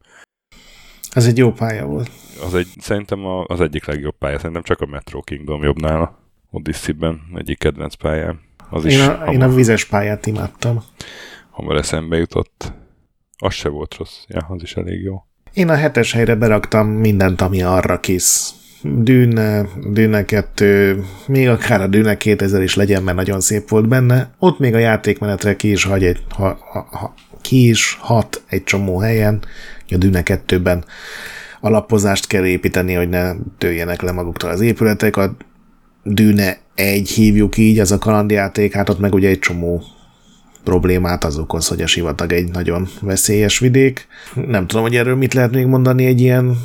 Ez 1.12 1.26
egy 1.26 1.38
jó 1.38 1.52
pálya 1.52 1.86
volt. 1.86 2.10
Az 2.44 2.56
egy, 2.56 2.68
szerintem 2.78 3.26
a, 3.26 3.44
az 3.44 3.62
egyik 3.62 3.86
legjobb 3.86 4.18
pálya, 4.18 4.38
szerintem 4.38 4.64
csak 4.64 4.82
a 4.82 4.86
Metro 4.86 5.22
Kingdom 5.22 5.64
jobb 5.64 5.82
nála. 5.82 6.20
Odyssey-ben 6.52 7.22
egyik 7.36 7.58
kedvenc 7.58 7.94
pályám. 7.94 8.40
Az 8.70 8.86
én, 8.86 8.92
is 8.92 9.08
a, 9.08 9.32
én 9.32 9.42
a 9.42 9.50
vizes 9.50 9.86
pályát 9.86 10.26
imádtam. 10.26 10.84
Hamar 11.50 11.76
eszembe 11.76 12.18
jutott. 12.18 12.74
Az 13.38 13.54
se 13.54 13.70
volt 13.70 13.96
rossz. 13.96 14.24
Ja, 14.28 14.46
az 14.50 14.62
is 14.62 14.76
elég 14.76 15.02
jó. 15.02 15.26
Én 15.56 15.70
a 15.70 15.76
hetes 15.76 16.14
helyre 16.14 16.36
beraktam 16.36 16.88
mindent, 16.88 17.42
ami 17.42 17.62
arra 17.62 18.00
kész. 18.00 18.54
Dűne, 18.82 19.66
Dűne 19.92 20.26
2, 20.26 21.04
még 21.28 21.50
akár 21.50 21.82
a 21.82 21.88
Dűne 21.88 22.18
2000 22.18 22.62
is 22.62 22.76
legyen, 22.76 23.04
mert 23.04 23.18
nagyon 23.18 23.42
szép 23.42 23.70
volt 23.70 23.88
benne. 23.88 24.30
Ott 24.40 24.60
még 24.60 24.74
a 24.74 24.78
játékmenetre 24.78 25.56
ki 25.56 25.72
is 25.72 25.84
hagy 25.84 26.04
egy, 26.04 26.24
ha, 26.30 26.58
ha, 26.72 26.88
ha, 26.92 27.14
ki 27.42 27.70
is 27.70 27.98
hat 28.02 28.44
egy 28.48 28.64
csomó 28.64 28.98
helyen, 28.98 29.44
a 29.90 29.98
Dűne 29.98 30.22
2-ben 30.26 30.86
alapozást 31.62 32.28
kell 32.28 32.46
építeni, 32.46 32.94
hogy 32.94 33.10
ne 33.10 33.34
tőjenek 33.58 34.02
le 34.02 34.12
maguktól 34.12 34.50
az 34.50 34.62
épületek. 34.62 35.18
A 35.18 35.36
Dűne 36.04 36.58
egy 36.76 37.10
hívjuk 37.10 37.58
így, 37.58 37.80
az 37.80 37.92
a 37.92 37.98
kalandjáték, 37.98 38.74
hát 38.74 38.90
ott 38.90 39.00
meg 39.00 39.14
ugye 39.14 39.30
egy 39.30 39.40
csomó 39.40 39.84
problémát 40.66 41.24
az 41.24 41.38
okoz, 41.38 41.68
hogy 41.68 41.82
a 41.82 41.88
sivatag 41.88 42.32
egy 42.32 42.52
nagyon 42.52 42.88
veszélyes 43.02 43.60
vidék. 43.60 44.08
Nem 44.34 44.68
tudom, 44.68 44.84
hogy 44.84 44.96
erről 44.96 45.16
mit 45.16 45.34
lehet 45.34 45.52
még 45.52 45.66
mondani, 45.66 46.06
egy 46.06 46.22
ilyen 46.22 46.58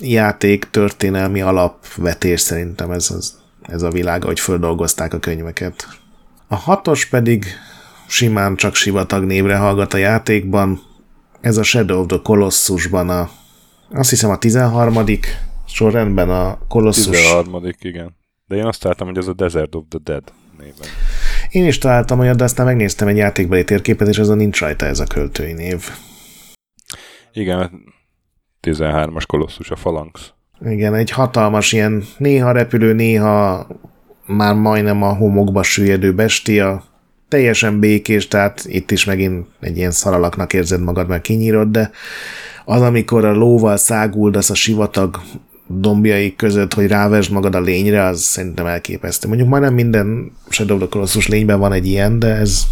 játék 0.00 0.64
történelmi 0.70 1.40
alapvetés 1.40 2.40
szerintem 2.40 2.90
ez, 2.90 3.10
az, 3.10 3.38
ez 3.62 3.82
a 3.82 3.90
világ, 3.90 4.24
hogy 4.24 4.40
földolgozták 4.40 5.14
a 5.14 5.18
könyveket. 5.18 5.86
A 6.48 6.56
hatos 6.56 7.06
pedig 7.06 7.46
simán 8.06 8.56
csak 8.56 8.74
sivatag 8.74 9.24
névre 9.24 9.56
hallgat 9.56 9.94
a 9.94 9.96
játékban. 9.96 10.80
Ez 11.40 11.56
a 11.56 11.62
Shadow 11.62 12.00
of 12.00 12.06
the 12.06 12.18
Colossusban 12.22 13.08
a, 13.08 13.30
azt 13.92 14.10
hiszem 14.10 14.30
a 14.30 14.38
13. 14.38 15.04
sorrendben 15.66 16.30
a 16.30 16.58
Colossus. 16.68 17.06
13. 17.06 17.72
igen. 17.80 18.16
De 18.46 18.56
én 18.56 18.64
azt 18.64 18.80
találtam, 18.80 19.06
hogy 19.06 19.18
ez 19.18 19.26
a 19.26 19.32
Desert 19.32 19.74
of 19.74 19.84
the 19.88 19.98
Dead 20.02 20.22
néven. 20.58 20.88
Én 21.52 21.66
is 21.66 21.78
találtam 21.78 22.18
olyat, 22.18 22.36
de 22.36 22.44
aztán 22.44 22.66
megnéztem 22.66 23.08
egy 23.08 23.16
játékbeli 23.16 23.64
térképet, 23.64 24.08
és 24.08 24.18
azon 24.18 24.36
nincs 24.36 24.60
rajta 24.60 24.86
ez 24.86 25.00
a 25.00 25.04
költői 25.04 25.52
név. 25.52 25.90
Igen, 27.32 27.70
13-as 28.62 29.22
kolosszus 29.26 29.70
a 29.70 29.74
Phalanx. 29.74 30.32
Igen, 30.64 30.94
egy 30.94 31.10
hatalmas 31.10 31.72
ilyen 31.72 32.04
néha 32.16 32.52
repülő, 32.52 32.92
néha 32.92 33.66
már 34.26 34.54
majdnem 34.54 35.02
a 35.02 35.14
homokba 35.14 35.62
süllyedő 35.62 36.14
bestia, 36.14 36.84
teljesen 37.28 37.80
békés, 37.80 38.28
tehát 38.28 38.64
itt 38.64 38.90
is 38.90 39.04
megint 39.04 39.46
egy 39.60 39.76
ilyen 39.76 39.90
szaralaknak 39.90 40.52
érzed 40.52 40.80
magad, 40.80 41.08
mert 41.08 41.22
kinyírod, 41.22 41.68
de 41.68 41.90
az, 42.64 42.80
amikor 42.80 43.24
a 43.24 43.32
lóval 43.32 43.76
száguldasz 43.76 44.50
a 44.50 44.54
sivatag 44.54 45.20
dombjai 45.80 46.36
között, 46.36 46.74
hogy 46.74 46.86
rávesd 46.86 47.32
magad 47.32 47.54
a 47.54 47.60
lényre, 47.60 48.04
az 48.04 48.20
szerintem 48.20 48.66
elképesztő. 48.66 49.28
Mondjuk 49.28 49.48
majdnem 49.48 49.74
minden 49.74 50.32
Shadow 50.48 50.76
of 50.76 50.82
the 50.82 50.90
Colossus 50.90 51.28
lényben 51.28 51.58
van 51.58 51.72
egy 51.72 51.86
ilyen, 51.86 52.18
de 52.18 52.28
ez... 52.28 52.62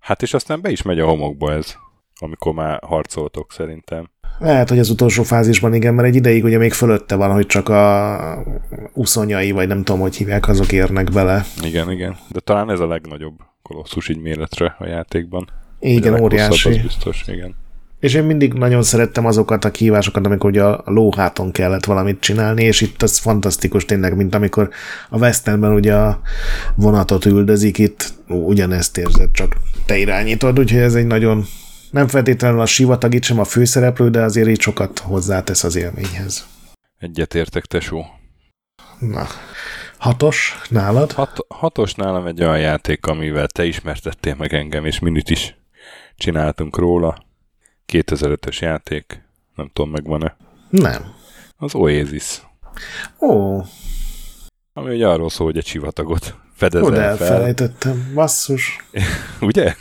Hát 0.00 0.22
és 0.22 0.34
aztán 0.34 0.60
be 0.60 0.70
is 0.70 0.82
megy 0.82 0.98
a 0.98 1.06
homokba 1.06 1.52
ez, 1.52 1.74
amikor 2.18 2.52
már 2.52 2.80
harcoltok 2.82 3.52
szerintem. 3.52 4.10
Lehet, 4.38 4.68
hogy 4.68 4.78
az 4.78 4.90
utolsó 4.90 5.22
fázisban 5.22 5.74
igen, 5.74 5.94
mert 5.94 6.08
egy 6.08 6.14
ideig 6.14 6.44
ugye 6.44 6.58
még 6.58 6.72
fölötte 6.72 7.14
van, 7.14 7.32
hogy 7.32 7.46
csak 7.46 7.68
a 7.68 8.44
uszonyai, 8.92 9.50
vagy 9.50 9.68
nem 9.68 9.84
tudom, 9.84 10.00
hogy 10.00 10.16
hívják, 10.16 10.48
azok 10.48 10.72
érnek 10.72 11.10
bele. 11.10 11.44
Igen, 11.62 11.90
igen. 11.90 12.16
De 12.28 12.40
talán 12.40 12.70
ez 12.70 12.80
a 12.80 12.86
legnagyobb 12.86 13.34
kolosszus 13.62 14.08
így 14.08 14.20
méretre 14.20 14.76
a 14.78 14.86
játékban. 14.86 15.48
Igen, 15.80 16.20
óriási. 16.20 16.68
Az 16.68 16.76
biztos, 16.76 17.24
igen. 17.26 17.54
És 18.00 18.14
én 18.14 18.24
mindig 18.24 18.52
nagyon 18.52 18.82
szerettem 18.82 19.26
azokat 19.26 19.64
a 19.64 19.70
kihívásokat, 19.70 20.26
amikor 20.26 20.50
ugye 20.50 20.62
a 20.64 20.82
lóháton 20.84 21.52
kellett 21.52 21.84
valamit 21.84 22.20
csinálni, 22.20 22.62
és 22.64 22.80
itt 22.80 23.02
az 23.02 23.18
fantasztikus 23.18 23.84
tényleg, 23.84 24.16
mint 24.16 24.34
amikor 24.34 24.70
a 25.08 25.18
Westernben 25.18 25.72
ugye 25.72 25.94
a 25.94 26.20
vonatot 26.74 27.24
üldözik, 27.24 27.78
itt 27.78 28.12
ugyanezt 28.28 28.98
érzed, 28.98 29.30
csak 29.32 29.56
te 29.86 29.96
irányítod, 29.96 30.58
úgyhogy 30.58 30.80
ez 30.80 30.94
egy 30.94 31.06
nagyon 31.06 31.44
nem 31.90 32.08
feltétlenül 32.08 32.60
a 32.60 32.66
sivatag 32.66 33.14
itt 33.14 33.22
sem 33.22 33.38
a 33.38 33.44
főszereplő, 33.44 34.10
de 34.10 34.22
azért 34.22 34.48
így 34.48 34.60
sokat 34.60 34.98
hozzátesz 34.98 35.64
az 35.64 35.76
élményhez. 35.76 36.46
Egyetértek, 36.98 37.64
tesó. 37.64 38.04
Na, 38.98 39.26
hatos 39.98 40.58
nálad? 40.68 41.12
Hat, 41.12 41.46
hatos 41.48 41.94
nálam 41.94 42.26
egy 42.26 42.42
olyan 42.42 42.58
játék, 42.58 43.06
amivel 43.06 43.46
te 43.46 43.64
ismertettél 43.64 44.34
meg 44.38 44.54
engem, 44.54 44.84
és 44.84 44.98
minit 44.98 45.30
is 45.30 45.56
csináltunk 46.16 46.78
róla 46.78 47.26
2005-ös 47.92 48.58
játék, 48.58 49.22
nem 49.54 49.70
tudom, 49.72 49.90
megvan-e. 49.90 50.36
Nem. 50.70 51.14
Az 51.56 51.74
Oasis. 51.74 52.42
Ó. 53.20 53.60
Ami 54.72 54.94
ugye 54.94 55.08
arról 55.08 55.30
szól, 55.30 55.46
hogy 55.46 55.56
egy 55.56 55.66
sivatagot 55.66 56.34
fedezel 56.58 56.86
Oda 56.86 57.00
elfelejtettem, 57.00 58.10
basszus. 58.14 58.78
ugye? 59.40 59.74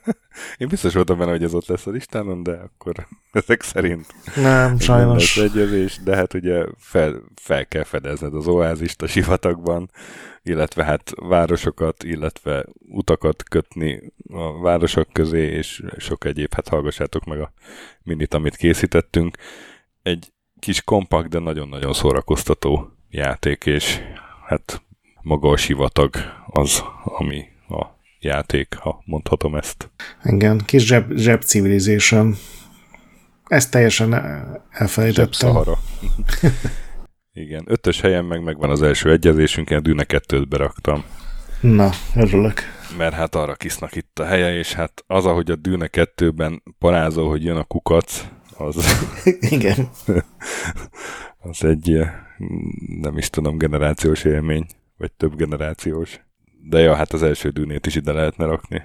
Én 0.58 0.68
biztos 0.68 0.94
voltam 0.94 1.18
benne, 1.18 1.30
hogy 1.30 1.42
ez 1.42 1.54
ott 1.54 1.66
lesz 1.66 1.86
a 1.86 1.90
listánon, 1.90 2.42
de 2.42 2.52
akkor 2.52 3.06
ezek 3.32 3.62
szerint 3.62 4.06
nem, 4.36 4.78
sajnos. 4.78 5.36
Lesz 5.36 5.50
egyezés, 5.50 5.98
de 6.04 6.16
hát 6.16 6.34
ugye 6.34 6.64
fel, 6.76 7.22
fel 7.34 7.66
kell 7.66 7.82
fedezned 7.82 8.34
az 8.34 8.46
oázist 8.46 9.02
a 9.02 9.06
sivatagban, 9.06 9.90
illetve 10.42 10.84
hát 10.84 11.12
városokat, 11.16 12.02
illetve 12.02 12.64
utakat 12.88 13.42
kötni 13.42 14.12
a 14.28 14.60
városok 14.60 15.08
közé, 15.12 15.46
és 15.46 15.82
sok 15.96 16.24
egyéb, 16.24 16.54
hát 16.54 16.68
hallgassátok 16.68 17.24
meg 17.24 17.40
a 17.40 17.52
minit, 18.02 18.34
amit 18.34 18.56
készítettünk. 18.56 19.36
Egy 20.02 20.32
kis 20.58 20.82
kompakt, 20.82 21.28
de 21.28 21.38
nagyon-nagyon 21.38 21.92
szórakoztató 21.92 22.90
játék, 23.10 23.66
és 23.66 24.00
hát 24.46 24.82
maga 25.24 25.48
a 25.48 25.56
sivatag 25.56 26.14
az, 26.46 26.82
ami 27.02 27.44
a 27.68 27.84
játék, 28.20 28.74
ha 28.74 29.02
mondhatom 29.04 29.54
ezt. 29.54 29.90
Igen, 30.24 30.60
kis 30.64 30.86
zseb, 30.86 31.12
zseb 31.16 31.42
civilization. 31.42 32.34
Ezt 33.44 33.70
teljesen 33.70 34.14
elfelejtettem. 34.70 35.56
Igen, 37.32 37.64
ötös 37.66 38.00
helyen 38.00 38.24
meg 38.24 38.42
megvan 38.42 38.70
az 38.70 38.82
első 38.82 39.10
egyezésünk, 39.10 39.70
én 39.70 39.82
Dűne 39.82 40.04
kettőt 40.04 40.48
beraktam. 40.48 41.04
Na, 41.60 41.90
örülök. 42.16 42.60
Mert 42.96 43.14
hát 43.14 43.34
arra 43.34 43.54
kisznak 43.54 43.96
itt 43.96 44.18
a 44.18 44.24
helye, 44.24 44.54
és 44.54 44.72
hát 44.72 45.04
az, 45.06 45.26
ahogy 45.26 45.50
a 45.50 45.56
Dűne 45.56 45.86
kettőben 45.86 46.62
parázol, 46.78 47.28
hogy 47.28 47.44
jön 47.44 47.56
a 47.56 47.64
kukac, 47.64 48.24
az... 48.56 49.06
Igen. 49.54 49.88
az 51.50 51.64
egy, 51.64 51.98
nem 53.00 53.18
is 53.18 53.30
tudom, 53.30 53.58
generációs 53.58 54.24
élmény, 54.24 54.66
vagy 54.96 55.12
több 55.12 55.36
generációs. 55.36 56.20
De 56.68 56.78
ja, 56.78 56.94
hát 56.94 57.12
az 57.12 57.22
első 57.22 57.48
dűnét 57.48 57.86
is 57.86 57.94
ide 57.94 58.12
lehetne 58.12 58.44
rakni. 58.44 58.82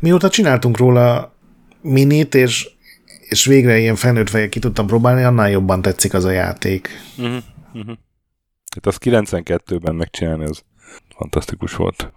Mióta 0.00 0.28
csináltunk 0.28 0.76
róla 0.76 1.34
minit, 1.82 2.34
és, 2.34 2.70
és 3.28 3.44
végre 3.44 3.78
ilyen 3.78 3.96
felnőtt 3.96 4.28
fejek 4.28 4.48
ki 4.48 4.58
tudtam 4.58 4.86
próbálni, 4.86 5.22
annál 5.22 5.50
jobban 5.50 5.82
tetszik 5.82 6.14
az 6.14 6.24
a 6.24 6.30
játék. 6.30 6.88
Uh-huh. 7.18 7.42
Uh-huh. 7.72 7.96
Hát 8.74 8.86
az 8.86 8.98
92-ben 9.00 9.94
megcsinálni, 9.94 10.44
az 10.44 10.62
fantasztikus 11.16 11.74
volt. 11.74 12.12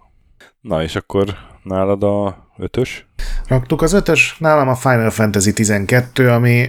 Na, 0.60 0.82
és 0.82 0.96
akkor 0.96 1.34
nálad 1.62 2.02
a 2.02 2.48
ötös? 2.58 3.06
Raktuk 3.46 3.82
az 3.82 3.92
ötös, 3.92 4.36
nálam 4.38 4.68
a 4.68 4.74
Final 4.74 5.10
Fantasy 5.10 5.52
12, 5.52 6.30
ami 6.30 6.68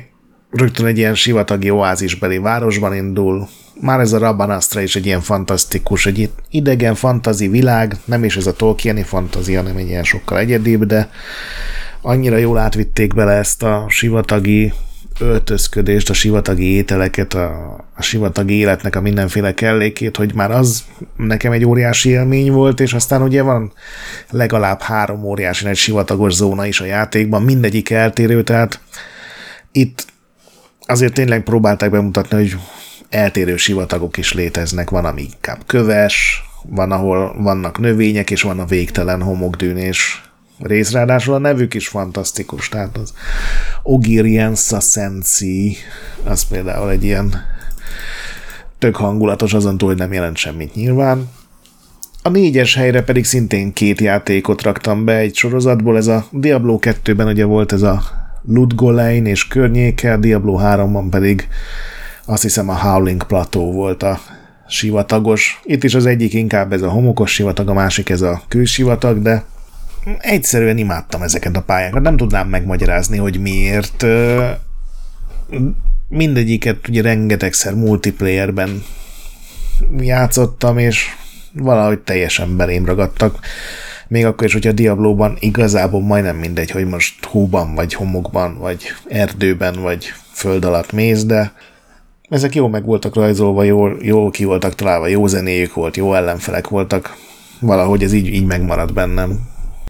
rögtön 0.50 0.86
egy 0.86 0.98
ilyen 0.98 1.16
sivatagi 1.16 1.70
oázisbeli 1.70 2.38
városban 2.38 2.96
indul. 2.96 3.48
Már 3.82 4.00
ez 4.00 4.14
a 4.14 4.18
Rabanastra 4.18 4.82
is 4.82 4.96
egy 4.96 5.06
ilyen 5.06 5.22
fantasztikus, 5.22 6.06
egy 6.06 6.30
idegen 6.50 6.96
fantazi 6.96 7.48
világ, 7.48 7.98
nem 8.06 8.24
is 8.24 8.38
ez 8.38 8.48
a 8.48 8.54
Tolkieni 8.54 9.04
fantazi, 9.04 9.54
hanem 9.54 9.78
egy 9.78 9.88
ilyen 9.88 10.04
sokkal 10.04 10.38
egyedibb, 10.38 10.84
de 10.84 11.10
annyira 12.02 12.38
jól 12.38 12.58
átvitték 12.58 13.14
bele 13.14 13.32
ezt 13.32 13.64
a 13.64 13.86
sivatagi 13.88 14.74
öltözködést, 15.20 16.10
a 16.10 16.14
sivatagi 16.14 16.66
ételeket, 16.66 17.34
a, 17.34 17.76
a 17.96 18.02
sivatagi 18.02 18.54
életnek 18.54 18.96
a 18.96 19.02
mindenféle 19.02 19.54
kellékét, 19.54 20.18
hogy 20.18 20.34
már 20.34 20.52
az 20.52 20.84
nekem 21.16 21.52
egy 21.52 21.66
óriási 21.66 22.10
élmény 22.10 22.52
volt, 22.52 22.80
és 22.80 22.94
aztán 22.94 23.22
ugye 23.22 23.42
van 23.42 23.74
legalább 24.30 24.82
három 24.82 25.24
óriási 25.24 25.68
egy 25.68 25.76
sivatagos 25.76 26.34
zóna 26.34 26.66
is 26.66 26.82
a 26.82 26.86
játékban, 26.86 27.42
mindegyik 27.42 27.90
eltérő, 27.90 28.44
tehát 28.44 28.80
itt 29.72 30.06
azért 30.86 31.14
tényleg 31.14 31.44
próbálták 31.44 31.92
bemutatni, 31.92 32.38
hogy 32.38 32.56
eltérő 33.10 33.58
sivatagok 33.58 34.18
is 34.18 34.34
léteznek, 34.34 34.90
van, 34.90 35.06
ami 35.06 35.22
inkább 35.22 35.60
köves, 35.66 36.44
van, 36.64 36.92
ahol 36.92 37.36
vannak 37.42 37.80
növények, 37.80 38.32
és 38.32 38.42
van 38.42 38.60
a 38.60 38.66
végtelen 38.66 39.22
homokdűnés 39.22 40.22
rész, 40.60 40.92
ráadásul 40.92 41.34
a 41.34 41.38
nevük 41.38 41.74
is 41.74 41.88
fantasztikus, 41.88 42.70
tehát 42.70 42.98
az 42.98 43.14
Ogiriensa 43.84 44.80
Sensi, 44.80 45.78
az 46.24 46.48
például 46.48 46.90
egy 46.90 47.04
ilyen 47.04 47.36
tök 48.80 48.96
hangulatos, 48.96 49.54
azon 49.54 49.78
túl, 49.78 49.90
hogy 49.90 49.98
nem 49.98 50.14
jelent 50.14 50.38
semmit 50.38 50.76
nyilván. 50.76 51.30
A 52.24 52.30
négyes 52.30 52.76
helyre 52.76 53.04
pedig 53.04 53.26
szintén 53.26 53.74
két 53.74 54.02
játékot 54.02 54.62
raktam 54.62 55.06
be 55.06 55.16
egy 55.16 55.36
sorozatból, 55.36 55.98
ez 55.98 56.08
a 56.08 56.26
Diablo 56.32 56.80
2-ben 56.82 57.28
ugye 57.28 57.46
volt 57.46 57.72
ez 57.72 57.82
a 57.82 58.02
Ludgolein 58.48 59.26
és 59.26 59.48
környéke, 59.48 60.18
Diablo 60.18 60.60
3-ban 60.62 61.08
pedig 61.10 61.48
azt 62.30 62.42
hiszem 62.42 62.70
a 62.70 62.80
Howling 62.80 63.24
Plateau 63.24 63.72
volt 63.72 64.04
a 64.04 64.20
sivatagos. 64.68 65.60
Itt 65.64 65.84
is 65.84 65.96
az 65.96 66.06
egyik 66.06 66.34
inkább 66.34 66.74
ez 66.74 66.82
a 66.82 66.90
homokos 66.90 67.34
sivatag, 67.34 67.70
a 67.70 67.74
másik 67.74 68.10
ez 68.10 68.22
a 68.22 68.42
külsivatag, 68.48 69.22
de 69.22 69.44
egyszerűen 70.18 70.78
imádtam 70.78 71.22
ezeket 71.22 71.56
a 71.56 71.62
pályákat. 71.62 72.02
Nem 72.02 72.18
tudnám 72.18 72.48
megmagyarázni, 72.48 73.18
hogy 73.18 73.40
miért. 73.40 74.06
Mindegyiket 76.08 76.88
ugye 76.88 77.02
rengetegszer 77.02 77.74
multiplayerben 77.74 78.84
játszottam, 80.00 80.78
és 80.78 81.06
valahogy 81.54 82.00
teljesen 82.00 82.58
belém 82.58 82.86
ragadtak. 82.86 83.40
Még 84.08 84.26
akkor 84.26 84.48
is, 84.48 84.54
hogyha 84.54 84.72
Diablóban 84.72 85.38
igazából 85.40 86.02
majdnem 86.02 86.36
mindegy, 86.36 86.72
hogy 86.72 86.86
most 86.86 87.26
hóban, 87.26 87.76
vagy 87.76 87.94
homokban, 87.94 88.58
vagy 88.58 88.84
erdőben, 89.08 89.82
vagy 89.82 90.14
föld 90.32 90.66
alatt 90.66 90.92
mész, 90.92 91.24
de 91.24 91.54
ezek 92.30 92.56
jó 92.56 92.68
meg 92.68 92.86
voltak 92.86 93.16
rajzolva, 93.16 93.64
jól, 93.64 93.98
jól 94.02 94.32
ki 94.32 94.44
voltak 94.44 94.76
találva, 94.76 95.08
jó 95.08 95.28
zenéjük 95.28 95.74
volt, 95.74 95.98
jó 95.98 96.14
ellenfelek 96.14 96.68
voltak. 96.68 97.16
Valahogy 97.62 98.04
ez 98.04 98.14
így, 98.14 98.28
így 98.28 98.46
megmaradt 98.46 98.94
bennem. 98.94 99.40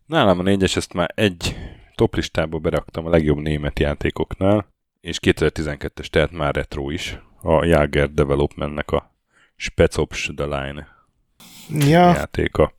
Nálam 0.05 0.39
a 0.39 0.43
négyes, 0.43 0.75
ezt 0.75 0.93
már 0.93 1.11
egy 1.15 1.55
toplistába 1.95 2.57
beraktam 2.57 3.05
a 3.05 3.09
legjobb 3.09 3.37
német 3.37 3.79
játékoknál, 3.79 4.67
és 5.01 5.19
2012-es, 5.21 6.05
tehát 6.05 6.31
már 6.31 6.55
retro 6.55 6.89
is, 6.89 7.19
a 7.41 7.65
Jager 7.65 8.09
Developmentnek 8.09 8.91
a 8.91 9.15
Specops 9.55 10.31
The 10.35 10.45
Line 10.45 10.87
ja. 11.69 12.13
játéka, 12.13 12.73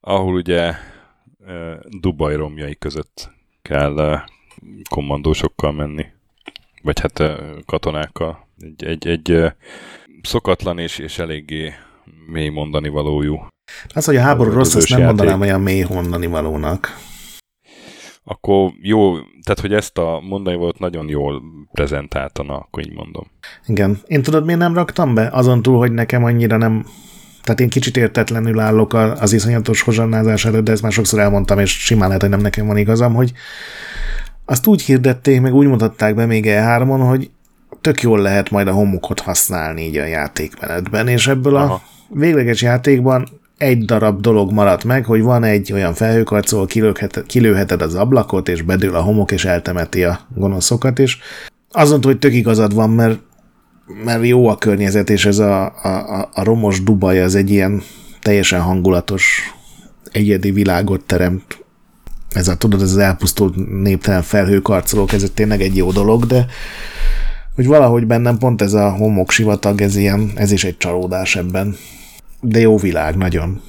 ahol 0.00 0.34
ugye 0.34 0.72
Dubaj 2.00 2.34
romjai 2.34 2.76
között 2.76 3.30
kell 3.62 4.20
kommandósokkal 4.90 5.72
menni, 5.72 6.06
vagy 6.86 7.00
hát 7.00 7.22
katonákkal. 7.66 8.48
Egy, 8.58 8.84
egy, 8.84 9.06
egy 9.06 9.52
szokatlan 10.22 10.78
és, 10.78 10.98
és 10.98 11.18
eléggé 11.18 11.72
mély 12.26 12.48
mondani 12.48 12.88
valójú. 12.88 13.46
Az, 13.94 14.04
hogy 14.04 14.16
a 14.16 14.20
háború 14.20 14.50
rossz, 14.50 14.74
azt 14.74 14.88
nem 14.88 14.98
játék. 14.98 15.16
mondanám 15.16 15.40
olyan 15.40 15.60
mély 15.60 15.84
mondani 15.88 16.26
valónak. 16.26 16.98
Akkor 18.24 18.72
jó, 18.80 19.14
tehát 19.18 19.60
hogy 19.60 19.72
ezt 19.72 19.98
a 19.98 20.20
mondani 20.28 20.56
volt 20.56 20.78
nagyon 20.78 21.08
jól 21.08 21.42
prezentáltana, 21.72 22.56
akkor 22.56 22.86
így 22.86 22.94
mondom. 22.94 23.26
Igen. 23.66 24.00
Én 24.06 24.22
tudod, 24.22 24.44
miért 24.44 24.60
nem 24.60 24.74
raktam 24.74 25.14
be? 25.14 25.28
Azon 25.32 25.62
túl, 25.62 25.78
hogy 25.78 25.92
nekem 25.92 26.24
annyira 26.24 26.56
nem 26.56 26.86
tehát 27.42 27.60
én 27.60 27.68
kicsit 27.68 27.96
értetlenül 27.96 28.60
állok 28.60 28.94
az 28.94 29.32
iszonyatos 29.32 29.82
hozsannázás 29.82 30.44
előtt, 30.44 30.64
de 30.64 30.72
ezt 30.72 30.82
már 30.82 30.92
sokszor 30.92 31.20
elmondtam, 31.20 31.58
és 31.58 31.70
simán 31.70 32.06
lehet, 32.06 32.22
hogy 32.22 32.30
nem 32.30 32.40
nekem 32.40 32.66
van 32.66 32.76
igazam, 32.76 33.14
hogy 33.14 33.32
azt 34.46 34.66
úgy 34.66 34.82
hirdették, 34.82 35.40
meg 35.40 35.54
úgy 35.54 35.66
mutatták 35.66 36.14
be 36.14 36.26
még 36.26 36.44
E3-on, 36.48 37.04
hogy 37.08 37.30
tök 37.80 38.02
jól 38.02 38.20
lehet 38.20 38.50
majd 38.50 38.68
a 38.68 38.72
homokot 38.72 39.20
használni 39.20 39.82
így 39.82 39.96
a 39.96 40.04
játékmenetben, 40.04 41.08
és 41.08 41.26
ebből 41.26 41.56
Aha. 41.56 41.72
a 41.74 41.82
végleges 42.08 42.62
játékban 42.62 43.28
egy 43.58 43.84
darab 43.84 44.20
dolog 44.20 44.52
maradt 44.52 44.84
meg, 44.84 45.04
hogy 45.04 45.22
van 45.22 45.44
egy 45.44 45.72
olyan 45.72 45.94
felhőkarcol, 45.94 46.66
kilőheted 47.26 47.82
az 47.82 47.94
ablakot, 47.94 48.48
és 48.48 48.62
bedől 48.62 48.94
a 48.94 49.02
homok, 49.02 49.32
és 49.32 49.44
eltemeti 49.44 50.04
a 50.04 50.20
gonoszokat, 50.34 50.98
és 50.98 51.18
azon, 51.70 52.02
hogy 52.02 52.18
tök 52.18 52.32
igazad 52.32 52.74
van, 52.74 52.90
mert 52.90 53.18
mert 54.04 54.26
jó 54.26 54.48
a 54.48 54.56
környezet, 54.56 55.10
és 55.10 55.26
ez 55.26 55.38
a, 55.38 55.64
a, 55.64 56.28
a 56.34 56.44
romos 56.44 56.82
Dubaj 56.82 57.22
az 57.22 57.34
egy 57.34 57.50
ilyen 57.50 57.82
teljesen 58.20 58.60
hangulatos, 58.60 59.40
egyedi 60.12 60.50
világot 60.50 61.00
teremt. 61.00 61.64
Ez 62.36 62.48
a, 62.48 62.56
tudod, 62.56 62.82
ez 62.82 62.90
az 62.90 62.98
elpusztult 62.98 63.80
néptelen 63.82 64.22
felhőkarcolók, 64.22 65.12
ez 65.12 65.30
tényleg 65.34 65.60
egy 65.60 65.76
jó 65.76 65.92
dolog, 65.92 66.24
de 66.24 66.46
hogy 67.54 67.66
valahogy 67.66 68.06
bennem 68.06 68.38
pont 68.38 68.62
ez 68.62 68.72
a 68.72 68.90
homok 68.90 69.30
sivatag, 69.30 69.80
ez 69.80 69.96
ilyen, 69.96 70.30
ez 70.34 70.52
is 70.52 70.64
egy 70.64 70.76
csalódás 70.76 71.36
ebben. 71.36 71.76
De 72.40 72.60
jó 72.60 72.76
világ, 72.78 73.16
nagyon. 73.16 73.62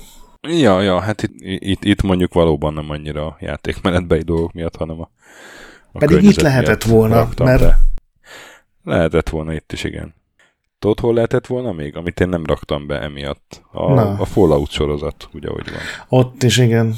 Ja, 0.47 0.81
ja, 0.81 0.99
hát 0.99 1.23
itt, 1.23 1.33
itt, 1.39 1.83
itt 1.83 2.01
mondjuk 2.01 2.33
valóban 2.33 2.73
nem 2.73 2.89
annyira 2.89 3.25
a 3.25 3.37
játékmenetbeli 3.39 4.21
dolgok 4.21 4.53
miatt, 4.53 4.75
hanem 4.75 5.01
a, 5.01 5.09
a 5.91 5.97
Pedig 5.97 6.23
itt 6.23 6.41
lehetett 6.41 6.83
volna, 6.83 7.29
mert 7.37 7.61
be. 7.61 7.79
Lehetett 8.83 9.29
volna 9.29 9.53
itt 9.53 9.73
is, 9.73 9.83
igen. 9.83 10.15
Tudod, 10.79 10.99
hol 10.99 11.13
lehetett 11.13 11.47
volna 11.47 11.71
még? 11.71 11.95
Amit 11.95 12.19
én 12.19 12.29
nem 12.29 12.45
raktam 12.45 12.87
be 12.87 13.01
emiatt. 13.01 13.61
A, 13.71 13.91
a 14.21 14.25
Fallout 14.25 14.71
sorozat, 14.71 15.29
ugye, 15.33 15.49
hogy 15.49 15.69
van. 15.69 16.19
Ott 16.21 16.43
is, 16.43 16.57
igen. 16.57 16.95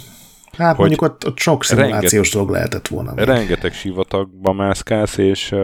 Hát 0.59 0.77
mondjuk 0.77 1.01
ott, 1.01 1.25
ott 1.27 1.37
sok 1.37 1.63
szimulációs 1.63 2.31
dolog 2.31 2.49
lehetett 2.49 2.87
volna. 2.87 3.13
Még. 3.13 3.25
Rengeteg 3.25 3.73
sivatagba 3.73 4.53
mászkálsz, 4.53 5.17
és, 5.17 5.55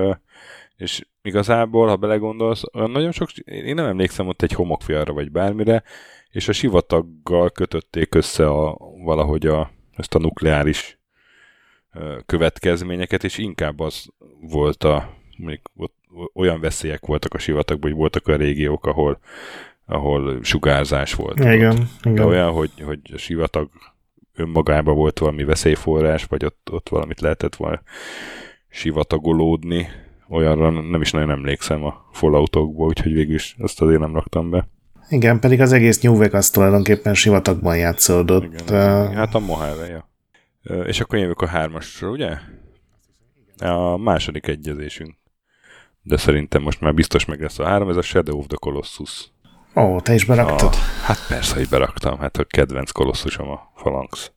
és 0.76 1.06
igazából, 1.22 1.88
ha 1.88 1.96
belegondolsz, 1.96 2.64
olyan 2.74 2.92
nagyon 2.92 3.12
sok, 3.12 3.32
én 3.38 3.76
nem 3.76 3.86
emlékszem 3.86 4.28
ott 4.28 4.42
egy 4.42 4.52
homokfialra 4.52 5.14
vagy 5.14 5.32
bármire, 5.32 5.84
és 6.30 6.48
a 6.48 6.54
sivataggal 6.54 7.50
kötötték 7.50 8.16
össze 8.16 8.48
a, 8.48 8.78
valahogy 9.04 9.48
a, 9.48 9.72
ezt 9.96 10.16
a 10.16 10.20
nukleáris 10.20 11.00
következményeket, 12.26 13.24
és 13.24 13.38
inkább 13.38 13.80
az 13.80 14.06
volt 14.42 14.84
a, 14.84 15.14
mondjuk 15.38 15.62
ott 15.76 15.94
olyan 16.34 16.60
veszélyek 16.60 17.06
voltak 17.06 17.34
a 17.34 17.38
sivatagban, 17.38 17.90
hogy 17.90 18.00
voltak 18.00 18.28
olyan 18.28 18.40
régiók, 18.40 18.86
ahol, 18.86 19.20
ahol 19.86 20.44
sugárzás 20.44 21.14
volt. 21.14 21.40
Igen, 21.40 21.54
igen. 21.54 22.16
De 22.16 22.26
olyan, 22.26 22.52
hogy, 22.52 22.72
hogy 22.86 23.00
a 23.14 23.18
sivatag 23.18 23.70
önmagában 24.36 24.96
volt 24.96 25.20
valami 25.20 25.44
veszélyforrás, 25.44 26.24
vagy 26.24 26.46
ott, 26.46 26.68
ott 26.72 26.90
valamit 26.90 27.22
lehetett 27.22 27.56
volna 27.56 27.82
sivatagolódni, 28.70 29.88
olyanra 30.30 30.70
nem 30.70 31.02
is 31.02 31.12
nagyon 31.12 31.30
emlékszem 31.30 31.84
a 31.84 32.10
falloutokból, 32.12 32.88
úgyhogy 32.88 33.14
végül 33.14 33.36
is 33.36 33.56
azt 33.60 33.82
azért 33.82 34.00
nem 34.00 34.14
raktam 34.14 34.50
be. 34.50 34.68
Igen, 35.10 35.40
pedig 35.40 35.62
az 35.62 35.72
egész 35.72 36.02
New 36.02 36.18
Vegas 36.18 36.50
tulajdonképpen 36.50 37.14
sivatagban 37.14 37.78
játszódott. 37.78 38.44
Igen, 38.44 38.64
uh... 38.64 39.14
Hát 39.14 39.36
a 39.36 39.40
Mojave, 39.40 39.88
ja. 39.88 40.10
És 40.86 41.00
akkor 41.00 41.20
jövök 41.20 41.42
a 41.42 41.48
hármasra, 41.48 42.10
ugye? 42.10 42.38
A 43.58 43.98
második 43.98 44.48
egyezésünk 44.48 45.16
de 46.06 46.18
szerintem 46.18 46.62
most 46.62 46.82
már 46.82 46.94
biztos 46.94 47.26
meg 47.26 47.42
lesz 47.42 47.60
a 47.60 47.66
három, 47.66 47.90
ez 47.90 47.96
a 47.96 48.02
Shadow 48.02 48.38
of 48.38 48.48
the 48.48 48.58
Colossus. 48.60 49.30
Ó, 49.76 50.00
te 50.00 50.14
is 50.14 50.26
beraktad? 50.26 50.74
A, 50.74 51.06
hát 51.06 51.18
persze, 51.28 51.56
hogy 51.56 51.70
beraktam, 51.70 52.20
hát 52.20 52.38
a 52.38 52.44
kedvenc 52.44 52.92
kolossusom 52.92 53.50
a 53.50 53.72
Phalanx. 53.76 54.32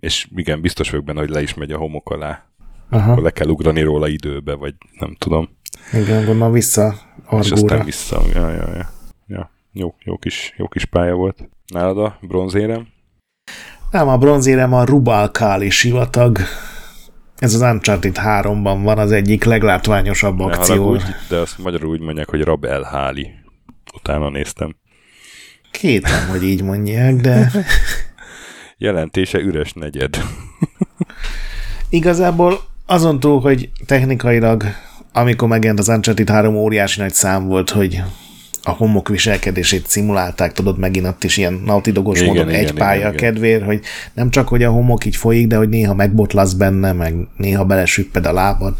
És 0.00 0.28
igen, 0.34 0.60
biztos 0.60 0.90
vagyok 0.90 1.04
benne, 1.04 1.20
hogy 1.20 1.30
le 1.30 1.42
is 1.42 1.54
megy 1.54 1.72
a 1.72 1.78
homok 1.78 2.10
alá. 2.10 2.44
Aha. 2.90 3.10
Akkor 3.10 3.22
le 3.22 3.30
kell 3.30 3.48
ugrani 3.48 3.82
róla 3.82 4.08
időbe, 4.08 4.54
vagy 4.54 4.74
nem 4.98 5.14
tudom. 5.18 5.48
Igen, 5.92 6.24
gondolom 6.24 6.52
vissza 6.52 6.94
Argóra. 7.24 7.44
És 7.44 7.50
aztán 7.50 7.84
vissza, 7.84 8.20
ja, 8.34 8.50
ja, 8.50 8.68
ja. 8.74 8.90
ja. 9.26 9.50
Jó, 9.72 9.94
jó, 10.04 10.16
kis, 10.16 10.54
jó 10.56 10.68
kis 10.68 10.84
pálya 10.84 11.14
volt. 11.14 11.48
Nálad 11.66 11.98
a 11.98 12.18
bronzérem? 12.20 12.86
Nem, 13.90 14.08
a 14.08 14.18
bronzérem 14.18 14.72
a 14.72 14.84
Rubalkáli 14.84 15.70
sivatag 15.70 16.38
ez 17.36 17.54
az 17.54 17.60
Uncharted 17.60 18.16
3-ban 18.20 18.80
van 18.82 18.98
az 18.98 19.12
egyik 19.12 19.44
leglátványosabb 19.44 20.40
akció. 20.40 20.90
Úgy, 20.90 21.02
de 21.28 21.36
azt 21.36 21.58
magyarul 21.58 21.90
úgy 21.90 22.00
mondják, 22.00 22.30
hogy 22.30 22.42
Rab 22.42 22.64
elháli. 22.64 23.43
Utána 23.94 24.30
néztem. 24.30 24.76
Kétem, 25.70 26.28
hogy 26.28 26.44
így 26.44 26.62
mondják, 26.62 27.14
de... 27.14 27.50
Jelentése 28.78 29.38
üres 29.38 29.72
negyed. 29.72 30.16
Igazából 31.88 32.60
azon 32.86 33.20
túl, 33.20 33.40
hogy 33.40 33.70
technikailag, 33.86 34.64
amikor 35.12 35.48
megjelent 35.48 35.78
az 35.78 35.88
Uncharted 35.88 36.28
3 36.28 36.54
óriási 36.54 37.00
nagy 37.00 37.12
szám 37.12 37.46
volt, 37.46 37.70
hogy 37.70 38.02
a 38.62 38.70
homok 38.70 39.08
viselkedését 39.08 39.86
szimulálták, 39.86 40.52
tudod, 40.52 40.78
megint 40.78 41.06
ott 41.06 41.24
is 41.24 41.36
ilyen 41.36 41.62
nautidogos 41.64 42.20
igen, 42.20 42.34
módon 42.34 42.48
igen, 42.48 42.64
egy 42.64 42.72
pálya 42.72 43.00
igen, 43.00 43.16
kedvér, 43.16 43.62
hogy 43.64 43.80
nem 44.14 44.30
csak, 44.30 44.48
hogy 44.48 44.62
a 44.62 44.70
homok 44.70 45.04
így 45.04 45.16
folyik, 45.16 45.46
de 45.46 45.56
hogy 45.56 45.68
néha 45.68 45.94
megbotlasz 45.94 46.52
benne, 46.52 46.92
meg 46.92 47.14
néha 47.36 47.64
belesüpped 47.64 48.26
a 48.26 48.32
lábad. 48.32 48.74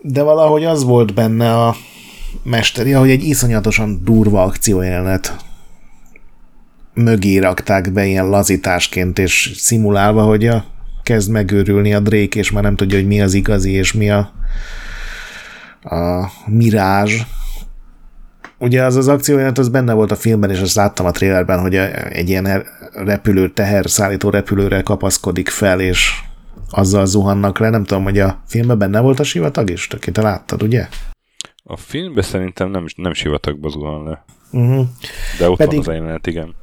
De 0.00 0.22
valahogy 0.22 0.64
az 0.64 0.84
volt 0.84 1.14
benne 1.14 1.54
a 1.54 1.76
mesteri, 2.42 2.90
hogy 2.90 3.10
egy 3.10 3.24
iszonyatosan 3.24 4.00
durva 4.04 4.42
akciójelenet 4.42 5.36
mögé 6.94 7.38
rakták 7.38 7.92
be 7.92 8.06
ilyen 8.06 8.28
lazításként, 8.28 9.18
és 9.18 9.52
szimulálva, 9.56 10.22
hogy 10.22 10.46
a, 10.46 10.64
kezd 11.02 11.30
megőrülni 11.30 11.94
a 11.94 12.00
drék, 12.00 12.34
és 12.34 12.50
már 12.50 12.62
nem 12.62 12.76
tudja, 12.76 12.98
hogy 12.98 13.06
mi 13.06 13.20
az 13.20 13.34
igazi, 13.34 13.70
és 13.70 13.92
mi 13.92 14.10
a, 14.10 14.32
a 15.82 16.30
mirázs, 16.46 17.22
Ugye 18.58 18.82
az 18.82 18.96
az 18.96 19.08
akcióját 19.08 19.58
az 19.58 19.68
benne 19.68 19.92
volt 19.92 20.10
a 20.10 20.16
filmben, 20.16 20.50
és 20.50 20.60
azt 20.60 20.74
láttam 20.74 21.06
a 21.06 21.10
trailerben, 21.10 21.60
hogy 21.60 21.74
egy 22.08 22.28
ilyen 22.28 22.64
repülő, 22.92 23.50
teherszállító 23.50 24.30
repülőre 24.30 24.82
kapaszkodik 24.82 25.48
fel, 25.48 25.80
és 25.80 26.10
azzal 26.70 27.06
zuhannak 27.06 27.58
le. 27.58 27.70
Nem 27.70 27.84
tudom, 27.84 28.02
hogy 28.02 28.18
a 28.18 28.42
filmben 28.46 28.78
benne 28.78 29.00
volt 29.00 29.20
a 29.20 29.24
sivatag 29.24 29.70
is? 29.70 29.86
Töké, 29.86 30.10
te 30.10 30.22
láttad, 30.22 30.62
ugye? 30.62 30.88
A 31.68 31.76
filmben 31.76 32.22
szerintem 32.22 32.70
nem, 32.70 32.86
nem 32.96 33.12
sivatagba 33.12 33.68
zuhan 33.68 34.04
le. 34.04 34.24
Uh-huh. 34.50 34.86
De 35.38 35.50
ott 35.50 35.56
Pedig, 35.56 35.84
van 35.84 35.88
az 35.88 35.94
jelenet, 35.94 36.26
igen. 36.26 36.54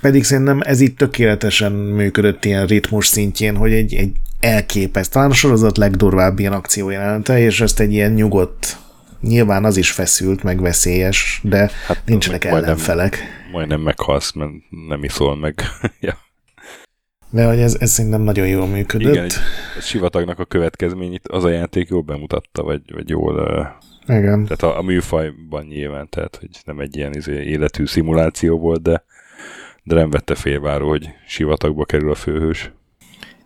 Pedig 0.00 0.24
szerintem 0.24 0.60
ez 0.64 0.80
itt 0.80 0.98
tökéletesen 0.98 1.72
működött 1.72 2.44
ilyen 2.44 2.66
ritmus 2.66 3.06
szintjén, 3.06 3.56
hogy 3.56 3.72
egy, 3.72 3.94
egy 3.94 4.16
elképesztő, 4.40 5.12
talán 5.12 5.30
a 5.30 5.34
sorozat 5.34 5.76
legdurvább 5.76 6.38
ilyen 6.38 6.52
akciójelente, 6.52 7.38
és 7.38 7.60
ezt 7.60 7.80
egy 7.80 7.92
ilyen 7.92 8.12
nyugodt, 8.12 8.78
nyilván 9.20 9.64
az 9.64 9.76
is 9.76 9.90
feszült, 9.90 10.42
meg 10.42 10.60
veszélyes, 10.60 11.40
de 11.42 11.70
hát, 11.86 12.02
nincsenek 12.06 12.42
majdnem, 12.42 12.64
ellenfelek. 12.64 13.18
Majdnem 13.52 13.80
meghalsz, 13.80 14.32
mert 14.32 14.50
nem 14.88 15.04
iszol 15.04 15.36
meg. 15.36 15.62
ja. 16.00 16.18
De 17.30 17.46
hogy 17.46 17.58
ez, 17.58 17.76
ez 17.80 17.90
szerintem 17.90 18.20
nagyon 18.20 18.46
jól 18.46 18.66
működött. 18.66 19.12
Igen, 19.12 19.24
egy, 19.24 19.34
a 19.78 19.80
sivatagnak 19.80 20.38
a 20.38 20.44
következményét 20.44 21.28
az 21.28 21.44
a 21.44 21.48
játék 21.48 21.88
jól 21.88 22.02
bemutatta, 22.02 22.62
vagy, 22.62 22.80
vagy 22.92 23.08
jól... 23.08 23.76
Igen. 24.08 24.44
Tehát 24.44 24.62
a, 24.62 24.78
a 24.78 24.82
műfajban 24.82 25.64
nyilván, 25.64 26.08
tehát 26.08 26.36
hogy 26.40 26.48
nem 26.64 26.78
egy 26.78 26.96
ilyen 26.96 27.12
izé, 27.14 27.42
életű 27.42 27.86
szimuláció 27.86 28.58
volt, 28.58 28.82
de, 28.82 29.04
de 29.82 29.94
nem 29.94 30.10
vette 30.10 30.34
félváró, 30.34 30.88
hogy 30.88 31.08
sivatagba 31.26 31.84
kerül 31.84 32.10
a 32.10 32.14
főhős. 32.14 32.72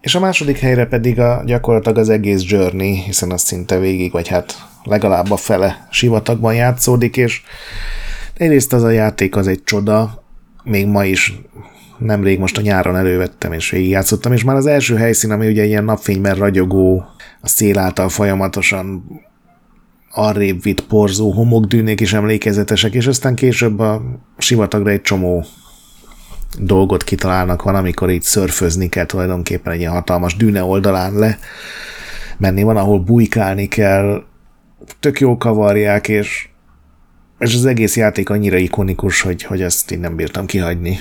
És 0.00 0.14
a 0.14 0.20
második 0.20 0.58
helyre 0.58 0.86
pedig 0.86 1.20
a, 1.20 1.42
gyakorlatilag 1.46 1.98
az 1.98 2.08
egész 2.08 2.42
Journey, 2.44 2.94
hiszen 2.94 3.30
az 3.30 3.42
szinte 3.42 3.78
végig, 3.78 4.12
vagy 4.12 4.28
hát 4.28 4.54
legalább 4.82 5.30
a 5.30 5.36
fele 5.36 5.86
sivatagban 5.90 6.54
játszódik, 6.54 7.16
és 7.16 7.42
egyrészt 8.34 8.72
az 8.72 8.82
a 8.82 8.90
játék 8.90 9.36
az 9.36 9.46
egy 9.46 9.62
csoda, 9.64 10.24
még 10.64 10.86
ma 10.86 11.04
is 11.04 11.40
nemrég 11.98 12.38
most 12.38 12.58
a 12.58 12.60
nyáron 12.60 12.96
elővettem 12.96 13.52
és 13.52 13.70
végigjátszottam, 13.70 14.32
és 14.32 14.44
már 14.44 14.56
az 14.56 14.66
első 14.66 14.96
helyszín, 14.96 15.30
ami 15.30 15.48
ugye 15.48 15.64
ilyen 15.64 15.84
napfényben 15.84 16.34
ragyogó, 16.34 17.04
a 17.40 17.48
szél 17.48 17.78
által 17.78 18.08
folyamatosan 18.08 19.04
arrébb 20.18 20.62
vitt 20.62 20.80
porzó 20.80 21.30
homokdűnék 21.30 22.00
is 22.00 22.12
emlékezetesek, 22.12 22.94
és 22.94 23.06
aztán 23.06 23.34
később 23.34 23.78
a 23.78 24.02
sivatagra 24.38 24.90
egy 24.90 25.02
csomó 25.02 25.44
dolgot 26.58 27.04
kitalálnak, 27.04 27.62
van, 27.62 27.74
amikor 27.74 28.10
így 28.10 28.22
szörfözni 28.22 28.88
kell 28.88 29.06
tulajdonképpen 29.06 29.72
egy 29.72 29.78
ilyen 29.78 29.92
hatalmas 29.92 30.36
dűne 30.36 30.62
oldalán 30.62 31.14
le 31.14 31.38
menni, 32.38 32.62
van, 32.62 32.76
ahol 32.76 32.98
bujkálni 32.98 33.68
kell, 33.68 34.24
tök 35.00 35.20
jó 35.20 35.36
kavarják, 35.36 36.08
és, 36.08 36.48
és 37.38 37.54
az 37.54 37.66
egész 37.66 37.96
játék 37.96 38.30
annyira 38.30 38.56
ikonikus, 38.56 39.20
hogy, 39.20 39.42
hogy 39.42 39.62
ezt 39.62 39.90
én 39.90 40.00
nem 40.00 40.16
bírtam 40.16 40.46
kihagyni. 40.46 40.98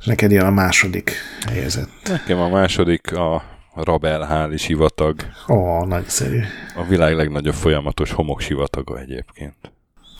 És 0.00 0.06
neked 0.06 0.30
jön 0.30 0.44
a 0.44 0.50
második 0.50 1.12
helyezett. 1.46 1.90
Nekem 2.08 2.38
a 2.38 2.48
második 2.48 3.16
a 3.16 3.51
Rabelháli 3.74 4.56
sivatag. 4.56 5.20
Ó, 5.48 5.84
nagyszerű. 5.84 6.40
A 6.76 6.84
világ 6.84 7.16
legnagyobb 7.16 7.54
folyamatos 7.54 8.12
homoksivataga 8.12 8.98
egyébként. 8.98 9.72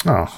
Ah. 0.05 0.29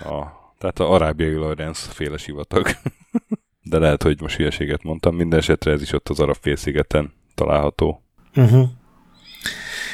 A, 0.00 0.52
tehát 0.58 0.78
a 0.78 0.92
arábiai 0.92 1.34
Lorenz 1.34 1.78
féle 1.78 2.16
sivatag. 2.16 2.66
De 3.70 3.78
lehet, 3.78 4.02
hogy 4.02 4.20
most 4.20 4.36
hülyeséget 4.36 4.82
mondtam. 4.82 5.16
Minden 5.16 5.38
esetre 5.38 5.70
ez 5.72 5.82
is 5.82 5.92
ott 5.92 6.08
az 6.08 6.20
arab 6.20 6.36
félszigeten 6.40 7.12
található. 7.34 8.02
Uh-huh. 8.34 8.68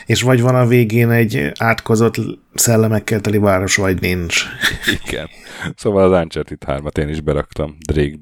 És 0.06 0.22
vagy 0.22 0.40
van 0.40 0.54
a 0.54 0.66
végén 0.66 1.10
egy 1.10 1.52
átkozott 1.58 2.16
szellemekkel 2.54 3.20
teli 3.20 3.38
város, 3.38 3.76
vagy 3.76 4.00
nincs. 4.00 4.44
Igen. 5.04 5.28
Szóval 5.76 6.12
az 6.12 6.20
Uncharted 6.22 6.62
3-at 6.66 6.98
én 6.98 7.08
is 7.08 7.20
beraktam. 7.20 7.76
Drake, 7.86 8.16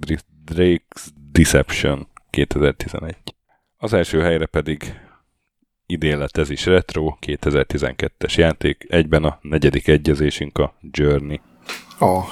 Drake's 0.46 1.06
Deception 1.32 2.08
2011. 2.30 3.16
Az 3.80 3.92
első 3.92 4.20
helyre 4.20 4.46
pedig 4.46 5.00
idén 5.86 6.18
lett 6.18 6.36
ez 6.36 6.50
is 6.50 6.66
retro, 6.66 7.16
2012-es 7.26 8.34
játék, 8.34 8.86
egyben 8.88 9.24
a 9.24 9.38
negyedik 9.42 9.88
egyezésünk 9.88 10.58
a 10.58 10.74
Journey. 10.80 11.40
Oh. 11.98 12.24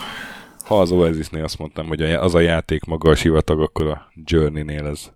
Ha 0.64 0.80
az 0.80 0.90
Oasis-nél 0.90 1.44
azt 1.44 1.58
mondtam, 1.58 1.86
hogy 1.86 2.02
az 2.02 2.34
a 2.34 2.40
játék 2.40 2.84
maga 2.84 3.10
a 3.10 3.14
sivatag, 3.14 3.60
akkor 3.60 3.86
a 3.86 4.10
Journey-nél 4.24 4.86
ez 4.86 5.12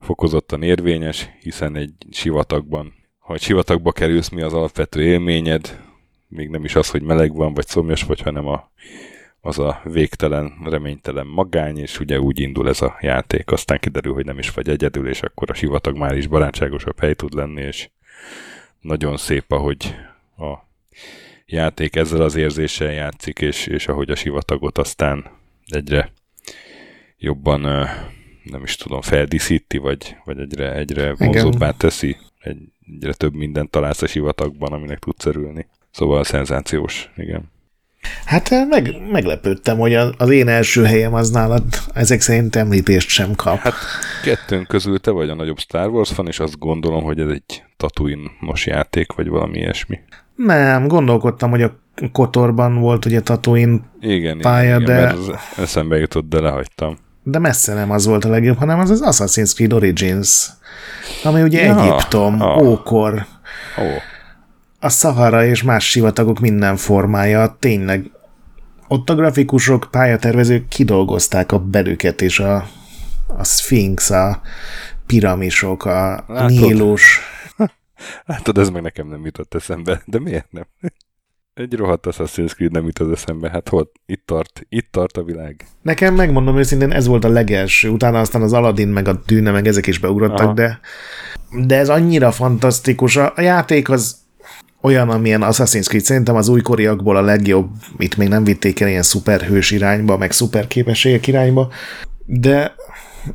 fokozottan 0.00 0.62
érvényes, 0.62 1.28
hiszen 1.40 1.76
egy 1.76 1.92
sivatagban, 2.10 2.94
ha 3.18 3.34
egy 3.34 3.42
sivatagba 3.42 3.92
kerülsz, 3.92 4.28
mi 4.28 4.42
az 4.42 4.52
alapvető 4.52 5.02
élményed, 5.02 5.80
még 6.28 6.48
nem 6.48 6.64
is 6.64 6.74
az, 6.74 6.90
hogy 6.90 7.02
meleg 7.02 7.34
van, 7.34 7.54
vagy 7.54 7.66
szomjas 7.66 8.02
vagy, 8.02 8.20
hanem 8.20 8.46
a 8.46 8.70
az 9.40 9.58
a 9.58 9.80
végtelen, 9.84 10.52
reménytelen 10.64 11.26
magány, 11.26 11.78
és 11.78 12.00
ugye 12.00 12.20
úgy 12.20 12.40
indul 12.40 12.68
ez 12.68 12.82
a 12.82 12.96
játék, 13.00 13.50
aztán 13.50 13.78
kiderül, 13.78 14.12
hogy 14.12 14.24
nem 14.24 14.38
is 14.38 14.50
vagy 14.50 14.68
egyedül, 14.68 15.08
és 15.08 15.22
akkor 15.22 15.50
a 15.50 15.54
sivatag 15.54 15.96
már 15.96 16.16
is 16.16 16.26
barátságosabb 16.26 17.00
hely 17.00 17.14
tud 17.14 17.34
lenni, 17.34 17.62
és 17.62 17.88
nagyon 18.80 19.16
szép, 19.16 19.52
ahogy 19.52 19.94
a 20.36 20.54
játék 21.46 21.96
ezzel 21.96 22.20
az 22.20 22.34
érzéssel 22.34 22.92
játszik, 22.92 23.38
és, 23.40 23.66
és 23.66 23.88
ahogy 23.88 24.10
a 24.10 24.16
sivatagot 24.16 24.78
aztán 24.78 25.30
egyre 25.66 26.12
jobban 27.18 27.60
nem 28.42 28.62
is 28.62 28.76
tudom, 28.76 29.00
feldíszíti, 29.00 29.78
vagy, 29.78 30.16
vagy 30.24 30.38
egyre, 30.38 30.74
egyre 30.74 31.14
vonzóbbá 31.14 31.70
teszi, 31.70 32.16
egyre 32.86 33.12
több 33.12 33.34
mindent 33.34 33.70
találsz 33.70 34.02
a 34.02 34.06
sivatagban, 34.06 34.72
aminek 34.72 34.98
tudsz 34.98 35.26
örülni. 35.26 35.66
Szóval 35.90 36.24
szenzációs, 36.24 37.10
igen. 37.16 37.50
Hát 38.24 38.48
eh, 38.52 38.66
meg, 38.68 38.96
meglepődtem, 39.10 39.78
hogy 39.78 39.94
az 39.94 40.30
én 40.30 40.48
első 40.48 40.84
helyem 40.84 41.14
az 41.14 41.30
nálad 41.30 41.62
ezek 41.94 42.20
szerint 42.20 42.56
említést 42.56 43.08
sem 43.08 43.34
kap. 43.34 43.58
Hát 43.58 43.74
kettőnk 44.22 44.66
közül 44.66 44.98
te 44.98 45.10
vagy 45.10 45.28
a 45.28 45.34
nagyobb 45.34 45.58
Star 45.58 45.88
Wars 45.88 46.12
fan, 46.12 46.26
és 46.26 46.38
azt 46.38 46.58
gondolom, 46.58 47.02
hogy 47.02 47.20
ez 47.20 47.28
egy 47.28 47.64
Tatooine 47.76 48.30
most 48.40 48.66
játék, 48.66 49.12
vagy 49.12 49.28
valami 49.28 49.58
ilyesmi. 49.58 49.98
Nem, 50.34 50.86
gondolkodtam, 50.86 51.50
hogy 51.50 51.62
a 51.62 51.78
Kotorban 52.12 52.80
volt 52.80 53.04
ugye 53.04 53.20
Tatooine 53.20 53.80
igen, 54.00 54.38
pálya, 54.38 54.76
igen, 54.80 54.84
de... 54.84 54.98
Igen, 54.98 55.16
mert 55.16 55.58
eszembe 55.58 55.96
jutott, 55.96 56.28
de 56.28 56.40
lehagytam. 56.40 56.98
De 57.22 57.38
messze 57.38 57.74
nem 57.74 57.90
az 57.90 58.06
volt 58.06 58.24
a 58.24 58.28
legjobb, 58.28 58.58
hanem 58.58 58.78
az 58.78 58.90
az 58.90 59.02
Assassin's 59.04 59.54
Creed 59.54 59.72
Origins, 59.72 60.48
ami 61.24 61.42
ugye 61.42 61.64
ja, 61.64 61.80
Egyiptom, 61.80 62.40
ah, 62.40 62.62
ókor. 62.62 63.26
Ó 63.78 63.84
a 64.80 64.88
Szahara 64.88 65.44
és 65.44 65.62
más 65.62 65.90
sivatagok 65.90 66.38
minden 66.38 66.76
formája 66.76 67.56
tényleg 67.58 68.10
ott 68.88 69.10
a 69.10 69.14
grafikusok, 69.14 69.88
pályatervezők 69.90 70.68
kidolgozták 70.68 71.52
a 71.52 71.58
belüket, 71.58 72.22
és 72.22 72.40
a, 72.40 72.68
a 73.26 73.44
Sphinx, 73.44 74.10
a 74.10 74.40
piramisok, 75.06 75.84
a 75.84 76.24
Látod? 76.28 76.50
Nílus. 76.50 77.20
Látod, 78.26 78.58
ez 78.58 78.70
meg 78.70 78.82
nekem 78.82 79.08
nem 79.08 79.24
jutott 79.24 79.54
eszembe, 79.54 80.02
de 80.04 80.18
miért 80.18 80.52
nem? 80.52 80.66
Egy 81.54 81.74
rohadt 81.74 82.06
Assassin's 82.06 82.54
Creed 82.54 82.72
nem 82.72 82.84
jutott 82.84 83.12
eszembe, 83.12 83.50
hát 83.50 83.68
hol, 83.68 83.90
itt 84.06 84.26
tart, 84.26 84.66
itt 84.68 84.88
tart 84.90 85.16
a 85.16 85.22
világ. 85.22 85.66
Nekem 85.82 86.14
megmondom 86.14 86.58
őszintén, 86.58 86.92
ez 86.92 87.06
volt 87.06 87.24
a 87.24 87.28
legelső, 87.28 87.88
utána 87.88 88.20
aztán 88.20 88.42
az 88.42 88.52
Aladdin 88.52 88.88
meg 88.88 89.08
a 89.08 89.20
Dűne 89.26 89.50
meg 89.50 89.66
ezek 89.66 89.86
is 89.86 89.98
beugrottak, 89.98 90.54
de 90.54 90.80
de 91.50 91.76
ez 91.76 91.88
annyira 91.88 92.30
fantasztikus. 92.30 93.16
A 93.16 93.32
játék 93.36 93.88
az 93.88 94.16
olyan, 94.82 95.10
amilyen 95.10 95.42
Assassin's 95.44 95.86
Creed. 95.86 96.04
Szerintem 96.04 96.36
az 96.36 96.48
újkoriakból 96.48 97.16
a 97.16 97.22
legjobb, 97.22 97.70
itt 97.98 98.16
még 98.16 98.28
nem 98.28 98.44
vitték 98.44 98.80
el 98.80 98.88
ilyen 98.88 99.02
szuperhős 99.02 99.70
irányba, 99.70 100.16
meg 100.16 100.32
szuperképességek 100.32 101.26
irányba, 101.26 101.72
de 102.24 102.74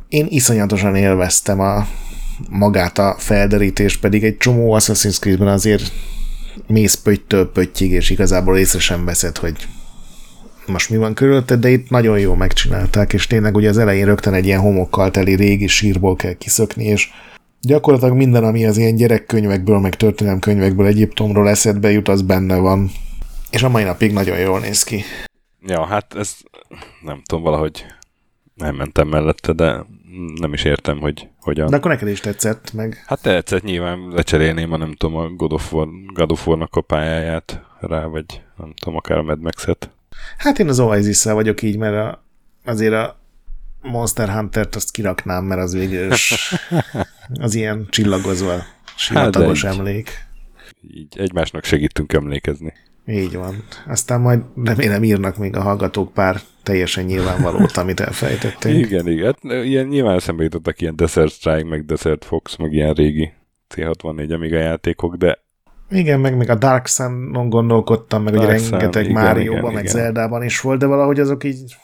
én 0.08 0.26
iszonyatosan 0.28 0.96
élveztem 0.96 1.60
a 1.60 1.86
magát 2.50 2.98
a 2.98 3.16
felderítést, 3.18 4.00
pedig 4.00 4.24
egy 4.24 4.36
csomó 4.36 4.76
Assassin's 4.78 5.18
Creed-ben 5.20 5.48
azért 5.48 5.92
mész 6.66 6.94
pöttytől 6.94 7.50
pöttyig, 7.52 7.90
és 7.90 8.10
igazából 8.10 8.58
észre 8.58 8.78
sem 8.78 9.04
veszed, 9.04 9.38
hogy 9.38 9.68
most 10.66 10.90
mi 10.90 10.96
van 10.96 11.14
körülötted, 11.14 11.60
de 11.60 11.68
itt 11.68 11.90
nagyon 11.90 12.18
jól 12.18 12.36
megcsinálták, 12.36 13.12
és 13.12 13.26
tényleg 13.26 13.56
ugye 13.56 13.68
az 13.68 13.78
elején 13.78 14.04
rögtön 14.04 14.34
egy 14.34 14.46
ilyen 14.46 14.60
homokkal 14.60 15.10
teli 15.10 15.34
régi 15.34 15.66
sírból 15.66 16.16
kell 16.16 16.32
kiszökni, 16.32 16.84
és 16.84 17.10
Gyakorlatilag 17.66 18.16
minden, 18.16 18.44
ami 18.44 18.66
az 18.66 18.76
ilyen 18.76 18.94
gyerekkönyvekből, 18.94 19.78
meg 19.78 19.94
történelemkönyvekből 19.94 20.86
Egyiptomról 20.86 21.48
eszedbe 21.48 21.90
jut, 21.90 22.08
az 22.08 22.22
benne 22.22 22.56
van. 22.56 22.90
És 23.50 23.62
a 23.62 23.68
mai 23.68 23.84
napig 23.84 24.12
nagyon 24.12 24.38
jól 24.38 24.60
néz 24.60 24.82
ki. 24.82 25.02
Ja, 25.66 25.84
hát 25.84 26.14
ez 26.14 26.36
nem 27.02 27.22
tudom, 27.24 27.44
valahogy 27.44 27.84
nem 28.54 28.74
mentem 28.74 29.08
mellette, 29.08 29.52
de 29.52 29.84
nem 30.40 30.52
is 30.52 30.64
értem, 30.64 30.98
hogy 30.98 31.28
hogyan. 31.40 31.70
De 31.70 31.76
akkor 31.76 31.90
neked 31.90 32.08
is 32.08 32.20
tetszett, 32.20 32.72
meg... 32.72 33.04
Hát 33.06 33.22
tetszett, 33.22 33.62
nyilván 33.62 34.08
lecserélném 34.08 34.72
a 34.72 34.76
nem 34.76 34.92
tudom, 34.92 35.16
a 35.16 35.28
God 35.28 35.52
of, 35.52 35.72
War, 35.72 35.88
God 36.14 36.30
of 36.30 36.46
War-nak 36.46 36.76
a 36.76 36.80
pályáját 36.80 37.60
rá, 37.80 38.04
vagy 38.04 38.42
nem 38.56 38.72
tudom, 38.74 38.96
akár 38.96 39.18
a 39.18 39.22
Mad 39.22 39.40
Max-et. 39.40 39.90
Hát 40.38 40.58
én 40.58 40.68
az 40.68 40.80
oasis 40.80 41.22
vagyok 41.22 41.62
így, 41.62 41.76
mert 41.76 41.94
a, 41.94 42.24
azért 42.64 42.92
a 42.92 43.23
Monster 43.84 44.28
Hunter-t 44.28 44.74
azt 44.74 44.90
kiraknám, 44.90 45.44
mert 45.44 45.60
az 45.60 45.72
végül 45.72 46.10
az 47.40 47.54
ilyen 47.54 47.86
csillagozva 47.90 48.62
sivatagos 48.96 49.64
hát 49.64 49.74
emlék. 49.74 50.26
Így 50.94 51.18
egymásnak 51.18 51.64
segítünk 51.64 52.12
emlékezni. 52.12 52.72
Így 53.06 53.36
van. 53.36 53.64
Aztán 53.86 54.20
majd 54.20 54.40
remélem 54.64 55.02
írnak 55.02 55.36
még 55.36 55.56
a 55.56 55.60
hallgatók 55.62 56.12
pár 56.12 56.40
teljesen 56.62 57.04
nyilvánvalót, 57.04 57.76
amit 57.76 58.00
elfejtettünk. 58.00 58.86
Igen, 58.86 59.08
igen. 59.08 59.24
Hát, 59.24 59.64
ilyen, 59.64 59.86
nyilván 59.86 60.14
eszembe 60.14 60.42
jutottak 60.42 60.80
ilyen 60.80 60.96
Desert 60.96 61.32
Strike, 61.32 61.68
meg 61.68 61.84
Desert 61.84 62.24
Fox, 62.24 62.56
meg 62.56 62.72
ilyen 62.72 62.92
régi 62.92 63.32
C64 63.74 64.34
Amiga 64.34 64.58
játékok, 64.58 65.16
de 65.16 65.42
igen, 65.90 66.20
meg 66.20 66.36
még 66.36 66.50
a 66.50 66.54
Dark 66.54 66.86
Sun-on 66.86 67.48
gondolkodtam, 67.48 68.22
meg 68.22 68.34
Dark 68.34 68.50
hogy 68.50 68.68
rengeteg 68.70 69.10
Mario-ban, 69.10 69.72
meg 69.72 69.86
Zeldában 69.86 70.42
is 70.42 70.60
volt, 70.60 70.78
de 70.78 70.86
valahogy 70.86 71.20
azok 71.20 71.44
így 71.44 71.76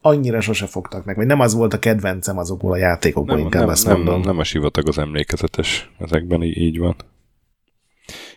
annyira 0.00 0.40
sose 0.40 0.66
fogtak 0.66 1.04
meg, 1.04 1.16
vagy 1.16 1.26
nem 1.26 1.40
az 1.40 1.54
volt 1.54 1.72
a 1.74 1.78
kedvencem 1.78 2.38
azokból 2.38 2.72
a 2.72 2.76
játékokból, 2.76 3.34
Nem, 3.34 3.44
inkább 3.44 3.62
nem, 3.62 3.70
ezt 3.70 3.86
nem, 3.86 3.96
mondom. 3.96 4.20
nem 4.20 4.38
a 4.38 4.44
sivatag 4.44 4.88
az 4.88 4.98
emlékezetes, 4.98 5.90
ezekben 5.98 6.42
így, 6.42 6.56
így 6.56 6.78
van. 6.78 6.96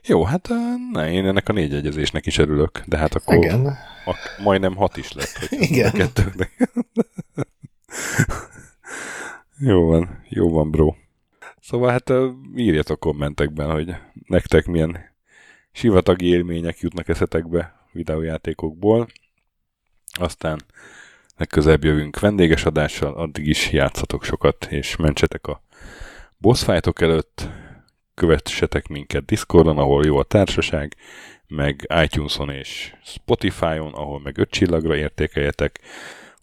Jó, 0.06 0.24
hát 0.24 0.50
ne, 0.92 1.12
én 1.12 1.26
ennek 1.26 1.50
a 1.50 1.54
négy 1.54 1.74
egyezésnek 1.74 2.26
is 2.26 2.38
örülök, 2.38 2.82
de 2.86 2.98
hát 2.98 3.16
akkor 3.16 3.36
Igen. 3.36 3.66
a, 4.06 4.16
majdnem 4.44 4.76
hat 4.76 4.98
is 4.98 5.14
lett. 5.14 5.38
Hogy 5.50 5.62
Igen. 5.62 5.90
A 5.90 5.92
kettőnek. 5.92 6.70
jó 9.60 9.86
van, 9.88 10.24
jó 10.30 10.50
van, 10.50 10.72
bro. 10.72 10.94
Szóval 11.62 11.90
hát 11.90 12.12
írjatok 12.56 13.00
kommentekben, 13.00 13.72
hogy 13.72 13.96
nektek 14.28 14.66
milyen 14.66 15.00
sivatagi 15.72 16.26
élmények 16.26 16.80
jutnak 16.80 17.08
eszetekbe 17.10 17.88
videójátékokból. 17.92 19.08
Aztán 20.20 20.62
legközelebb 21.38 21.84
jövünk 21.84 22.20
vendéges 22.20 22.66
adással, 22.66 23.14
addig 23.14 23.48
is 23.48 23.72
játszatok 23.72 24.24
sokat, 24.24 24.68
és 24.70 24.96
mentsetek 24.96 25.48
a 25.48 25.62
boss 26.38 26.68
előtt, 26.96 27.50
kövessetek 28.14 28.88
minket 28.88 29.26
Discordon, 29.26 29.78
ahol 29.78 30.06
jó 30.06 30.18
a 30.18 30.24
társaság, 30.24 30.96
meg 31.48 31.88
iTunes-on 32.04 32.50
és 32.50 32.96
Spotify-on, 33.04 33.94
ahol 33.94 34.20
meg 34.20 34.38
öt 34.38 34.50
csillagra 34.50 34.96
értékeljetek. 34.96 35.80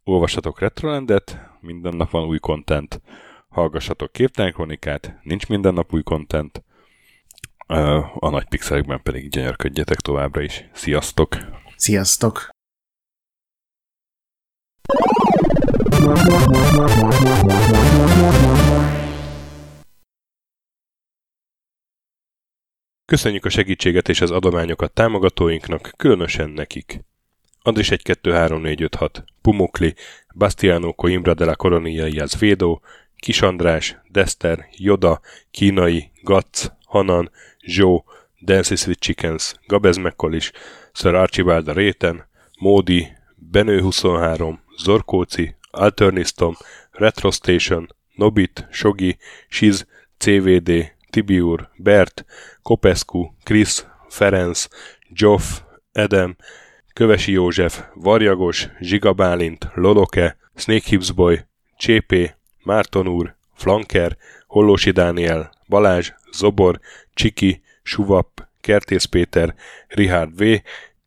Olvassatok 0.04 0.60
Retrolandet, 0.60 1.38
minden 1.60 1.96
nap 1.96 2.10
van 2.10 2.26
új 2.26 2.38
content. 2.38 3.00
Hallgassatok 3.48 4.12
Képtelen 4.12 4.52
Kronikát, 4.52 5.18
nincs 5.22 5.46
minden 5.46 5.74
nap 5.74 5.92
új 5.94 6.02
content. 6.02 6.62
Ö, 7.66 8.00
A 8.14 8.30
nagy 8.30 8.48
pixelekben 8.48 9.02
pedig 9.02 9.28
gyönyörködjetek 9.28 10.00
továbbra 10.00 10.42
is. 10.42 10.64
Sziasztok! 10.72 11.36
Sziasztok! 11.76 12.59
Köszönjük 23.04 23.44
a 23.44 23.48
segítséget 23.48 24.08
és 24.08 24.20
az 24.20 24.30
adományokat 24.30 24.92
támogatóinknak, 24.92 25.90
különösen 25.96 26.50
nekik. 26.50 27.04
Andris 27.62 27.90
1 27.90 28.02
2 28.02 28.32
3 28.32 28.60
4 28.60 28.82
5 28.82 28.94
6, 28.94 29.24
Pumukli, 29.42 29.94
Bastiano 30.34 30.92
Coimbra 30.92 31.34
de 31.34 31.44
la 31.44 31.54
Coronia 31.54 32.06
y 32.06 32.18
Azvedo, 32.18 32.80
Kis 33.16 33.42
András, 33.42 33.96
Dester, 34.08 34.66
Joda, 34.70 35.20
Kínai, 35.50 36.10
Gatz, 36.22 36.72
Hanan, 36.84 37.30
Zsó, 37.66 38.04
Dances 38.40 38.86
with 38.86 39.00
Chickens, 39.00 39.54
Gabez 39.66 39.96
Mekkolis, 39.96 40.52
Sir 40.92 41.14
Archibald 41.14 41.68
a 41.68 41.72
Réten, 41.72 42.24
Módi, 42.60 43.08
Benő 43.36 43.80
23, 43.80 44.60
Zorkóci, 44.76 45.54
Alternisztom, 45.70 46.56
Retro 46.90 47.30
Station, 47.30 47.88
Nobit, 48.14 48.66
Sogi, 48.70 49.18
Siz, 49.48 49.86
CVD, 50.18 50.92
Tibiur, 51.10 51.70
Bert, 51.76 52.24
Kopescu, 52.62 53.32
Krisz, 53.44 53.86
Ferenc, 54.08 54.68
Joff, 55.08 55.60
Edem, 55.92 56.36
Kövesi 56.92 57.32
József, 57.32 57.82
Varjagos, 57.94 58.68
Zsigabálint, 58.80 59.70
Loloke, 59.74 60.36
Snake 60.54 60.88
Hips 60.88 61.12
Boy, 61.12 61.44
Csépé, 61.76 62.34
Márton 62.62 63.08
úr, 63.08 63.36
Flanker, 63.54 64.16
Hollósi 64.46 64.90
Dániel, 64.90 65.50
Balázs, 65.68 66.12
Zobor, 66.32 66.80
Csiki, 67.14 67.62
Suvap, 67.82 68.48
Kertész 68.60 69.04
Péter, 69.04 69.54
Richard 69.88 70.36
V, 70.36 70.62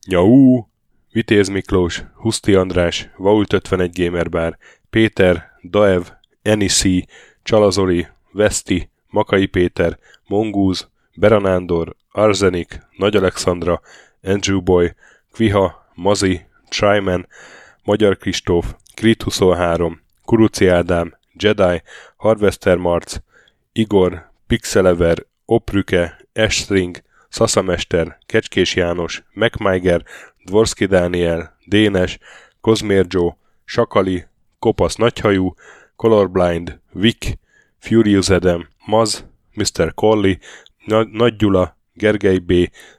Nyau, 0.08 0.66
Vitéz 1.14 1.48
Miklós, 1.48 2.04
Huszti 2.16 2.54
András, 2.56 3.10
Vault 3.18 3.54
51 3.54 3.92
Gamer 3.94 4.30
Bar, 4.30 4.58
Péter, 4.90 5.52
Daev, 5.64 6.02
Enisi, 6.42 7.08
Csalazoli, 7.44 8.08
Veszti, 8.32 8.90
Makai 9.08 9.46
Péter, 9.46 10.00
Mongúz, 10.28 10.90
Beranándor, 11.16 11.96
Arzenik, 12.12 12.80
Nagy 12.98 13.16
Alexandra, 13.16 13.82
Andrew 14.24 14.62
Boy, 14.62 14.94
Kviha, 15.32 15.88
Mazi, 15.94 16.46
Tryman, 16.70 17.28
Magyar 17.84 18.18
Kristóf, 18.18 18.76
Krit 18.96 19.24
23, 19.24 20.02
Kuruci 20.26 20.68
Ádám, 20.68 21.18
Jedi, 21.40 21.82
Harvester 22.18 22.78
Marc, 22.78 23.16
Igor, 23.72 24.30
Pixelever, 24.48 25.26
Oprüke, 25.46 26.20
Estring, 26.32 27.02
Szaszamester, 27.30 28.18
Kecskés 28.26 28.76
János, 28.76 29.24
MacMiger, 29.34 30.04
Dvorski 30.46 30.86
Dániel, 30.86 31.58
Dénes, 31.66 32.18
Kozmér 32.62 33.06
Joe, 33.10 33.38
Sakali, 33.66 34.26
Kopasz 34.60 34.96
Nagyhajú, 34.96 35.54
Colorblind, 35.96 36.80
Vic, 36.94 37.38
Furious 37.80 38.30
Adam, 38.30 38.68
Maz, 38.86 39.26
Mr. 39.56 39.94
Colli, 39.94 40.40
Na- 40.86 41.08
Nagy 41.12 41.36
Gyula, 41.36 41.78
Gergely 41.94 42.38
B., 42.40 42.52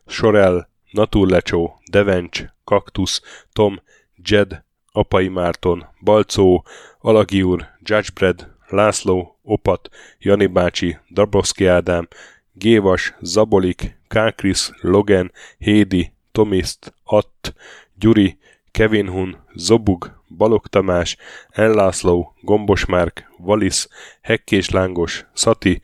Sorel, 0.07 0.69
Naturlecsó, 0.93 1.81
Devencs, 1.91 2.45
Kaktusz, 2.65 3.21
Tom, 3.53 3.81
Jed, 4.17 4.65
Apai 4.93 5.29
Márton, 5.29 5.87
Balcó, 6.01 6.65
Alagi 6.99 7.43
úr, 7.43 7.67
Judgebred, 7.83 8.53
László, 8.69 9.39
Opat, 9.43 9.89
Jani 10.19 10.47
bácsi, 10.47 10.99
Dabrowski 11.11 11.67
Ádám, 11.67 12.09
Gévas, 12.53 13.15
Zabolik, 13.21 13.99
Kákris, 14.09 14.71
Logan, 14.81 15.33
Hédi, 15.59 16.13
Tomiszt, 16.35 16.95
Att, 17.05 17.55
Gyuri, 17.99 18.39
Kevin 18.71 19.09
Hun, 19.09 19.37
Zobug, 19.55 20.11
Balog 20.29 20.67
Tamás, 20.67 21.17
Enlászló, 21.51 22.35
Gombos 22.41 22.85
Márk, 22.85 23.33
Valisz, 23.39 23.89
Hekkés 24.21 24.71
Lángos, 24.71 25.27
Szati, 25.35 25.83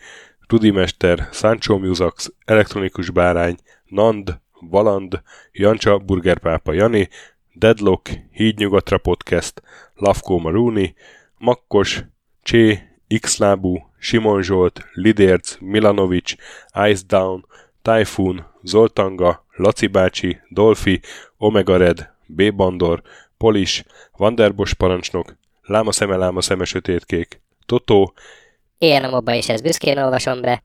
Rudimester, 0.49 1.29
Sancho 1.33 1.79
Musax, 1.79 2.33
Elektronikus 2.45 3.11
Bárány, 3.11 3.57
Nand, 3.87 4.41
Valand, 4.61 5.23
Jancsa 5.53 5.99
Burgerpápa 5.99 6.73
Jani, 6.73 7.09
Deadlock, 7.55 8.11
Hídnyugatra 8.33 8.99
Podcast, 8.99 9.63
Lavkó 9.95 10.39
Maruni, 10.39 10.95
Makkos, 11.39 12.05
Csé, 12.43 12.83
Xlábú, 13.21 13.91
Simon 13.99 14.43
Zsolt, 14.43 14.85
Lidérc, 14.93 15.57
Milanovic, 15.61 16.35
Ice 16.89 17.03
Down, 17.07 17.47
Typhoon, 17.83 18.47
Zoltanga, 18.63 19.45
Laci 19.61 19.87
bácsi, 19.87 20.41
Dolfi, 20.49 21.01
Omega 21.37 21.77
Red, 21.77 22.11
B. 22.27 22.55
Bandor, 22.55 23.03
Polis, 23.37 23.85
Vanderbos 24.17 24.75
parancsnok, 24.75 25.37
Láma 25.63 25.93
szeme, 25.93 26.17
láma 26.17 26.41
szeme 26.41 26.65
sötétkék, 26.65 27.41
Totó, 27.67 28.15
Ilyen 28.83 29.05
a 29.05 29.11
mobba 29.11 29.35
is 29.35 29.49
ezt 29.49 29.63
büszkén 29.63 29.99
olvasom 29.99 30.41
be. 30.41 30.63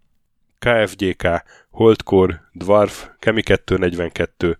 KFGK, 0.59 1.27
Holdcore, 1.69 2.49
Dwarf, 2.53 3.07
Kemi 3.19 3.41
242, 3.41 4.57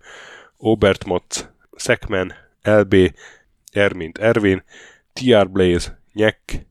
Obert 0.58 1.06
Motz, 1.06 1.50
Szekmen, 1.76 2.34
LB, 2.62 2.96
Ermint 3.72 4.18
Ervin, 4.18 4.64
TR 5.14 5.50
Blaze, 5.50 6.00
Nyek, 6.14 6.68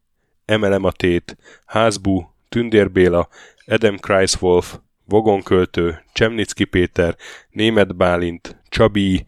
MLM 0.47 0.85
Atét, 0.85 1.37
Házbú, 1.67 2.35
Tündér 2.49 2.91
Béla, 2.91 3.29
Edem 3.67 3.97
Kreiswolf, 3.97 4.79
Vogonköltő, 5.05 6.05
Csemnicki 6.13 6.65
Péter, 6.65 7.17
Német 7.51 7.97
Bálint, 7.97 8.57
Csabi, 8.69 9.27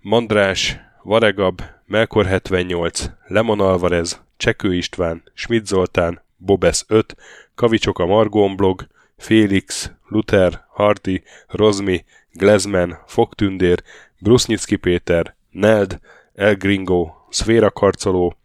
Mandrás, 0.00 0.78
Varegab, 1.02 1.62
Melkor 1.86 2.26
78, 2.26 3.10
Lemon 3.26 3.60
Alvarez, 3.60 4.22
Csekő 4.36 4.74
István, 4.74 5.22
Schmidt 5.34 5.66
Zoltán, 5.66 6.22
Bobesz 6.36 6.84
5, 6.88 7.16
Kavicsoka 7.54 8.06
Margón 8.06 8.56
blog, 8.56 8.86
Félix, 9.16 9.92
Luther, 10.08 10.64
Hardy, 10.68 11.22
Rozmi, 11.46 12.04
Glezman, 12.32 12.98
Fogtündér, 13.06 13.82
Brusznyicki 14.18 14.76
Péter, 14.76 15.34
Neld, 15.50 16.00
El 16.34 16.54
Gringo, 16.54 17.10
Szféra 17.28 17.70
Karcoló, 17.70 18.36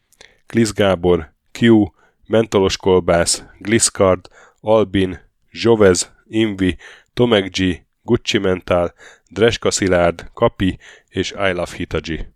Klisz 0.45 0.74
Gábor, 0.74 1.34
Q, 1.59 1.86
Mentolos 2.28 2.78
Kolbász, 2.78 3.43
Gliscard, 3.57 4.28
Albin, 4.61 5.20
Zsovez, 5.51 6.14
Invi, 6.28 6.78
Tomek 7.13 7.57
G, 7.57 7.86
Gucci 8.01 8.38
Mental, 8.38 8.93
Dreska 9.28 9.71
Szilárd, 9.71 10.30
Kapi 10.34 10.78
és 11.07 11.32
I 11.32 11.51
Love 11.51 11.76
Hitaji. 11.76 12.28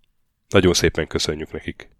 Nagyon 0.50 0.74
szépen 0.74 1.08
köszönjük 1.08 1.52
nekik! 1.52 1.99